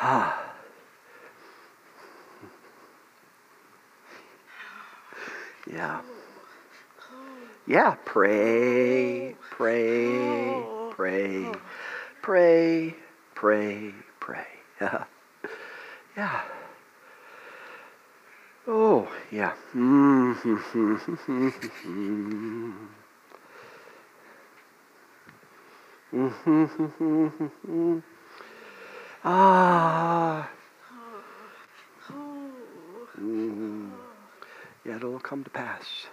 Ah. 0.00 0.46
Yeah. 5.70 6.00
Yeah, 7.66 7.94
pray, 8.04 9.36
pray, 9.50 10.64
pray, 10.90 11.52
pray, 12.22 12.94
pray, 13.34 13.94
pray. 14.18 14.46
Yeah. 14.80 15.04
Yeah. 16.16 16.40
Oh, 18.66 19.08
yeah. 19.30 19.52
ah. 29.24 30.50
Mm. 33.20 33.90
Yeah, 34.84 34.96
it'll 34.96 35.18
come 35.20 35.44
to 35.44 35.50
pass. 35.50 36.06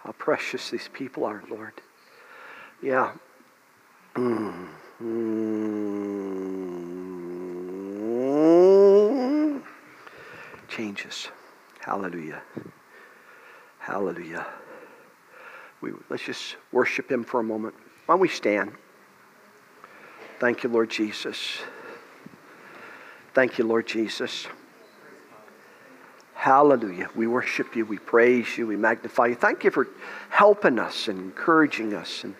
How 0.00 0.12
precious 0.12 0.70
these 0.70 0.88
people 0.92 1.24
are, 1.24 1.42
Lord. 1.48 1.72
Yeah. 2.82 3.12
Mm. 4.14 4.68
Changes. 10.68 11.28
Hallelujah. 11.80 12.42
Hallelujah. 13.78 14.46
We, 15.80 15.92
let's 16.10 16.24
just 16.24 16.56
worship 16.72 17.10
Him 17.10 17.24
for 17.24 17.40
a 17.40 17.44
moment. 17.44 17.74
Why 18.06 18.14
don't 18.14 18.20
we 18.20 18.28
stand? 18.28 18.72
Thank 20.38 20.62
you, 20.62 20.70
Lord 20.70 20.90
Jesus. 20.90 21.58
Thank 23.32 23.58
you, 23.58 23.64
Lord 23.64 23.86
Jesus. 23.86 24.46
Hallelujah. 26.34 27.10
We 27.14 27.26
worship 27.26 27.76
you. 27.76 27.84
We 27.84 27.98
praise 27.98 28.56
you. 28.56 28.66
We 28.66 28.76
magnify 28.76 29.26
you. 29.26 29.34
Thank 29.34 29.62
you 29.62 29.70
for 29.70 29.88
helping 30.30 30.78
us 30.78 31.06
and 31.06 31.18
encouraging 31.18 31.94
us 31.94 32.24
and 32.24 32.34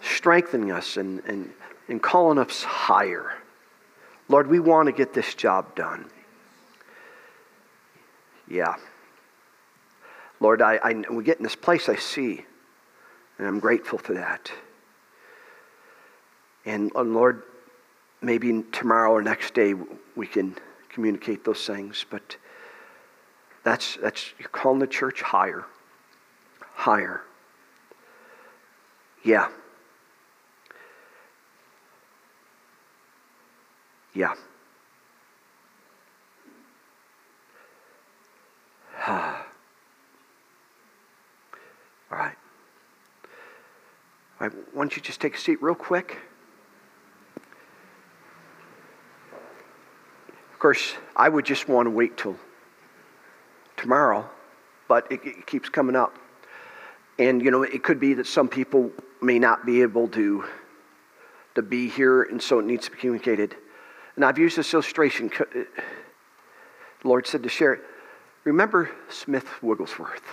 strengthening 0.00 0.70
us 0.70 0.96
and, 0.96 1.20
and, 1.24 1.50
and 1.88 2.02
calling 2.02 2.38
us 2.38 2.62
higher. 2.62 3.32
Lord, 4.28 4.46
we 4.46 4.60
want 4.60 4.86
to 4.86 4.92
get 4.92 5.12
this 5.12 5.34
job 5.34 5.74
done. 5.74 6.08
Yeah. 8.46 8.76
Lord, 10.40 10.62
I, 10.62 10.78
I, 10.82 11.04
we 11.10 11.24
get 11.24 11.38
in 11.38 11.42
this 11.42 11.56
place 11.56 11.88
I 11.88 11.96
see, 11.96 12.44
and 13.38 13.46
I'm 13.46 13.58
grateful 13.58 13.98
for 13.98 14.14
that. 14.14 14.52
And, 16.64 16.92
and 16.94 17.14
Lord, 17.14 17.42
maybe 18.20 18.64
tomorrow 18.72 19.12
or 19.12 19.22
next 19.22 19.54
day 19.54 19.74
we 20.16 20.26
can 20.26 20.56
communicate 20.88 21.44
those 21.44 21.66
things, 21.66 22.04
but 22.10 22.36
that's, 23.64 23.96
that's 23.96 24.32
you're 24.38 24.48
calling 24.48 24.78
the 24.78 24.86
church 24.86 25.22
higher. 25.22 25.64
Higher. 26.74 27.22
Yeah. 29.24 29.48
Yeah. 34.14 34.34
All 39.06 39.14
right. 42.10 42.34
All 44.40 44.48
right. 44.48 44.52
Why 44.72 44.82
don't 44.82 44.96
you 44.96 45.02
just 45.02 45.20
take 45.20 45.36
a 45.36 45.38
seat 45.38 45.62
real 45.62 45.74
quick? 45.74 46.16
Of 50.58 50.62
course, 50.62 50.94
I 51.14 51.28
would 51.28 51.44
just 51.44 51.68
want 51.68 51.86
to 51.86 51.90
wait 51.90 52.16
till 52.16 52.36
tomorrow, 53.76 54.28
but 54.88 55.06
it, 55.08 55.20
it 55.24 55.46
keeps 55.46 55.68
coming 55.68 55.94
up. 55.94 56.18
And, 57.16 57.40
you 57.40 57.52
know, 57.52 57.62
it 57.62 57.84
could 57.84 58.00
be 58.00 58.12
that 58.14 58.26
some 58.26 58.48
people 58.48 58.90
may 59.22 59.38
not 59.38 59.64
be 59.64 59.82
able 59.82 60.08
to, 60.08 60.44
to 61.54 61.62
be 61.62 61.88
here, 61.88 62.24
and 62.24 62.42
so 62.42 62.58
it 62.58 62.64
needs 62.64 62.86
to 62.86 62.90
be 62.90 62.96
communicated. 62.98 63.54
And 64.16 64.24
I've 64.24 64.36
used 64.36 64.58
this 64.58 64.74
illustration. 64.74 65.30
Uh, 65.38 65.44
the 65.54 65.68
Lord 67.04 67.28
said 67.28 67.44
to 67.44 67.48
share 67.48 67.74
it. 67.74 67.82
Remember 68.42 68.90
Smith 69.08 69.46
Wigglesworth. 69.62 70.24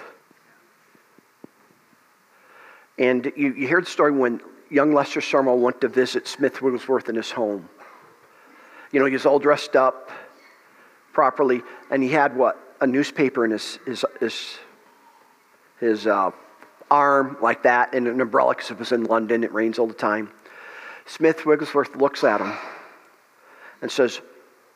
And 2.98 3.32
you, 3.38 3.54
you 3.54 3.68
hear 3.68 3.80
the 3.80 3.86
story 3.86 4.12
when 4.12 4.42
young 4.72 4.92
Lester 4.92 5.20
Sumrall 5.20 5.60
went 5.60 5.82
to 5.82 5.88
visit 5.88 6.28
Smith 6.28 6.64
Wigglesworth 6.64 7.10
in 7.10 7.16
his 7.16 7.30
home. 7.30 7.70
You 8.92 9.00
know, 9.00 9.06
he 9.06 9.14
was 9.14 9.26
all 9.26 9.40
dressed 9.40 9.76
up 9.76 10.12
properly, 11.14 11.62
and 11.90 12.04
he 12.04 12.10
had 12.10 12.36
what? 12.36 12.60
A 12.82 12.88
newspaper 12.88 13.46
in 13.46 13.52
his, 13.52 13.80
his, 13.86 14.06
his, 14.20 14.58
his 15.80 16.08
uh, 16.08 16.32
arm, 16.92 17.38
like 17.42 17.64
that, 17.64 17.94
and 17.94 18.08
an 18.08 18.22
umbrella 18.22 18.54
because 18.54 18.72
it 18.72 18.78
was 18.78 18.92
in 18.92 19.06
London. 19.06 19.44
It 19.44 19.54
rains 19.54 19.80
all 19.80 19.88
the 19.88 19.94
time. 19.94 20.32
Smith 21.06 21.46
Wigglesworth 21.46 21.96
looks 21.96 22.24
at 22.24 22.42
him 22.42 22.54
and 23.82 23.92
says, 23.92 24.22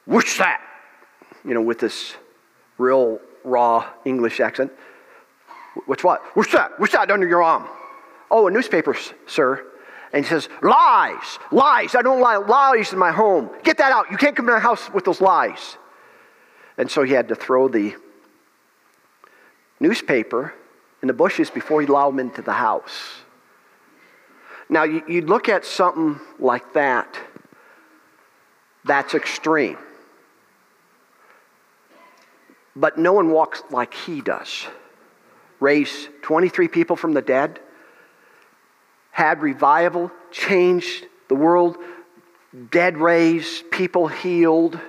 What's 0.05 0.37
that? 0.37 0.61
You 1.43 1.53
know, 1.53 1.61
with 1.61 1.79
this 1.79 2.15
real 2.77 3.19
raw 3.43 3.85
English 4.05 4.39
accent. 4.39 4.71
What's 5.85 6.03
what? 6.03 6.21
What's 6.35 6.51
that? 6.53 6.79
What's 6.79 6.93
that 6.93 7.11
under 7.11 7.27
your 7.27 7.43
arm? 7.43 7.67
Oh, 8.31 8.47
a 8.47 8.51
newspaper, 8.51 8.95
sir. 9.27 9.65
And 10.11 10.25
he 10.25 10.29
says, 10.29 10.49
Lies, 10.61 11.39
lies. 11.51 11.95
I 11.95 12.01
don't 12.01 12.19
lie. 12.19 12.37
Lies 12.37 12.93
in 12.93 12.99
my 12.99 13.11
home. 13.11 13.49
Get 13.63 13.77
that 13.77 13.91
out. 13.91 14.11
You 14.11 14.17
can't 14.17 14.35
come 14.35 14.45
to 14.47 14.51
my 14.53 14.59
house 14.59 14.91
with 14.91 15.05
those 15.05 15.21
lies. 15.21 15.77
And 16.77 16.89
so 16.89 17.03
he 17.03 17.13
had 17.13 17.27
to 17.27 17.35
throw 17.35 17.67
the 17.67 17.95
newspaper 19.79 20.53
in 21.01 21.07
the 21.07 21.13
bushes 21.13 21.49
before 21.49 21.81
he'd 21.81 21.89
allow 21.89 22.09
them 22.09 22.19
into 22.19 22.41
the 22.41 22.53
house. 22.53 23.21
Now, 24.69 24.83
you 24.83 25.21
look 25.21 25.49
at 25.49 25.65
something 25.65 26.19
like 26.37 26.73
that, 26.73 27.17
that's 28.85 29.15
extreme. 29.15 29.77
But 32.75 32.97
no 32.97 33.13
one 33.13 33.31
walks 33.31 33.63
like 33.71 33.93
he 33.93 34.21
does. 34.21 34.67
Raise 35.59 36.07
23 36.21 36.67
people 36.67 36.95
from 36.95 37.13
the 37.13 37.21
dead, 37.21 37.59
had 39.11 39.41
revival, 39.41 40.11
changed 40.31 41.05
the 41.27 41.35
world, 41.35 41.77
dead 42.71 42.97
raised, 42.97 43.69
people 43.71 44.07
healed. 44.07 44.79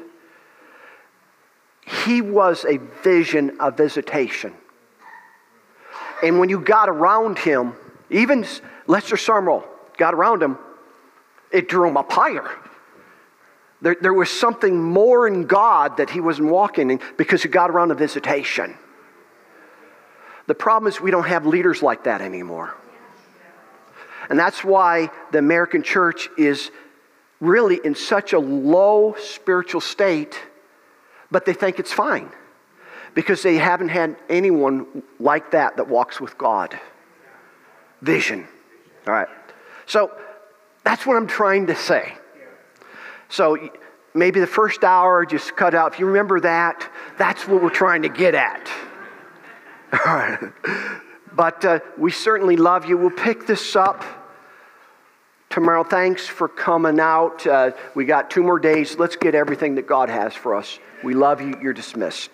He 1.86 2.20
was 2.20 2.64
a 2.64 2.78
vision 3.02 3.58
of 3.60 3.76
visitation. 3.76 4.54
And 6.22 6.38
when 6.38 6.48
you 6.48 6.60
got 6.60 6.88
around 6.88 7.38
him, 7.38 7.74
even 8.10 8.46
Lester 8.86 9.16
Sumrall 9.16 9.64
got 9.96 10.14
around 10.14 10.42
him, 10.42 10.58
it 11.50 11.68
drew 11.68 11.88
him 11.88 11.96
up 11.96 12.12
higher. 12.12 12.48
There, 13.82 13.96
there 14.00 14.12
was 14.12 14.30
something 14.30 14.80
more 14.82 15.26
in 15.26 15.46
God 15.46 15.96
that 15.96 16.10
he 16.10 16.20
wasn't 16.20 16.50
walking 16.50 16.90
in 16.90 17.00
because 17.16 17.42
he 17.42 17.48
got 17.48 17.70
around 17.70 17.90
a 17.90 17.94
visitation. 17.94 18.76
The 20.46 20.54
problem 20.54 20.88
is 20.88 21.00
we 21.00 21.10
don't 21.10 21.26
have 21.26 21.46
leaders 21.46 21.82
like 21.82 22.04
that 22.04 22.20
anymore. 22.20 22.74
And 24.30 24.38
that's 24.38 24.62
why 24.62 25.10
the 25.32 25.38
American 25.38 25.82
church 25.82 26.28
is 26.38 26.70
really 27.40 27.80
in 27.84 27.96
such 27.96 28.32
a 28.32 28.38
low 28.38 29.16
spiritual 29.18 29.80
state, 29.80 30.40
but 31.32 31.44
they 31.44 31.52
think 31.52 31.80
it's 31.80 31.92
fine 31.92 32.30
because 33.14 33.42
they 33.42 33.56
haven't 33.56 33.88
had 33.88 34.16
anyone 34.28 35.02
like 35.18 35.50
that 35.50 35.76
that 35.76 35.88
walks 35.88 36.20
with 36.20 36.38
God. 36.38 36.78
Vision. 38.02 38.46
All 39.06 39.12
right. 39.12 39.28
So 39.86 40.12
that's 40.84 41.04
what 41.04 41.16
I'm 41.16 41.26
trying 41.26 41.66
to 41.66 41.74
say. 41.74 42.14
So 43.28 43.58
maybe 44.14 44.38
the 44.38 44.46
first 44.46 44.84
hour, 44.84 45.26
just 45.26 45.56
cut 45.56 45.74
out. 45.74 45.94
If 45.94 45.98
you 45.98 46.06
remember 46.06 46.38
that, 46.40 46.88
that's 47.18 47.48
what 47.48 47.62
we're 47.62 47.70
trying 47.70 48.02
to 48.02 48.08
get 48.08 48.36
at. 48.36 48.70
All 49.92 50.14
right. 50.14 50.52
But 51.32 51.64
uh, 51.64 51.80
we 51.98 52.12
certainly 52.12 52.56
love 52.56 52.86
you. 52.86 52.96
We'll 52.96 53.10
pick 53.10 53.46
this 53.46 53.74
up 53.74 54.04
tomorrow. 55.50 55.82
Thanks 55.82 56.26
for 56.26 56.48
coming 56.48 57.00
out. 57.00 57.44
Uh, 57.44 57.72
we 57.94 58.04
got 58.04 58.30
two 58.30 58.42
more 58.42 58.60
days. 58.60 58.96
Let's 58.98 59.16
get 59.16 59.34
everything 59.34 59.74
that 59.74 59.86
God 59.86 60.08
has 60.08 60.32
for 60.32 60.54
us. 60.54 60.78
We 61.02 61.12
love 61.12 61.40
you. 61.40 61.58
You're 61.60 61.72
dismissed. 61.72 62.30